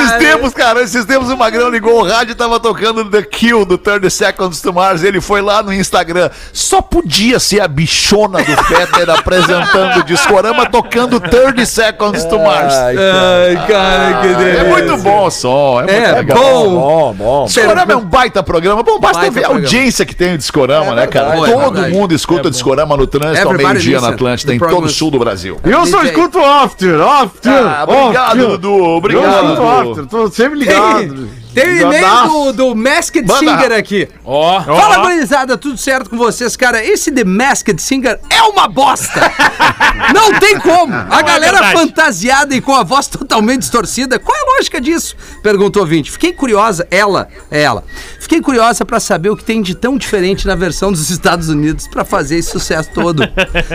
Esses 0.00 0.18
tempos, 0.18 0.52
cara, 0.54 0.82
esses 0.82 1.04
tempos 1.04 1.30
o 1.30 1.36
Magrão 1.36 1.68
ligou 1.68 2.00
o 2.00 2.06
rádio 2.06 2.32
e 2.32 2.34
tava 2.34 2.58
tocando 2.60 3.04
The 3.04 3.22
Kill 3.22 3.64
do 3.64 3.78
30 3.78 4.10
Seconds 4.10 4.60
to 4.60 4.72
Mars. 4.72 5.02
Ele 5.02 5.20
foi 5.20 5.40
lá 5.40 5.62
no 5.62 5.72
Instagram. 5.72 6.30
Só 6.52 6.80
podia 6.80 7.38
ser 7.38 7.60
a 7.60 7.68
bichona 7.68 8.38
do 8.38 8.64
Fetter 8.64 9.10
apresentando 9.16 10.00
o 10.00 10.02
Discorama 10.02 10.66
tocando 10.66 11.20
30 11.20 11.64
Seconds 11.66 12.24
to 12.24 12.38
Mars. 12.38 12.74
Ai, 12.78 13.66
cara, 13.66 14.20
que 14.22 14.28
delícia. 14.34 14.60
É 14.60 14.68
muito 14.68 14.96
bom 15.02 15.26
o 15.26 15.30
som, 15.30 15.80
é 15.80 15.82
muito 15.84 15.94
É, 15.94 16.12
legal. 16.12 16.38
bom. 16.38 16.74
Bom, 16.76 17.14
bom. 17.14 17.44
Discorama 17.46 17.92
é 17.92 17.96
um 17.96 18.04
baita 18.04 18.42
programa. 18.42 18.82
Bom, 18.82 18.98
basta 18.98 19.18
Baita 19.18 19.32
ver 19.34 19.40
a 19.40 19.48
programa. 19.48 19.66
audiência 19.66 20.04
que 20.06 20.14
tem 20.14 20.34
o 20.34 20.38
Discorama, 20.38 20.94
né, 20.94 21.06
cara? 21.06 21.30
verdade, 21.30 21.50
é 21.50 21.54
Todo 21.54 21.72
verdade. 21.74 21.94
mundo 21.94 22.14
escuta 22.14 22.48
o 22.48 22.50
Discorama 22.50 22.96
no 22.96 23.06
trânsito 23.06 23.46
ao 23.46 23.54
Everybody 23.54 23.74
meio-dia 23.74 24.00
na 24.00 24.08
Atlântida, 24.08 24.54
em 24.54 24.58
todo 24.58 24.84
o 24.84 24.88
sul 24.88 25.10
do 25.10 25.18
Brasil. 25.18 25.58
Eu 25.64 25.86
só 25.86 26.02
escuto 26.02 26.38
After, 26.38 27.00
After. 27.00 27.52
Ah, 27.52 27.84
obrigado, 27.88 28.26
After. 28.32 28.48
Dudu. 28.48 28.68
Eu 28.68 28.84
Obrigado, 28.96 29.24
escuto 29.26 29.46
Dudu. 29.56 29.90
After, 29.90 30.06
tô 30.06 30.28
sempre 30.30 30.58
ligado. 30.58 31.28
Tem 31.56 31.68
o 31.70 31.80
e-mail 31.80 32.28
do, 32.28 32.52
do 32.52 32.76
Masked 32.76 33.26
Manda. 33.26 33.38
Singer 33.38 33.72
aqui. 33.72 34.06
Ó. 34.22 34.62
Fala, 34.62 34.98
gurizada, 34.98 35.56
tudo 35.56 35.78
certo 35.78 36.10
com 36.10 36.18
vocês, 36.18 36.54
cara? 36.54 36.84
Esse 36.84 37.10
The 37.10 37.24
Masked 37.24 37.80
Singer 37.80 38.20
é 38.28 38.42
uma 38.42 38.68
bosta! 38.68 39.32
Não 40.12 40.38
tem 40.38 40.60
como! 40.60 40.92
A 40.92 41.22
galera 41.22 41.62
verdade. 41.62 41.80
fantasiada 41.80 42.54
e 42.54 42.60
com 42.60 42.74
a 42.74 42.82
voz 42.82 43.06
totalmente 43.06 43.60
distorcida, 43.60 44.18
qual 44.18 44.36
é 44.36 44.40
a 44.42 44.56
lógica 44.56 44.78
disso? 44.78 45.16
Perguntou 45.42 45.80
o 45.80 45.86
ouvinte. 45.86 46.10
Fiquei 46.10 46.30
curiosa, 46.30 46.86
ela, 46.90 47.26
é 47.50 47.62
ela. 47.62 47.82
Fiquei 48.20 48.42
curiosa 48.42 48.84
pra 48.84 49.00
saber 49.00 49.30
o 49.30 49.36
que 49.36 49.44
tem 49.44 49.62
de 49.62 49.74
tão 49.74 49.96
diferente 49.96 50.46
na 50.46 50.54
versão 50.54 50.92
dos 50.92 51.08
Estados 51.08 51.48
Unidos 51.48 51.88
pra 51.88 52.04
fazer 52.04 52.36
esse 52.36 52.50
sucesso 52.50 52.90
todo. 52.92 53.22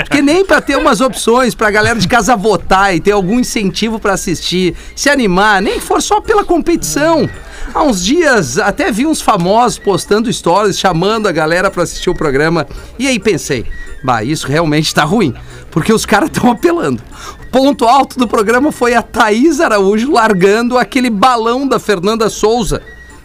Porque 0.03 0.21
nem 0.21 0.45
pra 0.45 0.61
ter 0.61 0.77
umas 0.77 1.01
opções 1.01 1.55
pra 1.55 1.71
galera 1.71 1.97
de 1.97 2.07
casa 2.07 2.35
votar 2.35 2.95
e 2.95 2.99
ter 2.99 3.11
algum 3.11 3.39
incentivo 3.39 3.99
pra 3.99 4.13
assistir, 4.13 4.75
se 4.95 5.09
animar, 5.09 5.63
nem 5.63 5.79
for 5.79 5.99
só 5.99 6.21
pela 6.21 6.43
competição. 6.43 7.27
Há 7.73 7.83
uns 7.83 8.03
dias 8.03 8.57
até 8.57 8.91
vi 8.91 9.05
uns 9.05 9.21
famosos 9.21 9.77
postando 9.79 10.31
stories, 10.31 10.77
chamando 10.79 11.27
a 11.27 11.31
galera 11.31 11.71
pra 11.71 11.83
assistir 11.83 12.09
o 12.09 12.15
programa. 12.15 12.67
E 12.99 13.07
aí 13.07 13.19
pensei, 13.19 13.65
bah, 14.03 14.23
isso 14.23 14.47
realmente 14.47 14.93
tá 14.93 15.03
ruim, 15.03 15.33
porque 15.69 15.93
os 15.93 16.05
caras 16.05 16.29
estão 16.29 16.51
apelando. 16.51 17.01
O 17.43 17.47
ponto 17.51 17.85
alto 17.85 18.17
do 18.19 18.27
programa 18.27 18.71
foi 18.71 18.93
a 18.93 19.01
Thaís 19.01 19.59
Araújo 19.59 20.11
largando 20.11 20.77
aquele 20.77 21.09
balão 21.09 21.67
da 21.67 21.79
Fernanda 21.79 22.29
Souza. 22.29 22.81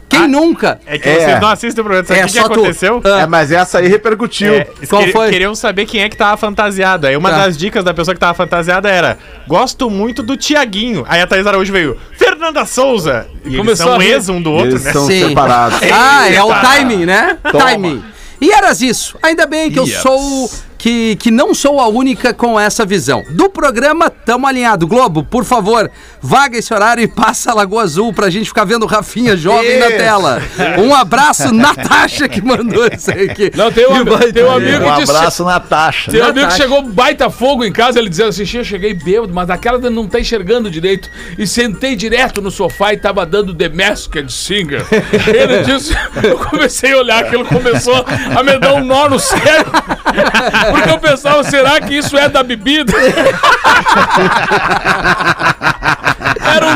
Quem 0.09 0.29
nunca? 0.29 0.81
É 0.87 0.99
que 1.01 1.09
É. 1.09 1.15
vocês 1.25 1.41
não 1.41 1.49
assistem 1.49 1.83
o 1.83 1.85
programa. 1.85 2.07
Sabe 2.07 2.21
É 2.21 2.25
o 2.25 2.27
que, 2.29 2.33
que 2.35 2.45
tu. 2.45 2.53
aconteceu? 2.53 3.01
Ah. 3.05 3.21
É, 3.23 3.27
mas 3.27 3.51
essa 3.51 3.79
aí 3.79 3.89
repercutiu. 3.89 4.55
É, 4.55 4.69
eles 4.77 4.89
Qual 4.89 5.01
queri- 5.01 5.13
foi? 5.13 5.31
Queriam 5.31 5.53
saber 5.57 5.85
quem 5.85 6.01
é 6.01 6.09
que 6.09 6.17
tava 6.17 6.37
fantasiado. 6.37 7.09
Aí 7.09 7.17
uma 7.17 7.29
Tá. 7.31 7.39
das 7.39 7.57
dicas 7.59 7.83
da 7.83 7.93
pessoa 7.93 8.15
que 8.15 8.21
tava 8.21 8.33
fantasiada 8.33 8.89
era: 8.89 9.19
Gosto 9.49 9.91
muito 9.91 10.23
do 10.23 10.37
Tiaguinho. 10.37 11.05
Aí 11.09 11.21
a 11.21 11.27
Thaís 11.27 11.45
Araújo 11.45 11.73
veio, 11.73 11.97
Fernanda 12.37 12.67
Souza. 12.67 13.27
E 13.45 13.49
eles 13.49 13.59
Começou 13.59 13.87
são 13.87 13.95
a 13.95 13.99
rir. 13.99 14.13
ex 14.13 14.29
um 14.29 14.43
do 14.43 14.53
outro, 14.53 14.69
Eles 14.73 14.85
né? 14.85 14.93
são 14.93 15.07
Sim. 15.07 15.29
separados. 15.29 15.79
Ah, 15.91 16.29
é 16.31 16.43
o 16.43 16.49
Eita. 16.49 16.61
timing, 16.61 17.07
né? 17.07 17.39
Toma. 17.51 17.65
Timing. 17.65 18.05
E 18.41 18.53
eras 18.53 18.83
isso. 18.83 19.17
Ainda 19.23 19.47
bem 19.47 19.71
que 19.71 19.79
eu 19.79 19.87
Yes. 19.87 20.03
sou. 20.03 20.51
Que, 20.79 21.17
que 21.17 21.31
não 21.31 21.55
sou 21.55 21.81
a 21.81 21.89
única 21.89 22.35
com 22.35 22.61
essa 22.61 22.85
visão. 22.85 23.25
Do 23.31 23.49
programa, 23.49 24.11
tamo 24.11 24.47
alinhado. 24.47 24.87
Globo, 24.87 25.25
por 25.25 25.45
favor, 25.45 25.91
vaga 26.21 26.59
esse 26.59 26.73
horário 26.73 27.03
e 27.03 27.09
passa 27.09 27.51
a 27.51 27.55
Lagoa 27.55 27.83
Azul 27.83 28.13
pra 28.13 28.29
gente 28.29 28.47
ficar 28.47 28.65
vendo 28.65 28.83
o 28.83 28.87
Rafinha 28.87 29.37
jovem 29.37 29.79
na 29.79 29.87
tela. 29.87 30.43
Um 30.79 30.95
abraço, 30.95 31.51
Natasha, 31.55 32.29
que 32.29 32.43
mandou 32.43 32.87
isso 32.93 33.11
aí 33.11 33.31
aqui. 33.31 33.51
Não, 33.57 33.73
tem 33.73 33.87
um, 33.89 33.97
E 33.97 34.05
vai- 34.05 34.33
tem 34.33 34.45
um 34.45 34.51
amigo 34.53 34.85
Um 34.87 34.95
que 34.95 35.01
disse. 35.01 35.13
abraço, 35.17 35.45
Natasha. 35.45 36.11
Tem 36.11 36.21
um 36.21 36.27
amigo 36.27 36.49
que 36.49 36.55
chegou 36.55 36.83
baita 36.83 37.31
fogo 37.31 37.65
em 37.65 37.73
casa, 37.73 37.99
ele 37.99 38.09
dizendo 38.11 38.29
assim, 38.29 38.45
"Xê, 38.45 38.59
eu 38.59 38.65
cheguei 38.65 38.93
bêbado, 38.93 39.33
mas 39.33 39.49
daquela 39.49 39.79
não 39.91 40.07
tá 40.07 40.21
enxergando 40.21 40.71
direito. 40.71 41.09
E 41.39 41.47
sentei 41.47 41.97
direto 41.97 42.43
no 42.43 42.51
sofá 42.51 42.93
e 42.93 42.97
tava 42.99 43.25
dando 43.25 43.55
The 43.55 43.69
Masked 43.71 44.31
Singer. 44.33 44.85
Ele 45.27 45.63
disse, 45.63 45.95
eu 46.23 46.39
comecei 46.39 46.93
a 46.93 46.99
olhar 46.99 47.25
aquilo, 47.25 47.45
começou 47.47 48.05
a 48.37 48.43
me 48.43 48.59
dar 48.59 48.75
um 48.75 48.85
nó 48.85 49.09
no 49.09 49.19
cérebro. 49.19 49.73
Porque 50.73 50.91
eu 50.91 50.99
pensava, 50.99 51.45
será 51.45 51.81
que 51.81 51.95
isso 51.95 52.17
é 52.17 52.29
da 52.29 52.43
bebida? 52.43 52.93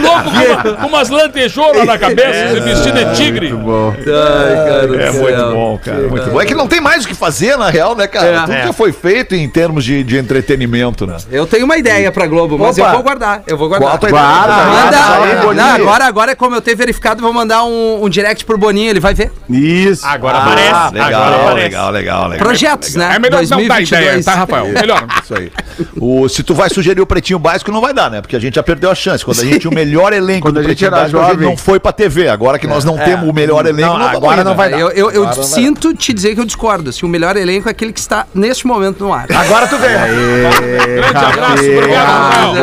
Louco 0.00 0.24
com, 0.24 0.30
uma- 0.70 0.76
com 0.76 0.86
umas 0.86 1.08
lantejoulas 1.08 1.84
na 1.86 1.98
cabeça, 1.98 2.54
se 2.54 2.60
vestido 2.60 3.04
de 3.04 3.16
tigre. 3.16 3.52
Bom. 3.52 3.94
Ai, 3.96 4.04
cara 4.06 5.02
É 5.02 5.12
céu. 5.12 5.22
muito 5.22 5.52
bom, 5.52 5.78
cara. 5.84 5.98
Muito 6.08 6.30
bom. 6.30 6.40
É 6.40 6.44
que 6.46 6.54
não 6.54 6.66
tem 6.66 6.80
mais 6.80 7.04
o 7.04 7.08
que 7.08 7.14
fazer, 7.14 7.56
na 7.56 7.68
real, 7.70 7.94
né, 7.94 8.06
cara? 8.06 8.26
É. 8.26 8.40
Tudo 8.40 8.52
É. 8.52 8.66
já 8.66 8.72
foi 8.72 8.92
feito 8.92 9.34
em 9.34 9.48
termos 9.48 9.84
de, 9.84 10.02
de 10.02 10.16
entretenimento, 10.18 11.06
né? 11.06 11.16
Eu 11.30 11.46
tenho 11.46 11.64
uma 11.64 11.76
ideia 11.76 12.10
pra 12.10 12.26
Globo, 12.26 12.58
mas 12.58 12.78
Opa. 12.78 12.88
eu 12.88 12.92
vou 12.94 13.02
guardar. 13.02 13.42
Eu 13.46 13.56
vou 13.58 13.68
guardar. 13.68 13.98
Guarda, 13.98 14.10
Manda, 14.10 14.70
guarda 14.70 15.24
aí, 15.24 15.34
não, 15.36 15.42
Boninho. 15.42 15.64
agora, 15.66 16.04
agora, 16.06 16.36
como 16.36 16.54
eu 16.56 16.60
tenho 16.60 16.76
verificado, 16.76 17.20
vou 17.22 17.32
mandar 17.32 17.64
um, 17.64 18.04
um 18.04 18.08
direct 18.08 18.44
pro 18.44 18.56
Boninho, 18.58 18.90
ele 18.90 19.00
vai 19.00 19.14
ver. 19.14 19.30
Isso. 19.48 20.06
Agora 20.06 20.38
Ah, 20.38 20.42
aparece. 20.42 20.94
legal, 20.94 21.22
agora 21.22 21.36
aparece. 21.36 21.64
legal, 21.64 21.90
legal, 21.90 22.28
legal. 22.28 22.38
Projetos, 22.46 22.94
né? 22.94 23.12
É 23.14 23.18
melhor 23.18 23.42
não 23.46 23.66
dar 23.66 23.80
ideia, 23.82 24.22
tá, 24.22 24.34
Rafael? 24.34 24.68
Melhor. 24.68 25.06
Isso 25.22 25.34
aí. 25.36 25.50
O, 25.98 26.28
se 26.28 26.42
tu 26.42 26.54
vai 26.54 26.68
sugerir 26.70 27.00
o 27.00 27.06
pretinho 27.06 27.38
básico, 27.38 27.70
não 27.72 27.80
vai 27.80 27.92
dar, 27.92 28.10
né? 28.10 28.20
Porque 28.20 28.36
a 28.36 28.40
gente 28.40 28.54
já 28.54 28.62
perdeu 28.62 28.90
a 28.90 28.94
chance. 28.94 29.24
Quando 29.24 29.40
a 29.40 29.44
gente 29.44 29.60
tinha 29.60 29.70
o 29.70 29.74
melhor 29.74 29.89
melhor 29.90 30.12
elenco 30.12 30.46
Quando 30.46 30.58
a 30.60 30.62
gente 30.62 30.84
era 30.84 30.96
Básico, 30.96 31.18
a 31.18 31.22
gente 31.22 31.30
jovem. 31.32 31.48
não 31.48 31.56
foi 31.56 31.80
pra 31.80 31.92
TV. 31.92 32.28
Agora 32.28 32.58
que 32.58 32.66
nós 32.66 32.84
não 32.84 32.96
temos 32.96 33.28
o 33.28 33.32
melhor 33.32 33.66
elenco, 33.66 33.88
Não, 33.92 33.98
vamos 33.98 34.16
agora 34.16 34.44
não 34.44 34.54
vai 34.54 34.70
dar. 34.70 34.78
Eu, 34.78 34.90
eu, 34.90 35.10
eu 35.10 35.32
sinto 35.42 35.92
te 35.94 36.12
dizer 36.12 36.34
que 36.34 36.40
eu 36.40 36.44
discordo. 36.44 36.90
Assim, 36.90 37.04
o 37.04 37.08
melhor 37.08 37.36
elenco 37.36 37.68
é 37.68 37.72
aquele 37.72 37.92
que 37.92 38.00
está 38.00 38.26
neste 38.34 38.66
momento 38.66 39.04
no 39.04 39.12
ar. 39.12 39.26
Agora 39.32 39.66
tu 39.66 39.76
vê. 39.78 39.88
Grande 39.88 41.16
abraço, 41.16 41.62
obrigado, 41.62 42.54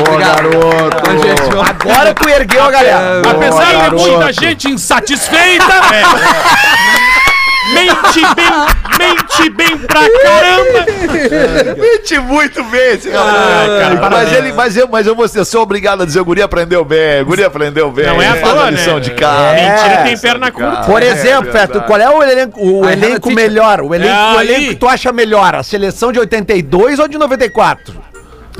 gente, 1.22 1.42
vamos- 1.52 1.70
Agora 1.70 2.14
tu 2.14 2.30
ergueu 2.30 2.64
a 2.64 2.72
galera. 2.72 3.22
Apesar 3.30 3.66
de 3.66 3.72
garoto. 3.78 4.08
muita 4.08 4.34
gente 4.34 4.70
insatisfeita, 4.70 5.66
mente 7.74 8.22
bem, 8.36 9.08
mente 9.08 9.50
bem 9.52 9.78
pra 9.78 10.02
caramba. 10.22 10.86
Mente 11.78 12.20
muito 12.20 12.64
bem 12.66 12.94
esse 12.94 13.10
cara. 13.10 14.10
mas, 14.10 14.34
ele, 14.34 14.54
mas, 14.54 14.78
eu, 14.78 14.88
mas 14.88 15.08
eu 15.08 15.16
vou 15.16 15.28
ser 15.28 15.44
só 15.46 15.62
obrigado 15.62 16.04
a 16.04 16.06
dizer: 16.06 16.20
o 16.20 16.26
Guri 16.26 16.42
aprendeu 16.42 16.84
bem, 16.84 17.22
o 17.22 17.26
Guri 17.26 17.44
aprendeu 17.44 17.92
bem. 17.92 18.06
Não 18.08 18.22
é 18.22 18.28
à 18.30 18.36
toa, 18.42 18.66
a 18.66 18.70
lição 18.70 18.96
né? 18.96 19.00
de 19.02 19.12
casa. 19.12 19.54
Mentira 19.54 20.04
tem 20.04 20.18
perna 20.18 20.52
curta. 20.52 20.84
Por 20.84 21.02
exemplo, 21.02 21.52
Feto, 21.52 21.82
qual 21.82 22.00
é 22.00 22.10
o 22.10 22.24
elenco, 22.24 22.60
o 22.60 22.86
Ah, 22.86 22.94
elenco 22.94 23.32
melhor? 23.32 23.82
O 23.82 23.94
elenco, 23.94 24.14
É 24.14 24.36
o 24.38 24.42
elenco 24.42 24.70
que 24.70 24.76
tu 24.76 24.88
acha 24.88 25.12
melhor? 25.12 25.56
A 25.56 25.64
seleção 25.64 26.12
de 26.12 26.20
82 26.20 27.00
ou 27.00 27.08
de 27.08 27.18
94? 27.18 27.94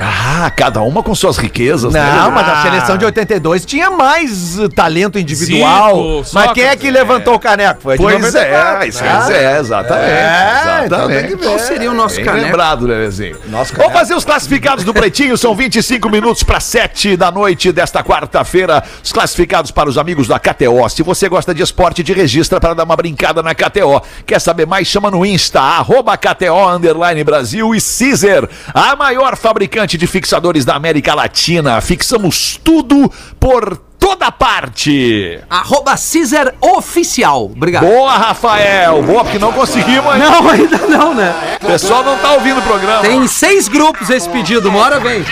Ah, 0.00 0.50
cada 0.54 0.80
uma 0.82 1.02
com 1.02 1.14
suas 1.14 1.36
riquezas, 1.36 1.92
né? 1.92 2.00
Não, 2.00 2.30
mas 2.30 2.48
a 2.48 2.62
seleção 2.62 2.96
de 2.96 3.04
82 3.04 3.64
tinha 3.64 3.90
mais 3.90 4.58
uh, 4.58 4.68
talento 4.68 5.18
individual. 5.18 6.22
Zico, 6.22 6.34
mas 6.34 6.52
quem 6.52 6.64
é 6.64 6.76
que 6.76 6.90
levantou 6.90 7.34
o 7.34 7.38
caneco? 7.38 7.80
Foi 7.82 7.94
a 7.94 7.96
de 7.96 8.02
Pois 8.02 8.20
94, 8.20 8.82
é, 8.84 8.88
isso 8.88 9.02
né? 9.02 9.10
quer 9.10 9.18
dizer, 9.18 9.34
é, 9.42 9.58
exatamente. 9.58 10.04
É, 10.08 10.82
então 10.86 11.08
tem 11.08 11.16
exatamente. 11.16 11.36
ver. 11.36 11.44
Qual 11.48 11.58
seria 11.58 11.90
o 11.90 11.94
nosso 11.94 12.16
Bem 12.16 12.24
caneco? 12.24 12.46
lembrado, 12.46 12.86
Lelezinho. 12.86 13.36
Nosso 13.46 13.72
Vamos 13.72 13.86
caneco. 13.86 13.92
fazer 13.98 14.14
os 14.14 14.24
classificados 14.24 14.84
do 14.84 14.94
Pretinho, 14.94 15.36
são 15.36 15.54
25 15.54 16.08
minutos 16.08 16.42
para 16.44 16.60
7 16.60 17.16
da 17.16 17.32
noite 17.32 17.72
desta 17.72 18.02
quarta-feira. 18.04 18.84
Os 19.02 19.12
classificados 19.12 19.70
para 19.72 19.88
os 19.88 19.98
amigos 19.98 20.28
da 20.28 20.38
KTO. 20.38 20.88
Se 20.88 21.02
você 21.02 21.28
gosta 21.28 21.52
de 21.52 21.62
esporte, 21.62 22.04
te 22.04 22.12
registra 22.12 22.60
para 22.60 22.74
dar 22.74 22.84
uma 22.84 22.96
brincada 22.96 23.42
na 23.42 23.54
KTO. 23.54 24.00
Quer 24.24 24.40
saber 24.40 24.66
mais? 24.66 24.86
Chama 24.86 25.10
no 25.10 25.26
Insta, 25.26 25.60
arroba 25.60 26.16
KTO 26.16 26.68
Underline 26.68 27.24
Brasil 27.24 27.74
e 27.74 27.80
Caesar, 27.80 28.48
a 28.72 28.94
maior 28.94 29.36
fabricante 29.36 29.87
de 29.96 30.06
fixadores 30.06 30.64
da 30.64 30.74
América 30.74 31.14
Latina. 31.14 31.80
Fixamos 31.80 32.60
tudo 32.62 33.10
por 33.38 33.87
toda 33.98 34.30
parte. 34.30 35.40
Arroba 35.50 35.94
Caesar 35.96 36.54
Oficial. 36.60 37.44
Obrigado. 37.46 37.84
Boa, 37.86 38.12
Rafael. 38.16 39.02
Boa, 39.02 39.24
porque 39.24 39.38
não 39.38 39.52
conseguimos. 39.52 40.06
ainda. 40.12 40.30
Não, 40.30 40.48
ainda 40.48 40.78
não, 40.88 41.14
né? 41.14 41.34
O 41.62 41.66
pessoal 41.66 42.02
não 42.04 42.16
tá 42.18 42.32
ouvindo 42.32 42.58
o 42.58 42.62
programa. 42.62 43.00
Tem 43.00 43.26
seis 43.26 43.68
grupos 43.68 44.08
esse 44.10 44.28
pedido. 44.28 44.68
Uma 44.68 44.80
hora 44.80 45.00
vem. 45.00 45.24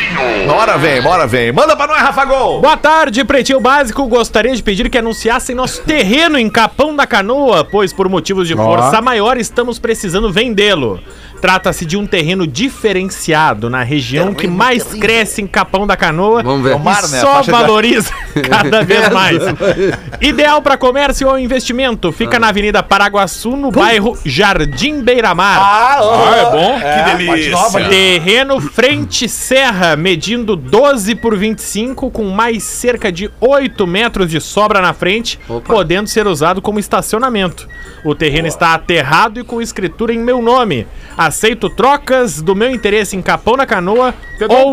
Bora 0.46 0.76
vem, 0.76 1.02
bora 1.02 1.26
vem. 1.26 1.52
Manda 1.52 1.76
pra 1.76 1.86
nós, 1.86 1.98
Rafa 1.98 2.24
Gol. 2.24 2.60
Boa 2.60 2.76
tarde, 2.76 3.24
Pretinho 3.24 3.60
Básico. 3.60 4.06
Gostaria 4.06 4.54
de 4.54 4.62
pedir 4.62 4.88
que 4.90 4.98
anunciassem 4.98 5.54
nosso 5.54 5.82
terreno 5.82 6.38
em 6.38 6.48
Capão 6.50 6.94
da 6.94 7.06
Canoa, 7.06 7.64
pois 7.64 7.92
por 7.92 8.08
motivos 8.08 8.46
de 8.48 8.54
força 8.54 9.00
maior 9.00 9.36
estamos 9.36 9.78
precisando 9.78 10.32
vendê-lo. 10.32 11.00
Trata-se 11.40 11.84
de 11.84 11.98
um 11.98 12.06
terreno 12.06 12.46
diferenciado 12.46 13.68
na 13.68 13.82
região 13.82 14.32
que 14.32 14.46
mais 14.48 14.84
cresce 14.84 15.42
em 15.42 15.46
Capão 15.46 15.86
da 15.86 15.94
Canoa 15.96 16.42
Vamos 16.42 16.62
ver. 16.62 16.70
e 16.70 16.72
É 16.72 16.76
o 16.76 16.78
mar, 16.80 17.02
né? 17.08 17.20
Só 17.20 17.42
valoriza 17.42 18.10
cada 18.62 18.82
vez 18.82 19.08
mais. 19.10 19.42
Ideal 20.20 20.62
para 20.62 20.76
comércio 20.76 21.28
ou 21.28 21.38
investimento. 21.38 22.12
Fica 22.12 22.38
na 22.38 22.48
Avenida 22.48 22.82
Paraguaçu, 22.82 23.56
no 23.56 23.70
bairro 23.70 24.18
Jardim 24.24 25.02
Beiramar. 25.02 25.58
Ah, 25.60 26.36
é 26.36 26.50
bom. 26.50 26.80
Que 26.80 27.16
delícia. 27.16 27.88
Terreno 27.88 28.60
frente 28.60 29.28
serra, 29.28 29.96
medindo 29.96 30.56
12 30.56 31.14
por 31.16 31.36
25, 31.36 32.10
com 32.10 32.24
mais 32.24 32.62
cerca 32.62 33.10
de 33.12 33.30
8 33.40 33.86
metros 33.86 34.30
de 34.30 34.40
sobra 34.40 34.80
na 34.80 34.92
frente, 34.92 35.38
Opa. 35.48 35.72
podendo 35.72 36.08
ser 36.08 36.26
usado 36.26 36.60
como 36.62 36.78
estacionamento. 36.78 37.68
O 38.04 38.14
terreno 38.14 38.46
está 38.46 38.74
aterrado 38.74 39.40
e 39.40 39.44
com 39.44 39.60
escritura 39.60 40.12
em 40.12 40.18
meu 40.18 40.40
nome. 40.40 40.86
Aceito 41.16 41.68
trocas 41.68 42.40
do 42.40 42.54
meu 42.54 42.70
interesse 42.70 43.16
em 43.16 43.22
Capão 43.22 43.56
na 43.56 43.66
Canoa 43.66 44.14
um 44.42 44.54
ou 44.54 44.72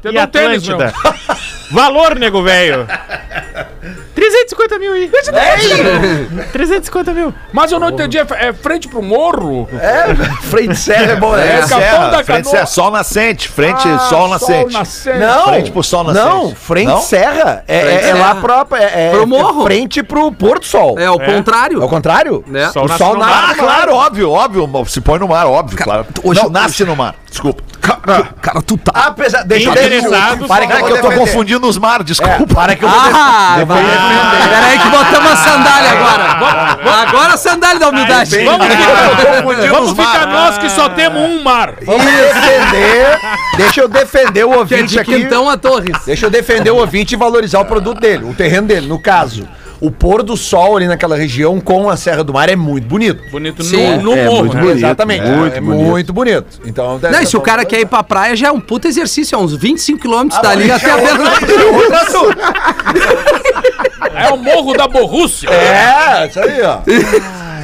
Te 0.00 0.12
e 0.12 0.18
um 0.18 0.26
tênis, 0.26 0.68
Atlântida. 0.68 0.94
Valor, 1.72 2.14
nego 2.18 2.42
velho. 2.42 2.86
350 4.14 4.78
mil 4.78 4.92
aí. 4.92 5.10
350 6.52 7.12
mil. 7.12 7.34
Mas 7.52 7.72
eu 7.72 7.80
não 7.80 7.90
entendi, 7.90 8.18
é 8.18 8.26
é 8.38 8.52
frente 8.52 8.88
pro 8.88 9.02
morro? 9.02 9.68
É, 9.72 10.14
frente 10.42 10.76
serra 10.76 11.12
é 11.12 11.16
bom, 11.16 11.32
né? 11.34 11.56
É, 11.56 11.60
Capão 11.60 11.78
Serra, 11.80 12.08
da 12.10 12.24
frente 12.24 12.48
serra, 12.48 12.66
sol 12.66 12.90
nascente, 12.90 13.48
frente 13.48 13.88
Ah, 13.88 13.98
sol 13.98 14.28
nascente. 14.28 14.72
nascente. 14.72 15.18
Não, 15.18 15.44
Frente 15.44 15.70
pro 15.72 15.82
sol 15.82 16.04
nascente. 16.04 16.24
Não, 16.26 16.54
frente 16.54 16.86
Não? 16.88 17.00
serra. 17.00 17.64
É, 17.66 17.80
Frente 17.80 18.04
é- 18.04 18.08
é 18.10 18.14
lá 18.14 18.34
própria. 18.36 18.78
É, 18.82 19.06
é- 19.08 19.10
Pro 19.10 19.22
é 19.22 19.26
morro. 19.26 19.64
frente 19.64 20.02
pro 20.02 20.30
pôr 20.32 20.58
do 20.58 20.64
sol. 20.66 20.98
É 20.98 21.10
o 21.10 21.18
contrário. 21.18 21.82
É 21.82 21.84
o 21.84 21.88
contrário? 21.88 22.44
Né? 22.46 22.70
Sol 22.70 22.84
O 22.84 22.88
nasce 22.88 22.98
sol 23.04 23.14
no 23.14 23.20
nasce 23.20 23.32
mar. 23.34 23.50
Ah, 23.50 23.54
claro, 23.54 23.94
óbvio, 23.94 24.30
óbvio. 24.30 24.84
Se 24.86 25.00
põe 25.00 25.18
no 25.18 25.28
mar, 25.28 25.46
óbvio, 25.46 25.78
claro. 25.82 26.06
hoje- 26.22 26.40
não, 26.42 26.50
nasce 26.50 26.84
no 26.84 26.94
mar. 26.94 27.14
Desculpa. 27.28 27.62
Cara, 28.40 28.62
tu 28.62 28.76
tá. 28.76 28.92
Apesar, 29.06 29.42
deixa 29.42 29.68
eu 29.68 29.72
Interessados, 29.72 30.46
Para 30.46 30.66
que 30.66 30.72
É 30.72 30.76
eu 30.80 30.84
que 30.86 30.92
eu 30.92 30.96
tô 31.00 31.08
defender. 31.08 31.18
confundindo 31.18 31.61
os 31.68 31.78
mares, 31.78 32.06
desculpa. 32.06 32.42
É, 32.42 32.54
para 32.54 32.76
que 32.76 32.84
eu 32.84 32.88
vou 32.88 32.98
Ah. 32.98 33.56
Peraí 34.48 34.78
que 34.78 34.88
botamos 34.88 35.32
a 35.32 35.36
sandália 35.36 35.90
agora. 35.92 37.02
Agora 37.02 37.34
a 37.34 37.36
sandália 37.36 37.78
da 37.78 37.88
humildade. 37.88 38.44
Vamos 38.44 38.66
ficar, 38.66 39.70
vamos 39.70 39.90
os 39.90 39.96
ficar 39.96 40.26
nós 40.26 40.58
que 40.58 40.70
só 40.70 40.88
temos 40.88 41.22
um 41.22 41.42
mar. 41.42 41.74
Vamos 41.84 42.04
defender. 42.04 43.18
Deixa 43.56 43.80
eu 43.80 43.88
defender 43.88 44.44
o 44.44 44.48
Que 44.48 44.54
é 44.54 44.58
ouvinte 44.58 44.92
de 44.92 45.00
aqui. 45.00 45.14
Quintão 45.14 45.48
a 45.48 45.56
Torres. 45.56 45.96
Deixa 46.04 46.26
eu 46.26 46.30
defender 46.30 46.70
o 46.70 46.76
ouvinte 46.76 47.14
e 47.14 47.16
valorizar 47.16 47.60
o 47.60 47.64
produto 47.64 48.00
dele, 48.00 48.24
o 48.24 48.34
terreno 48.34 48.66
dele, 48.66 48.86
no 48.86 48.98
caso. 49.00 49.48
O 49.82 49.90
pôr 49.90 50.22
do 50.22 50.36
sol 50.36 50.76
ali 50.76 50.86
naquela 50.86 51.16
região 51.16 51.60
com 51.60 51.90
a 51.90 51.96
Serra 51.96 52.22
do 52.22 52.32
Mar 52.32 52.48
é 52.48 52.54
muito 52.54 52.86
bonito. 52.86 53.20
Bonito 53.32 53.64
Sim, 53.64 53.96
no, 53.96 54.02
no 54.02 54.12
é 54.12 54.26
morro. 54.26 54.38
muito 54.38 54.54
né? 54.54 54.60
bonito. 54.60 54.78
Exatamente. 54.78 55.26
muito 55.26 55.56
é 55.56 55.60
bonito. 55.60 55.84
muito 55.88 56.12
bonito. 56.12 56.60
Então, 56.64 57.00
Não, 57.02 57.20
e 57.20 57.26
se 57.26 57.36
o 57.36 57.40
cara 57.40 57.64
quer 57.64 57.80
ir 57.80 57.86
pra 57.86 58.00
praia, 58.04 58.36
já 58.36 58.46
é 58.46 58.52
um 58.52 58.60
puta 58.60 58.86
exercício. 58.86 59.34
É 59.34 59.38
uns 59.38 59.56
25 59.56 59.98
quilômetros 59.98 60.40
dali 60.40 60.70
até 60.70 60.88
a 60.88 60.96
beira 60.98 61.98
assunto. 62.00 62.38
É 64.14 64.30
o 64.32 64.36
morro 64.36 64.72
da 64.74 64.86
Borrússia. 64.86 65.50
É, 65.50 66.28
isso 66.28 66.38
aí, 66.38 66.62
ó. 66.62 66.78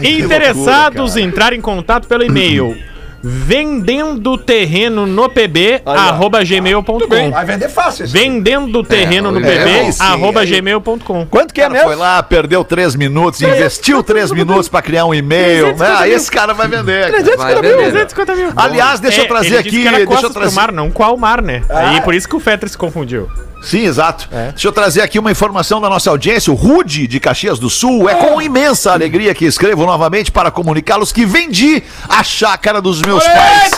Interessados 0.02 1.16
em 1.16 1.22
entrar 1.22 1.52
em 1.52 1.60
contato 1.60 2.08
pelo 2.08 2.24
e-mail 2.24 2.76
vendendo 3.22 4.36
terreno 4.38 5.06
no 5.06 5.28
pb 5.28 5.82
arroba 5.84 6.42
gmail.com 6.44 7.30
Vai 7.30 7.44
vender 7.44 7.68
fácil 7.68 8.04
isso. 8.04 8.12
vendendo 8.12 8.82
terreno 8.84 9.30
no 9.30 9.38
é, 9.38 9.42
pb 9.42 9.92
sim, 9.92 10.02
arroba 10.02 10.44
gmail.com 10.44 11.26
Quanto 11.26 11.52
que 11.52 11.60
é 11.60 11.68
mesmo? 11.68 11.86
foi 11.86 11.96
lá, 11.96 12.22
perdeu 12.22 12.62
três 12.64 12.94
minutos, 12.94 13.40
investiu 13.42 14.02
três 14.02 14.30
minutos 14.30 14.68
pra 14.68 14.82
criar 14.82 15.04
um 15.04 15.14
e-mail. 15.14 15.74
Ah, 15.80 16.08
esse 16.08 16.30
cara 16.30 16.52
vai 16.54 16.68
vender. 16.68 17.10
cara. 17.10 17.36
Vai 17.36 17.54
vender. 17.56 17.76
250 17.76 18.34
mil. 18.34 18.52
Aliás, 18.56 19.00
deixa 19.00 19.20
eu 19.20 19.24
É, 19.24 19.28
trazer 19.28 19.46
ele 19.54 19.62
disse 19.62 19.68
aqui. 19.76 19.82
que 19.82 19.88
era 19.88 20.06
Deixa 20.06 20.26
eu 20.26 20.30
trazer. 20.30 20.54
mar, 20.54 20.72
não 20.72 20.90
qual 20.90 21.16
mar, 21.16 21.42
né? 21.42 21.62
Aí 21.68 22.00
por 22.02 22.14
isso 22.14 22.28
que 22.28 22.36
o 22.36 22.40
Fetter 22.40 22.68
se 22.68 22.78
confundiu. 22.78 23.28
Sim, 23.62 23.84
exato. 23.84 24.28
Deixa 24.50 24.68
eu 24.68 24.72
trazer 24.72 25.02
aqui 25.02 25.18
uma 25.18 25.30
informação 25.30 25.80
da 25.80 25.88
nossa 25.88 26.10
audiência. 26.10 26.52
O 26.52 26.56
Rude 26.56 27.06
de 27.06 27.20
Caxias 27.20 27.58
do 27.58 27.68
Sul 27.68 28.08
é 28.08 28.14
com 28.14 28.40
imensa 28.40 28.92
alegria 28.92 29.34
que 29.34 29.44
escrevo 29.44 29.84
novamente 29.84 30.30
para 30.30 30.50
comunicá-los 30.50 31.12
que 31.12 31.26
vendi 31.26 31.82
a 32.08 32.22
chácara 32.22 32.80
dos 32.80 33.02
meus 33.02 33.24
pais. 33.24 33.70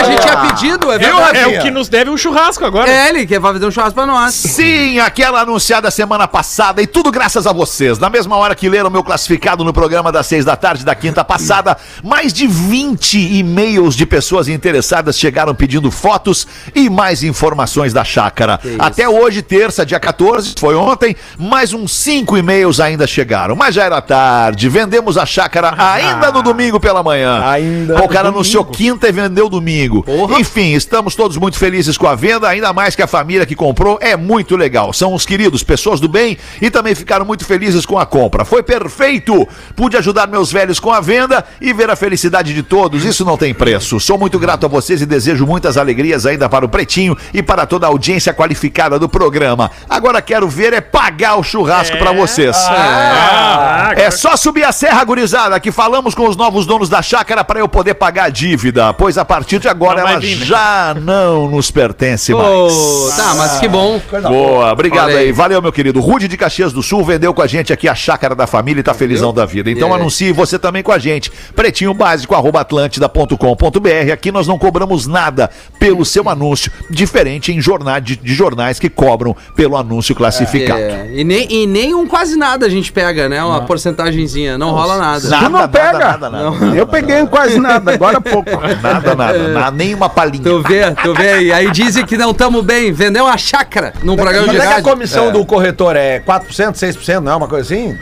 Ah, 0.00 0.02
a 0.02 0.04
gente 0.04 0.20
tinha 0.22 0.36
pedido, 0.36 0.92
é 0.92 0.98
verdade. 0.98 1.38
É 1.38 1.46
o 1.46 1.62
que 1.62 1.70
nos 1.70 1.88
deve 1.88 2.10
um 2.10 2.16
churrasco 2.16 2.64
agora. 2.64 2.90
É 2.90 3.08
ele 3.08 3.26
que 3.26 3.38
vai 3.38 3.52
fazer 3.52 3.66
um 3.66 3.70
churrasco 3.70 3.94
pra 3.94 4.06
nós. 4.06 4.34
Sim, 4.34 4.98
aquela 4.98 5.40
anunciada 5.40 5.90
semana 5.90 6.26
passada 6.26 6.80
e 6.82 6.86
tudo 6.86 7.10
graças 7.10 7.46
a 7.46 7.52
vocês. 7.52 7.98
Na 7.98 8.08
mesma 8.10 8.36
hora 8.36 8.54
que 8.54 8.68
leram 8.68 8.90
meu 8.90 9.02
classificado 9.04 9.64
no 9.64 9.72
programa 9.72 10.10
das 10.10 10.26
seis 10.26 10.44
da 10.44 10.56
tarde 10.56 10.84
da 10.84 10.94
quinta 10.94 11.24
passada, 11.24 11.76
mais 12.02 12.32
de 12.32 12.46
20 12.46 13.18
e-mails 13.38 13.94
de 13.94 14.06
pessoas 14.06 14.48
interessadas 14.48 15.18
chegaram 15.18 15.54
pedindo 15.54 15.90
fotos 15.90 16.46
e 16.74 16.88
mais 16.88 17.22
informações 17.22 17.92
da 17.92 18.04
chácara. 18.04 18.58
Até 18.78 19.08
hoje, 19.08 19.42
terça, 19.42 19.84
dia 19.84 20.00
14, 20.00 20.54
foi 20.58 20.74
ontem, 20.74 21.16
mais 21.38 21.72
uns 21.72 21.92
cinco 21.94 22.36
e-mails 22.36 22.80
ainda 22.80 23.06
chegaram. 23.06 23.54
Mas 23.56 23.74
já 23.74 23.84
era 23.84 24.00
tarde, 24.00 24.68
vendemos 24.68 25.18
a 25.18 25.26
chácara 25.26 25.74
ainda 25.76 26.30
no 26.32 26.42
domingo 26.42 26.78
pela 26.80 27.02
manhã. 27.02 27.42
Ainda 27.44 28.02
O 28.02 28.08
cara 28.08 28.28
anunciou 28.28 28.64
quinta 28.64 29.08
e 29.08 29.12
vendeu 29.12 29.48
domingo. 29.48 29.89
Enfim, 30.38 30.72
estamos 30.74 31.14
todos 31.14 31.36
muito 31.36 31.58
felizes 31.58 31.98
com 31.98 32.06
a 32.06 32.14
venda, 32.14 32.48
ainda 32.48 32.72
mais 32.72 32.94
que 32.94 33.02
a 33.02 33.06
família 33.06 33.46
que 33.46 33.54
comprou 33.54 33.98
é 34.00 34.16
muito 34.16 34.56
legal. 34.56 34.92
São 34.92 35.14
os 35.14 35.26
queridos, 35.26 35.62
pessoas 35.62 36.00
do 36.00 36.08
bem 36.08 36.38
e 36.60 36.70
também 36.70 36.94
ficaram 36.94 37.24
muito 37.24 37.44
felizes 37.44 37.84
com 37.84 37.98
a 37.98 38.06
compra. 38.06 38.44
Foi 38.44 38.62
perfeito! 38.62 39.46
Pude 39.74 39.96
ajudar 39.96 40.26
meus 40.26 40.52
velhos 40.52 40.78
com 40.78 40.92
a 40.92 41.00
venda 41.00 41.44
e 41.60 41.72
ver 41.72 41.90
a 41.90 41.96
felicidade 41.96 42.54
de 42.54 42.62
todos. 42.62 43.04
Isso 43.04 43.24
não 43.24 43.36
tem 43.36 43.52
preço. 43.52 43.98
Sou 44.00 44.18
muito 44.18 44.38
grato 44.38 44.66
a 44.66 44.68
vocês 44.68 45.00
e 45.02 45.06
desejo 45.06 45.46
muitas 45.46 45.76
alegrias 45.76 46.26
ainda 46.26 46.48
para 46.48 46.64
o 46.64 46.68
Pretinho 46.68 47.16
e 47.34 47.42
para 47.42 47.66
toda 47.66 47.86
a 47.86 47.88
audiência 47.88 48.32
qualificada 48.32 48.98
do 48.98 49.08
programa. 49.08 49.70
Agora 49.88 50.22
quero 50.22 50.48
ver 50.48 50.72
é 50.72 50.80
pagar 50.80 51.36
o 51.36 51.42
churrasco 51.42 51.96
pra 51.98 52.12
vocês. 52.12 52.56
Ah, 52.56 53.92
É 53.96 54.10
só 54.10 54.36
subir 54.36 54.64
a 54.64 54.72
serra, 54.72 55.02
gurizada, 55.04 55.58
que 55.58 55.72
falamos 55.72 56.14
com 56.14 56.28
os 56.28 56.36
novos 56.36 56.66
donos 56.66 56.88
da 56.88 57.02
chácara 57.02 57.42
para 57.44 57.58
eu 57.60 57.68
poder 57.68 57.94
pagar 57.94 58.24
a 58.24 58.28
dívida. 58.28 58.92
Pois 58.94 59.18
a 59.18 59.24
partir 59.24 59.58
de 59.58 59.68
agora 59.68 59.79
Não 59.88 59.94
vai 60.02 60.12
ela 60.12 60.20
vir, 60.20 60.38
né? 60.38 60.44
já 60.46 60.94
não 61.00 61.48
nos 61.48 61.70
pertence 61.70 62.32
mais. 62.34 62.46
Ô, 62.46 63.10
tá, 63.16 63.34
mas 63.36 63.58
que 63.58 63.68
bom. 63.68 64.00
Boa, 64.28 64.72
obrigado 64.72 65.10
aí. 65.10 65.16
aí. 65.16 65.32
Valeu, 65.32 65.60
meu 65.62 65.72
querido. 65.72 66.00
Rude 66.00 66.28
de 66.28 66.36
Caxias 66.36 66.72
do 66.72 66.82
Sul 66.82 67.04
vendeu 67.04 67.32
com 67.34 67.42
a 67.42 67.46
gente 67.46 67.72
aqui 67.72 67.88
a 67.88 67.94
chácara 67.94 68.34
da 68.34 68.46
família 68.46 68.80
e 68.80 68.82
tá 68.84 68.94
felizão 68.94 69.32
da 69.32 69.44
vida. 69.46 69.70
Então 69.70 69.90
É. 69.90 69.94
anuncie 69.94 70.32
você 70.32 70.58
também 70.58 70.82
com 70.82 70.92
a 70.92 70.98
gente. 70.98 71.30
Pretinho 71.54 71.92
básico, 71.94 72.34
arroba 72.34 72.60
atlântida.com.br. 72.60 74.12
Aqui 74.12 74.30
nós 74.32 74.46
não 74.46 74.58
cobramos 74.58 75.06
nada 75.06 75.50
pelo 75.78 76.04
seu 76.04 76.28
anúncio, 76.28 76.70
diferente 76.90 77.52
em 77.52 77.60
jornais 77.60 78.02
de, 78.04 78.16
de 78.16 78.34
jornais 78.34 78.78
que 78.78 78.88
cobram 78.88 79.36
pelo 79.56 79.76
anúncio 79.76 80.14
classificado. 80.14 80.80
É, 80.80 81.10
e, 81.14 81.24
nem, 81.24 81.46
e 81.50 81.66
nem 81.66 81.94
um 81.94 82.06
quase 82.06 82.36
nada 82.36 82.66
a 82.66 82.68
gente 82.68 82.92
pega, 82.92 83.28
né? 83.28 83.42
Uma 83.42 83.62
porcentagenzinha. 83.62 84.56
Não 84.58 84.70
rola 84.70 84.96
nada. 84.98 85.28
Nada, 85.28 85.44
Tu 85.44 85.50
não 85.50 85.68
pega. 85.68 85.92
nada, 85.98 86.30
nada, 86.30 86.50
nada. 86.50 86.76
Eu 86.76 86.86
peguei 86.86 87.18
em 87.20 87.26
quase 87.26 87.58
nada, 87.58 87.92
agora 87.92 88.18
há 88.18 88.20
pouco. 88.20 88.50
Nada, 88.82 89.14
nada, 89.14 89.48
nada, 89.48 89.69
nem 89.70 89.94
uma 89.94 90.08
palhinha. 90.08 90.42
Tu 90.44 90.62
vê, 90.62 90.90
tu 91.02 91.14
vê. 91.14 91.40
E 91.42 91.52
aí 91.52 91.70
dizem 91.70 92.04
que 92.04 92.16
não 92.16 92.30
estamos 92.30 92.64
bem. 92.64 92.92
Vendeu 92.92 93.24
uma 93.24 93.36
chácara 93.38 93.92
num 94.02 94.16
programa 94.16 94.46
Mas 94.46 94.56
de 94.56 94.60
é 94.60 94.60
que 94.60 94.66
a 94.66 94.70
rádio. 94.76 94.90
comissão 94.90 95.32
do 95.32 95.44
corretor 95.46 95.96
é 95.96 96.20
4%, 96.20 96.72
6%, 96.74 97.20
não 97.20 97.32
é 97.32 97.36
uma 97.36 97.48
coisa 97.48 97.64
assim? 97.74 97.92
De 97.94 98.00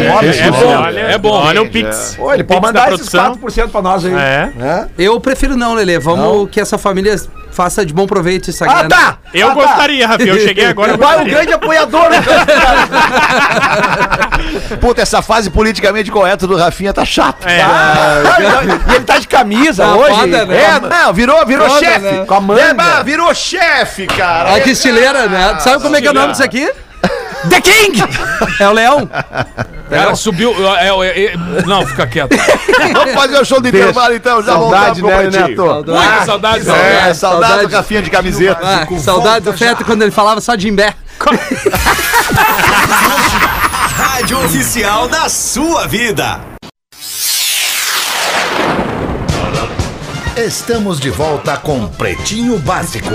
É, 0.00 0.04
imóveis? 0.06 0.38
é 0.38 0.50
Não. 0.50 0.58
bom, 0.60 0.66
olha, 0.76 1.00
é 1.00 1.18
bom. 1.18 1.30
Olha 1.32 1.62
o 1.62 1.68
Pix. 1.70 2.14
Pô, 2.16 2.32
ele 2.32 2.42
O 2.42 2.46
pode 2.46 2.60
mandar 2.62 2.92
esses 2.92 3.08
produção. 3.08 3.36
4% 3.36 3.68
pra 3.70 3.82
nós 3.82 4.04
aí. 4.04 4.12
É. 4.12 4.50
Né? 4.56 4.88
Eu 4.98 5.18
prefiro 5.20 5.56
não, 5.56 5.74
Lelê. 5.74 5.98
Vamos 5.98 6.48
que 6.50 6.60
essa 6.60 6.76
família 6.78 7.14
faça 7.62 7.84
de 7.84 7.92
bom 7.92 8.06
proveito 8.06 8.48
essa 8.48 8.64
Ah, 8.64 8.84
grana. 8.84 8.88
tá! 8.88 9.18
Eu 9.34 9.50
Ah, 9.50 9.54
tá. 9.54 9.62
gostaria, 9.62 10.08
Rafinha. 10.08 10.32
Eu 10.32 10.40
cheguei 10.40 10.64
agora. 10.64 10.96
Vai 10.96 11.20
o 11.22 11.26
grande 11.26 11.52
apoiador. 11.52 12.06
Puta, 14.80 15.02
essa 15.02 15.20
fase 15.20 15.50
politicamente 15.50 16.10
correta 16.10 16.46
do 16.46 16.56
Rafinha 16.56 16.94
tá 16.94 17.04
chata. 17.04 17.50
É. 17.50 17.60
e 18.90 18.94
ele 18.96 19.04
tá 19.04 19.18
de 19.18 19.28
camisa 19.28 19.84
Tá 19.84 19.94
hoje. 19.94 20.14
foda, 20.14 20.46
né? 20.46 20.56
É, 20.62 20.80
não, 20.80 21.12
virou, 21.12 21.44
virou 21.44 21.68
Foda, 21.68 21.80
chefe. 21.84 21.98
né? 22.00 22.24
Com 22.26 22.34
a 22.34 22.40
manga. 22.40 22.60
É, 23.00 23.04
virou 23.04 23.34
chefe, 23.34 24.06
cara. 24.06 24.52
Olha 24.52 24.62
que 24.62 24.70
estileira, 24.70 25.26
né? 25.28 25.56
Sabe 25.60 25.82
como 25.82 25.94
é 25.96 26.00
que 26.00 26.06
é 26.06 26.10
o 26.10 26.14
nome 26.14 26.32
disso 26.32 26.42
aqui? 26.42 26.70
The 27.48 27.60
King! 27.60 28.02
É 28.58 28.68
o 28.68 28.72
leão. 28.72 29.08
Cara, 29.88 30.14
subiu. 30.14 30.54
é, 30.76 30.88
é, 30.88 31.24
é, 31.32 31.36
não, 31.66 31.84
fica 31.86 32.06
quieto. 32.06 32.30
Vamos 32.92 33.14
fazer 33.14 33.38
o 33.40 33.44
show 33.44 33.60
do 33.60 33.70
Deixa. 33.70 33.88
intervalo 33.88 34.14
então, 34.14 34.42
já 34.42 34.52
Saudade, 34.52 35.02
né. 35.02 35.22
Neto? 35.30 35.64
Muita 35.64 35.84
saudade, 35.84 35.90
É, 35.90 36.24
saudade. 36.24 36.64
saudade, 36.64 37.16
saudade. 37.16 37.66
do 37.66 37.76
Rafinha 37.76 38.02
de 38.02 38.10
camiseta. 38.10 38.60
Ah, 38.62 38.86
saudade 39.00 39.44
do 39.44 39.52
Feto 39.52 39.84
quando 39.84 40.02
ele 40.02 40.10
falava 40.12 40.40
só 40.40 40.54
de 40.54 40.68
imbé. 40.68 40.94
Rádio 43.96 44.38
oficial 44.44 45.08
da 45.08 45.28
sua 45.28 45.86
vida. 45.86 46.40
Estamos 50.36 51.00
de 51.00 51.10
volta 51.10 51.56
com 51.56 51.88
Pretinho 51.88 52.56
Básico. 52.60 53.08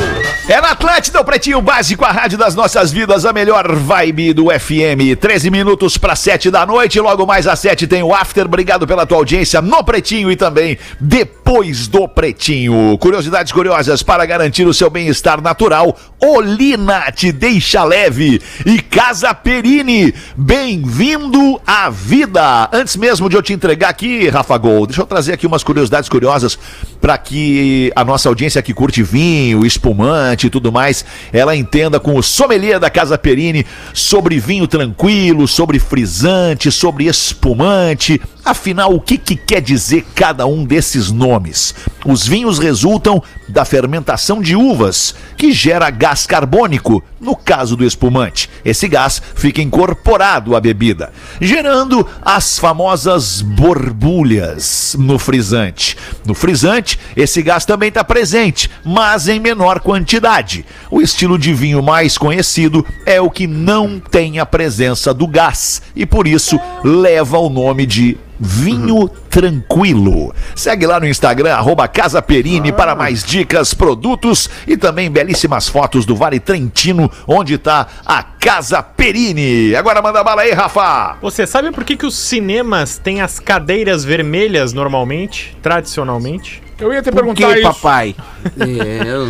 É 0.50 0.60
na 0.60 0.72
Atlântida, 0.72 1.22
o 1.22 1.24
Pretinho 1.24 1.62
Básico, 1.62 2.04
a 2.04 2.12
rádio 2.12 2.38
das 2.38 2.54
nossas 2.54 2.92
vidas, 2.92 3.26
a 3.26 3.32
melhor 3.32 3.74
vibe 3.74 4.34
do 4.34 4.48
FM. 4.48 5.18
13 5.20 5.50
minutos 5.50 5.98
para 5.98 6.14
7 6.16 6.52
da 6.52 6.66
noite, 6.66 7.00
logo 7.00 7.26
mais 7.26 7.48
às 7.48 7.60
7 7.60 7.88
tem 7.88 8.04
o 8.04 8.14
After. 8.14 8.46
Obrigado 8.46 8.86
pela 8.86 9.06
tua 9.06 9.18
audiência 9.18 9.62
no 9.62 9.82
Pretinho 9.82 10.30
e 10.30 10.36
também 10.36 10.78
depois 11.00 11.88
do 11.88 12.06
Pretinho. 12.06 12.98
Curiosidades 13.00 13.52
curiosas 13.52 14.04
para 14.04 14.26
garantir 14.26 14.68
o 14.68 14.74
seu 14.74 14.90
bem-estar 14.90 15.42
natural. 15.42 15.98
Olina 16.20 17.12
te 17.12 17.32
deixa 17.32 17.84
leve 17.84 18.42
e 18.66 18.80
Casa 18.82 19.34
Perini, 19.34 20.14
bem-vindo 20.36 21.62
à 21.66 21.90
vida. 21.90 22.70
Antes 22.74 22.98
mesmo 22.98 23.30
de 23.30 23.38
eu 23.38 23.42
te 23.42 23.54
entregar 23.54 23.90
aqui, 23.90 24.28
Rafa 24.28 24.58
Gol, 24.58 24.86
deixa 24.86 25.02
eu 25.02 25.06
trazer 25.06 25.34
aqui 25.34 25.48
umas 25.48 25.64
curiosidades 25.64 26.10
curiosas 26.10 26.58
para 27.06 27.20
que 27.20 27.94
a 27.96 28.04
nossa 28.04 28.28
audiência 28.28 28.64
que 28.64 28.74
curte 28.74 29.04
vinho, 29.04 29.64
espumante 29.64 30.48
e 30.48 30.50
tudo 30.50 30.72
mais, 30.72 31.06
ela 31.32 31.56
entenda 31.56 32.00
com 32.00 32.18
o 32.18 32.24
sommelier 32.24 32.80
da 32.80 32.90
Casa 32.90 33.16
Perini 33.16 33.64
sobre 33.94 34.40
vinho 34.40 34.66
tranquilo, 34.66 35.48
sobre 35.48 35.78
frisante, 35.78 36.72
sobre 36.72 37.06
espumante. 37.06 38.20
Afinal, 38.46 38.94
o 38.94 39.02
que, 39.02 39.18
que 39.18 39.36
quer 39.36 39.60
dizer 39.60 40.06
cada 40.14 40.46
um 40.46 40.64
desses 40.64 41.12
nomes? 41.12 41.74
Os 42.06 42.28
vinhos 42.28 42.60
resultam 42.60 43.24
da 43.50 43.66
fermentação 43.66 44.40
de 44.40 44.56
uvas, 44.56 45.16
que 45.36 45.52
gera 45.52 45.90
gás 45.90 46.28
carbônico, 46.28 47.04
no 47.20 47.36
caso 47.36 47.76
do 47.76 47.84
espumante. 47.84 48.48
Esse 48.64 48.88
gás 48.88 49.20
fica 49.34 49.64
incorporado 49.64 50.56
à 50.56 50.62
bebida, 50.62 51.12
gerando 51.42 52.08
as 52.22 52.60
famosas 52.60 53.42
borbulhas 53.42 54.96
no 55.00 55.18
frisante. 55.18 55.98
No 56.24 56.36
frisante, 56.36 57.00
esse 57.18 57.42
gás 57.42 57.66
também 57.66 57.90
está 57.90 58.04
presente, 58.04 58.70
mas 58.84 59.28
em 59.28 59.40
menor 59.40 59.80
quantidade. 59.80 60.64
O 60.92 61.02
estilo 61.02 61.40
de 61.40 61.52
vinho 61.52 61.82
mais 61.82 62.16
conhecido 62.16 62.86
é 63.08 63.20
o 63.20 63.32
que 63.32 63.48
não 63.48 64.00
tem 64.00 64.38
a 64.38 64.46
presença 64.46 65.12
do 65.12 65.26
gás 65.26 65.82
e 65.96 66.06
por 66.06 66.28
isso 66.28 66.60
leva 66.84 67.40
o 67.40 67.50
nome 67.50 67.88
de 67.88 68.18
Vinho 68.40 69.10
Tranquilo. 69.30 70.34
Segue 70.56 70.86
lá 70.86 70.98
no 70.98 71.06
Instagram, 71.06 71.54
arroba 71.54 71.88
Casa 71.90 72.22
Perini, 72.22 72.72
para 72.72 72.96
mais 72.96 73.22
dicas, 73.22 73.74
produtos 73.74 74.50
e 74.66 74.78
também 74.78 75.12
belíssimas 75.12 75.68
fotos 75.68 76.06
do 76.06 76.16
Vale 76.16 76.40
Trentino, 76.40 77.12
onde 77.28 77.56
está 77.56 77.86
a 78.06 78.24
Casa 78.24 78.82
Perini. 78.82 79.76
Agora 79.76 80.02
manda 80.02 80.24
bala 80.24 80.44
aí, 80.44 80.54
Rafa. 80.54 81.18
Você 81.22 81.46
sabe 81.46 81.72
por 81.72 81.84
que, 81.84 81.98
que 81.98 82.06
os 82.06 82.16
cinemas 82.16 82.98
têm 82.98 83.22
as 83.22 83.38
cadeiras 83.38 84.06
vermelhas 84.06 84.72
normalmente, 84.72 85.58
tradicionalmente? 85.62 86.64
Eu 86.80 86.94
ia 86.94 87.02
te 87.02 87.10
Por 87.10 87.16
perguntar 87.16 87.54
que, 87.54 87.60
isso. 87.60 87.74
papai? 87.74 88.16
É, 88.58 89.08
eu 89.08 89.28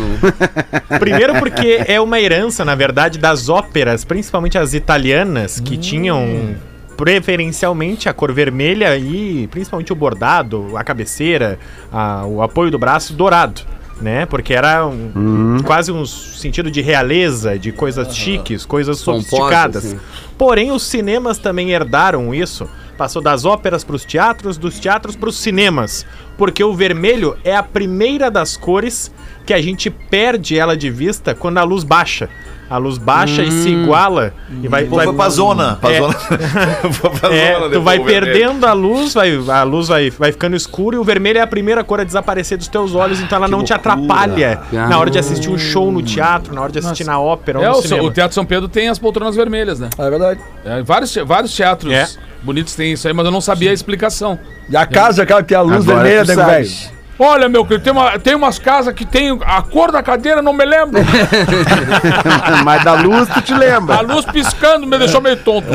Primeiro 0.98 1.34
porque 1.38 1.82
é 1.86 2.00
uma 2.00 2.20
herança, 2.20 2.64
na 2.64 2.74
verdade, 2.74 3.18
das 3.18 3.48
óperas, 3.48 4.04
principalmente 4.04 4.58
as 4.58 4.74
italianas, 4.74 5.58
que 5.58 5.76
tinham 5.76 6.54
preferencialmente 6.96 8.08
a 8.08 8.12
cor 8.12 8.32
vermelha 8.32 8.96
e 8.96 9.46
principalmente 9.50 9.92
o 9.92 9.96
bordado, 9.96 10.76
a 10.76 10.82
cabeceira, 10.84 11.58
a- 11.92 12.24
o 12.26 12.42
apoio 12.42 12.70
do 12.70 12.78
braço 12.78 13.12
dourado. 13.12 13.62
Né? 14.00 14.26
Porque 14.26 14.52
era 14.52 14.86
um- 14.86 15.56
quase 15.64 15.90
um 15.90 16.04
sentido 16.04 16.70
de 16.70 16.82
realeza, 16.82 17.58
de 17.58 17.72
coisas 17.72 18.14
chiques, 18.14 18.66
coisas 18.66 18.98
sofisticadas. 18.98 19.86
assim. 19.86 20.00
Porém, 20.36 20.70
os 20.70 20.82
cinemas 20.82 21.38
também 21.38 21.70
herdaram 21.70 22.34
isso. 22.34 22.68
Passou 22.98 23.22
das 23.22 23.46
óperas 23.46 23.82
para 23.84 23.96
os 23.96 24.04
teatros, 24.04 24.58
dos 24.58 24.78
teatros 24.78 25.16
para 25.16 25.30
os 25.30 25.38
cinemas. 25.38 26.04
Porque 26.36 26.62
o 26.62 26.74
vermelho 26.74 27.38
é 27.42 27.56
a 27.56 27.62
primeira 27.62 28.30
das 28.30 28.54
cores 28.54 29.10
que 29.46 29.54
a 29.54 29.62
gente 29.62 29.88
perde 29.88 30.58
ela 30.58 30.76
de 30.76 30.90
vista 30.90 31.34
quando 31.34 31.56
a 31.56 31.62
luz 31.62 31.82
baixa. 31.82 32.28
A 32.68 32.78
luz 32.78 32.98
baixa 32.98 33.42
e 33.42 33.50
se 33.52 33.68
iguala 33.68 34.32
e 34.62 34.66
vai, 34.66 34.84
vai 34.84 35.12
pra 35.12 35.28
zona. 35.28 35.76
Pra 35.80 35.92
É. 35.92 35.98
zona. 36.00 36.16
É, 37.30 37.54
zona 37.54 37.70
tu 37.70 37.80
vai 37.80 37.98
perdendo 38.00 38.64
a 38.66 38.72
luz, 38.72 39.14
vai, 39.14 39.32
a 39.48 39.62
luz 39.62 39.88
vai, 39.88 40.10
vai 40.10 40.32
ficando 40.32 40.56
escura 40.56 40.96
e 40.96 40.98
o 40.98 41.04
vermelho 41.04 41.38
é 41.38 41.42
a 41.42 41.46
primeira 41.46 41.82
cor 41.84 42.00
a 42.00 42.04
desaparecer 42.04 42.58
dos 42.58 42.68
teus 42.68 42.94
olhos, 42.94 43.20
então 43.20 43.36
ela 43.36 43.48
não 43.48 43.62
te 43.62 43.72
atrapalha 43.72 44.60
na 44.72 44.98
hora 44.98 45.10
de 45.10 45.18
assistir 45.18 45.48
um 45.50 45.58
show 45.58 45.90
no 45.92 46.02
teatro, 46.02 46.54
na 46.54 46.60
hora 46.62 46.72
de 46.72 46.78
assistir 46.78 47.04
na 47.04 47.20
ópera 47.20 47.58
ou 47.58 47.64
É, 47.64 47.68
no 47.68 47.76
o, 47.78 47.82
cinema. 47.82 48.02
o 48.04 48.10
Teatro 48.10 48.34
São 48.34 48.44
Pedro 48.44 48.68
tem 48.68 48.88
as 48.88 48.98
poltronas 48.98 49.36
vermelhas, 49.36 49.78
né? 49.80 49.88
É 49.98 50.10
verdade. 50.10 50.40
É, 50.64 50.82
vários, 50.82 51.14
vários 51.24 51.54
teatros 51.54 51.92
É. 51.92 52.08
bonitos 52.42 52.74
têm 52.74 52.92
isso 52.92 53.06
aí, 53.06 53.14
mas 53.14 53.24
eu 53.24 53.30
não 53.32 53.40
sabia 53.40 53.70
a 53.70 53.74
explicação. 53.74 54.38
E 54.68 54.76
a 54.76 54.84
casa, 54.86 55.22
aquela 55.22 55.42
que 55.42 55.48
tem 55.48 55.56
a 55.56 55.62
luz 55.62 55.88
Agora 55.88 56.02
vermelha, 56.08 56.24
velho. 56.36 56.95
Olha, 57.18 57.48
meu 57.48 57.64
querido, 57.64 57.82
tem, 57.84 57.92
uma, 57.92 58.18
tem 58.18 58.34
umas 58.34 58.58
casas 58.58 58.92
que 58.92 59.06
tem 59.06 59.38
a 59.46 59.62
cor 59.62 59.90
da 59.90 60.02
cadeira, 60.02 60.42
não 60.42 60.52
me 60.52 60.64
lembro. 60.66 61.00
Mas 62.64 62.84
da 62.84 62.92
luz 62.92 63.28
tu 63.32 63.40
te 63.40 63.54
A 63.54 63.58
lembra. 63.58 64.00
luz 64.02 64.26
piscando 64.26 64.86
me 64.86 64.98
deixou 64.98 65.20
meio 65.22 65.36
tonto. 65.38 65.66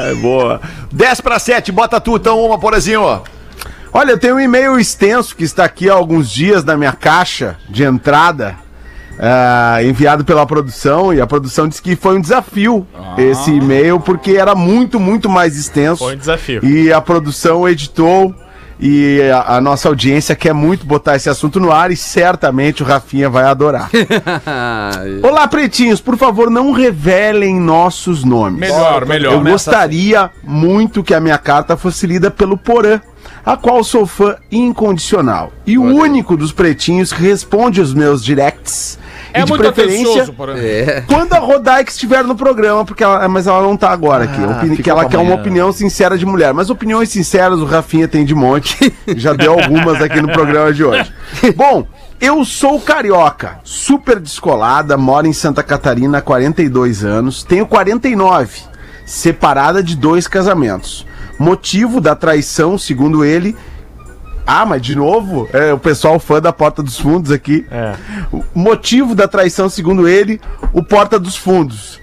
É, 0.00 0.14
boa. 0.14 0.60
10 0.90 1.20
para 1.20 1.38
7, 1.38 1.70
bota 1.70 2.00
tu 2.00 2.16
então 2.16 2.44
uma, 2.44 2.58
porazinho. 2.58 3.22
Olha, 3.92 4.10
eu 4.12 4.18
tenho 4.18 4.34
um 4.36 4.40
e-mail 4.40 4.78
extenso 4.78 5.34
que 5.36 5.44
está 5.44 5.64
aqui 5.64 5.88
há 5.88 5.94
alguns 5.94 6.28
dias 6.30 6.64
na 6.64 6.76
minha 6.76 6.92
caixa 6.92 7.56
de 7.68 7.84
entrada, 7.84 8.56
ah, 9.18 9.78
enviado 9.82 10.24
pela 10.24 10.44
produção, 10.44 11.12
e 11.14 11.20
a 11.20 11.26
produção 11.26 11.68
disse 11.68 11.80
que 11.80 11.94
foi 11.96 12.16
um 12.16 12.20
desafio 12.20 12.86
esse 13.16 13.50
e-mail, 13.52 13.98
porque 14.00 14.32
era 14.32 14.54
muito, 14.54 14.98
muito 15.00 15.28
mais 15.28 15.56
extenso. 15.56 16.04
Foi 16.04 16.14
um 16.14 16.18
desafio. 16.18 16.64
E 16.64 16.92
a 16.92 17.00
produção 17.00 17.68
editou. 17.68 18.34
E 18.80 19.20
a, 19.22 19.56
a 19.56 19.60
nossa 19.60 19.88
audiência 19.88 20.36
quer 20.36 20.52
muito 20.52 20.86
botar 20.86 21.16
esse 21.16 21.28
assunto 21.28 21.58
no 21.58 21.72
ar 21.72 21.90
e 21.90 21.96
certamente 21.96 22.82
o 22.82 22.86
Rafinha 22.86 23.28
vai 23.28 23.44
adorar. 23.44 23.90
Olá, 25.22 25.48
pretinhos, 25.48 26.00
por 26.00 26.16
favor, 26.16 26.48
não 26.48 26.70
revelem 26.70 27.58
nossos 27.58 28.24
nomes. 28.24 28.60
Melhor, 28.60 29.04
melhor. 29.04 29.32
Eu 29.32 29.40
gostaria 29.40 30.30
muito 30.44 31.02
que 31.02 31.12
a 31.12 31.20
minha 31.20 31.38
carta 31.38 31.76
fosse 31.76 32.06
lida 32.06 32.30
pelo 32.30 32.56
Porã, 32.56 33.00
a 33.44 33.56
qual 33.56 33.82
sou 33.82 34.06
fã 34.06 34.36
incondicional. 34.50 35.52
E 35.66 35.76
o 35.76 35.82
único 35.82 36.36
dos 36.36 36.52
pretinhos 36.52 37.12
que 37.12 37.22
responde 37.22 37.80
os 37.80 37.92
meus 37.92 38.24
directs 38.24 38.98
É 39.32 39.40
e 39.40 39.44
de 39.44 39.50
muito 39.50 39.60
preferência, 39.62 40.02
atencioso, 40.04 40.32
por 40.32 40.48
exemplo. 40.48 40.90
É. 40.92 41.00
quando 41.02 41.32
a 41.34 41.38
Rodaica 41.38 41.90
estiver 41.90 42.24
no 42.24 42.34
programa, 42.34 42.84
porque 42.84 43.04
ela, 43.04 43.28
mas 43.28 43.46
ela 43.46 43.62
não 43.62 43.76
tá 43.76 43.90
agora 43.90 44.24
aqui. 44.24 44.40
Opini- 44.42 44.76
que 44.78 44.88
ela 44.90 45.04
quer 45.04 45.18
uma 45.18 45.34
opinião 45.34 45.70
sincera 45.72 46.16
de 46.16 46.24
mulher. 46.24 46.52
Mas 46.54 46.70
opiniões 46.70 47.08
sinceras 47.10 47.58
o 47.60 47.64
Rafinha 47.64 48.08
tem 48.08 48.24
de 48.24 48.34
monte. 48.34 48.92
Já 49.16 49.32
deu 49.32 49.52
algumas 49.52 50.00
aqui 50.00 50.20
no 50.20 50.32
programa 50.32 50.72
de 50.72 50.82
hoje. 50.84 51.12
Bom, 51.54 51.86
eu 52.20 52.44
sou 52.44 52.80
carioca, 52.80 53.58
super 53.62 54.18
descolada, 54.18 54.96
moro 54.96 55.26
em 55.26 55.32
Santa 55.32 55.62
Catarina 55.62 56.18
há 56.18 56.22
42 56.22 57.04
anos, 57.04 57.44
tenho 57.44 57.66
49, 57.66 58.60
separada 59.04 59.82
de 59.82 59.96
dois 59.96 60.26
casamentos. 60.26 61.06
Motivo 61.38 62.00
da 62.00 62.16
traição, 62.16 62.76
segundo 62.76 63.24
ele. 63.24 63.56
Ah, 64.50 64.64
mas 64.64 64.80
de 64.80 64.96
novo? 64.96 65.46
É 65.52 65.74
o 65.74 65.78
pessoal 65.78 66.18
fã 66.18 66.40
da 66.40 66.50
Porta 66.54 66.82
dos 66.82 66.98
Fundos 66.98 67.30
aqui. 67.30 67.66
É. 67.70 67.92
O 68.32 68.42
motivo 68.54 69.14
da 69.14 69.28
traição, 69.28 69.68
segundo 69.68 70.08
ele, 70.08 70.40
o 70.72 70.82
Porta 70.82 71.18
dos 71.18 71.36
Fundos. 71.36 72.00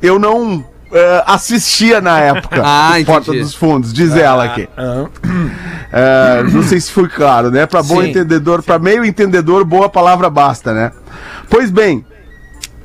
Eu 0.00 0.18
não 0.18 0.64
eh, 0.90 1.22
assistia 1.26 2.00
na 2.00 2.18
época 2.18 2.62
Ah, 2.64 2.94
Porta 3.04 3.30
dos 3.30 3.54
Fundos, 3.54 3.92
diz 3.92 4.16
ela 4.16 4.44
aqui. 4.44 4.66
Eh, 5.92 6.42
não 6.50 6.62
sei 6.62 6.80
se 6.80 6.90
foi 6.90 7.10
claro, 7.10 7.50
né? 7.50 7.66
Para 7.66 7.82
bom 7.82 8.00
Sim. 8.00 8.08
entendedor, 8.08 8.62
para 8.62 8.78
meio 8.78 9.04
entendedor, 9.04 9.62
boa 9.62 9.90
palavra 9.90 10.30
basta, 10.30 10.72
né? 10.72 10.92
Pois 11.50 11.70
bem, 11.70 12.06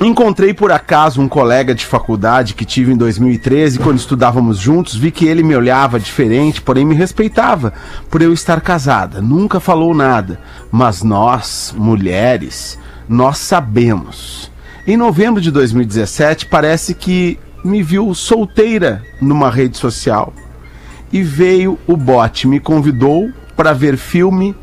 Encontrei 0.03 0.51
por 0.51 0.71
acaso 0.71 1.21
um 1.21 1.27
colega 1.27 1.75
de 1.75 1.85
faculdade 1.85 2.55
que 2.55 2.65
tive 2.65 2.91
em 2.91 2.97
2013, 2.97 3.77
quando 3.77 3.99
estudávamos 3.99 4.57
juntos, 4.57 4.95
vi 4.95 5.11
que 5.11 5.27
ele 5.27 5.43
me 5.43 5.55
olhava 5.55 5.99
diferente, 5.99 6.59
porém 6.59 6.83
me 6.83 6.95
respeitava 6.95 7.71
por 8.09 8.19
eu 8.19 8.33
estar 8.33 8.61
casada. 8.61 9.21
Nunca 9.21 9.59
falou 9.59 9.93
nada, 9.93 10.39
mas 10.71 11.03
nós, 11.03 11.71
mulheres, 11.77 12.79
nós 13.07 13.37
sabemos. 13.37 14.51
Em 14.87 14.97
novembro 14.97 15.39
de 15.39 15.51
2017, 15.51 16.47
parece 16.47 16.95
que 16.95 17.37
me 17.63 17.83
viu 17.83 18.11
solteira 18.15 19.03
numa 19.21 19.51
rede 19.51 19.77
social. 19.77 20.33
E 21.13 21.21
veio 21.21 21.77
o 21.85 21.95
bot, 21.95 22.47
me 22.47 22.59
convidou 22.59 23.29
para 23.55 23.71
ver 23.71 23.97
filme 23.97 24.55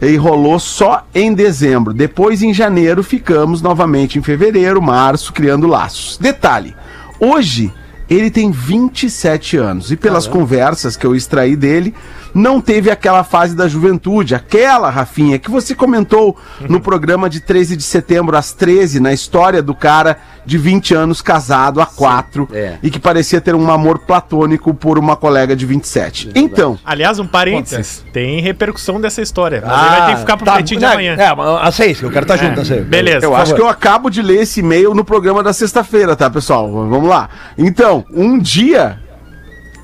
e 0.00 0.16
rolou 0.16 0.58
só 0.58 1.06
em 1.14 1.34
dezembro. 1.34 1.92
Depois, 1.92 2.42
em 2.42 2.54
janeiro, 2.54 3.02
ficamos 3.02 3.60
novamente 3.60 4.18
em 4.18 4.22
fevereiro, 4.22 4.80
março, 4.80 5.32
criando 5.32 5.66
laços. 5.66 6.16
Detalhe: 6.18 6.74
hoje 7.18 7.72
ele 8.08 8.30
tem 8.30 8.50
27 8.50 9.56
anos 9.56 9.92
e 9.92 9.96
pelas 9.96 10.26
conversas 10.26 10.96
que 10.96 11.06
eu 11.06 11.14
extraí 11.14 11.54
dele, 11.54 11.94
não 12.34 12.60
teve 12.60 12.90
aquela 12.90 13.24
fase 13.24 13.54
da 13.54 13.68
juventude, 13.68 14.34
aquela, 14.34 14.90
Rafinha, 14.90 15.38
que 15.38 15.50
você 15.50 15.74
comentou 15.74 16.36
no 16.68 16.80
programa 16.80 17.28
de 17.28 17.40
13 17.40 17.76
de 17.76 17.82
setembro 17.82 18.36
às 18.36 18.52
13, 18.52 19.00
na 19.00 19.12
história 19.12 19.62
do 19.62 19.74
cara 19.74 20.18
de 20.44 20.56
20 20.58 20.94
anos 20.94 21.22
casado 21.22 21.80
a 21.80 21.86
4 21.86 22.48
é. 22.52 22.78
e 22.82 22.90
que 22.90 22.98
parecia 22.98 23.40
ter 23.40 23.54
um 23.54 23.70
amor 23.70 23.98
platônico 24.00 24.72
por 24.74 24.98
uma 24.98 25.16
colega 25.16 25.54
de 25.54 25.66
27. 25.66 26.30
Então, 26.34 26.78
Aliás, 26.84 27.18
um 27.18 27.26
parênteses. 27.26 28.04
Tem 28.12 28.40
repercussão 28.40 29.00
dessa 29.00 29.20
história. 29.20 29.62
Mas 29.64 29.72
Ah, 29.72 29.80
ele 29.80 29.96
vai 29.96 30.06
ter 30.06 30.12
que 30.14 30.20
ficar 30.20 30.36
pro 30.36 30.46
tá, 30.46 30.52
pretinho 30.54 30.80
de 30.80 30.86
né, 30.86 30.92
amanhã. 30.92 31.16
É, 31.18 31.34
mas 31.34 31.46
às 31.62 31.74
seis, 31.74 31.98
que 31.98 32.04
eu 32.04 32.10
quero 32.10 32.24
estar 32.24 32.36
junto 32.36 32.60
às 32.60 32.66
seis. 32.66 32.84
Beleza. 32.84 33.24
Eu 33.24 33.34
acho 33.34 33.46
favor. 33.46 33.56
que 33.56 33.62
eu 33.62 33.68
acabo 33.68 34.10
de 34.10 34.22
ler 34.22 34.42
esse 34.42 34.60
e-mail 34.60 34.94
no 34.94 35.04
programa 35.04 35.42
da 35.42 35.52
sexta-feira, 35.52 36.16
tá, 36.16 36.28
pessoal? 36.30 36.70
Vamos 36.70 37.08
lá. 37.08 37.28
Então, 37.56 38.04
um 38.12 38.38
dia, 38.38 38.98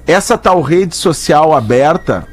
essa 0.07 0.39
tal 0.39 0.61
rede 0.63 0.97
social 0.97 1.55
aberta, 1.55 2.27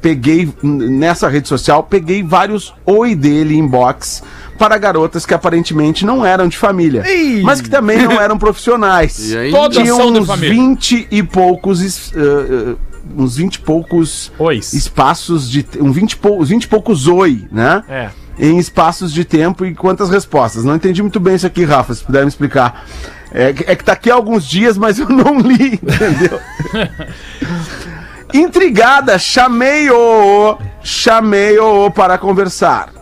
peguei 0.00 0.48
nessa 0.62 1.28
rede 1.28 1.48
social, 1.48 1.82
peguei 1.82 2.22
vários 2.22 2.74
oi 2.86 3.14
dele 3.14 3.56
inbox 3.56 4.22
para 4.58 4.76
garotas 4.78 5.24
que 5.24 5.32
aparentemente 5.34 6.04
não 6.04 6.24
eram 6.24 6.46
de 6.48 6.56
família, 6.56 7.02
mas 7.42 7.60
que 7.60 7.68
também 7.70 7.98
não 8.02 8.20
eram 8.20 8.36
profissionais. 8.38 9.30
E 9.30 9.36
aí? 9.38 9.50
Todas 9.50 9.76
Tinham 9.78 9.96
são 9.96 10.12
de 10.12 10.20
uns 10.20 10.26
família. 10.26 10.54
20 10.54 11.08
e 11.10 11.22
poucos 11.22 12.12
eh, 12.14 12.74
uns 13.16 13.36
20 13.36 13.54
e 13.54 13.58
poucos 13.60 14.30
Ois. 14.38 14.72
espaços 14.74 15.50
de 15.50 15.66
um 15.80 15.90
20 15.90 16.12
e 16.12 16.16
pou, 16.16 16.40
uns 16.40 16.48
20 16.50 16.62
e 16.64 16.68
poucos 16.68 17.06
oi, 17.06 17.44
né? 17.50 17.82
É. 17.88 18.10
em 18.38 18.58
espaços 18.58 19.12
de 19.12 19.24
tempo 19.24 19.64
e 19.66 19.74
quantas 19.74 20.08
respostas. 20.10 20.64
Não 20.64 20.74
entendi 20.76 21.02
muito 21.02 21.18
bem 21.20 21.34
isso 21.34 21.46
aqui, 21.46 21.64
Rafa, 21.64 21.92
se 21.94 22.04
puder 22.04 22.22
me 22.22 22.28
explicar. 22.28 22.86
É, 23.32 23.52
que- 23.52 23.64
é 23.64 23.76
que 23.76 23.84
tá 23.84 23.92
aqui 23.92 24.10
há 24.10 24.14
alguns 24.14 24.44
dias, 24.44 24.76
mas 24.76 24.98
eu 24.98 25.08
não 25.08 25.38
li, 25.40 25.74
entendeu? 25.82 26.40
Intrigada, 28.32 29.18
chamei-o, 29.18 30.58
chamei-o 30.82 31.90
para 31.90 32.18
conversar. 32.18 32.92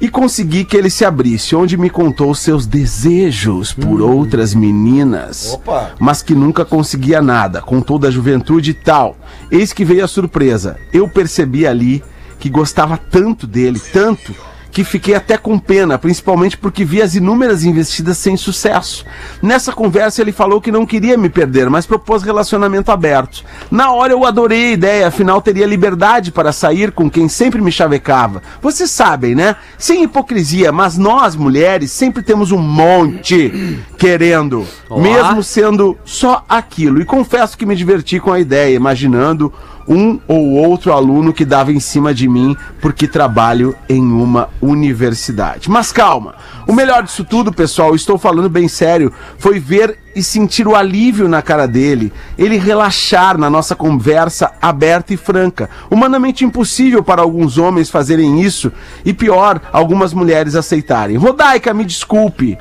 E 0.00 0.08
consegui 0.08 0.64
que 0.64 0.76
ele 0.76 0.90
se 0.90 1.04
abrisse, 1.04 1.54
onde 1.54 1.76
me 1.76 1.88
contou 1.88 2.34
seus 2.34 2.66
desejos 2.66 3.72
por 3.72 4.00
outras 4.00 4.52
meninas. 4.52 5.52
Opa. 5.52 5.92
Mas 6.00 6.22
que 6.22 6.34
nunca 6.34 6.64
conseguia 6.64 7.22
nada, 7.22 7.60
com 7.60 7.80
toda 7.80 8.08
a 8.08 8.10
juventude 8.10 8.72
e 8.72 8.74
tal. 8.74 9.16
Eis 9.48 9.72
que 9.72 9.84
veio 9.84 10.04
a 10.04 10.08
surpresa. 10.08 10.76
Eu 10.92 11.08
percebi 11.08 11.66
ali 11.66 12.02
que 12.40 12.50
gostava 12.50 12.96
tanto 12.96 13.46
dele, 13.46 13.78
tanto, 13.78 14.34
que 14.72 14.82
fiquei 14.82 15.14
até 15.14 15.36
com 15.36 15.58
pena, 15.58 15.98
principalmente 15.98 16.56
porque 16.56 16.82
vi 16.82 17.02
as 17.02 17.14
inúmeras 17.14 17.62
investidas 17.62 18.16
sem 18.16 18.38
sucesso. 18.38 19.04
Nessa 19.42 19.70
conversa 19.70 20.22
ele 20.22 20.32
falou 20.32 20.62
que 20.62 20.72
não 20.72 20.86
queria 20.86 21.18
me 21.18 21.28
perder, 21.28 21.68
mas 21.68 21.84
propôs 21.84 22.22
relacionamento 22.22 22.90
aberto. 22.90 23.44
Na 23.70 23.92
hora 23.92 24.14
eu 24.14 24.24
adorei 24.24 24.68
a 24.68 24.72
ideia, 24.72 25.06
afinal 25.06 25.42
teria 25.42 25.66
liberdade 25.66 26.32
para 26.32 26.52
sair 26.52 26.90
com 26.90 27.10
quem 27.10 27.28
sempre 27.28 27.60
me 27.60 27.70
chavecava. 27.70 28.42
Vocês 28.62 28.90
sabem, 28.90 29.34
né? 29.34 29.56
Sem 29.76 30.04
hipocrisia, 30.04 30.72
mas 30.72 30.96
nós, 30.96 31.36
mulheres, 31.36 31.92
sempre 31.92 32.22
temos 32.22 32.50
um 32.50 32.58
monte 32.58 33.78
querendo, 33.98 34.66
Olá. 34.88 35.02
mesmo 35.02 35.42
sendo 35.42 35.98
só 36.02 36.44
aquilo. 36.48 36.98
E 36.98 37.04
confesso 37.04 37.58
que 37.58 37.66
me 37.66 37.76
diverti 37.76 38.18
com 38.18 38.32
a 38.32 38.40
ideia, 38.40 38.74
imaginando 38.74 39.52
um 39.88 40.18
ou 40.26 40.52
outro 40.52 40.92
aluno 40.92 41.32
que 41.32 41.44
dava 41.44 41.72
em 41.72 41.80
cima 41.80 42.14
de 42.14 42.28
mim 42.28 42.56
porque 42.80 43.06
trabalho 43.06 43.74
em 43.88 44.02
uma 44.02 44.48
universidade. 44.60 45.70
Mas 45.70 45.92
calma, 45.92 46.34
o 46.66 46.72
melhor 46.72 47.02
disso 47.02 47.24
tudo, 47.24 47.52
pessoal, 47.52 47.94
estou 47.94 48.18
falando 48.18 48.48
bem 48.48 48.68
sério, 48.68 49.12
foi 49.38 49.58
ver 49.58 49.98
e 50.14 50.22
sentir 50.22 50.66
o 50.66 50.76
alívio 50.76 51.28
na 51.28 51.40
cara 51.40 51.66
dele, 51.66 52.12
ele 52.36 52.58
relaxar 52.58 53.38
na 53.38 53.48
nossa 53.48 53.74
conversa 53.74 54.52
aberta 54.60 55.14
e 55.14 55.16
franca. 55.16 55.70
Humanamente 55.90 56.44
impossível 56.44 57.02
para 57.02 57.22
alguns 57.22 57.58
homens 57.58 57.90
fazerem 57.90 58.40
isso 58.40 58.70
e 59.04 59.12
pior, 59.12 59.60
algumas 59.72 60.12
mulheres 60.12 60.54
aceitarem. 60.54 61.16
Rodaica, 61.16 61.72
me 61.72 61.84
desculpe. 61.84 62.58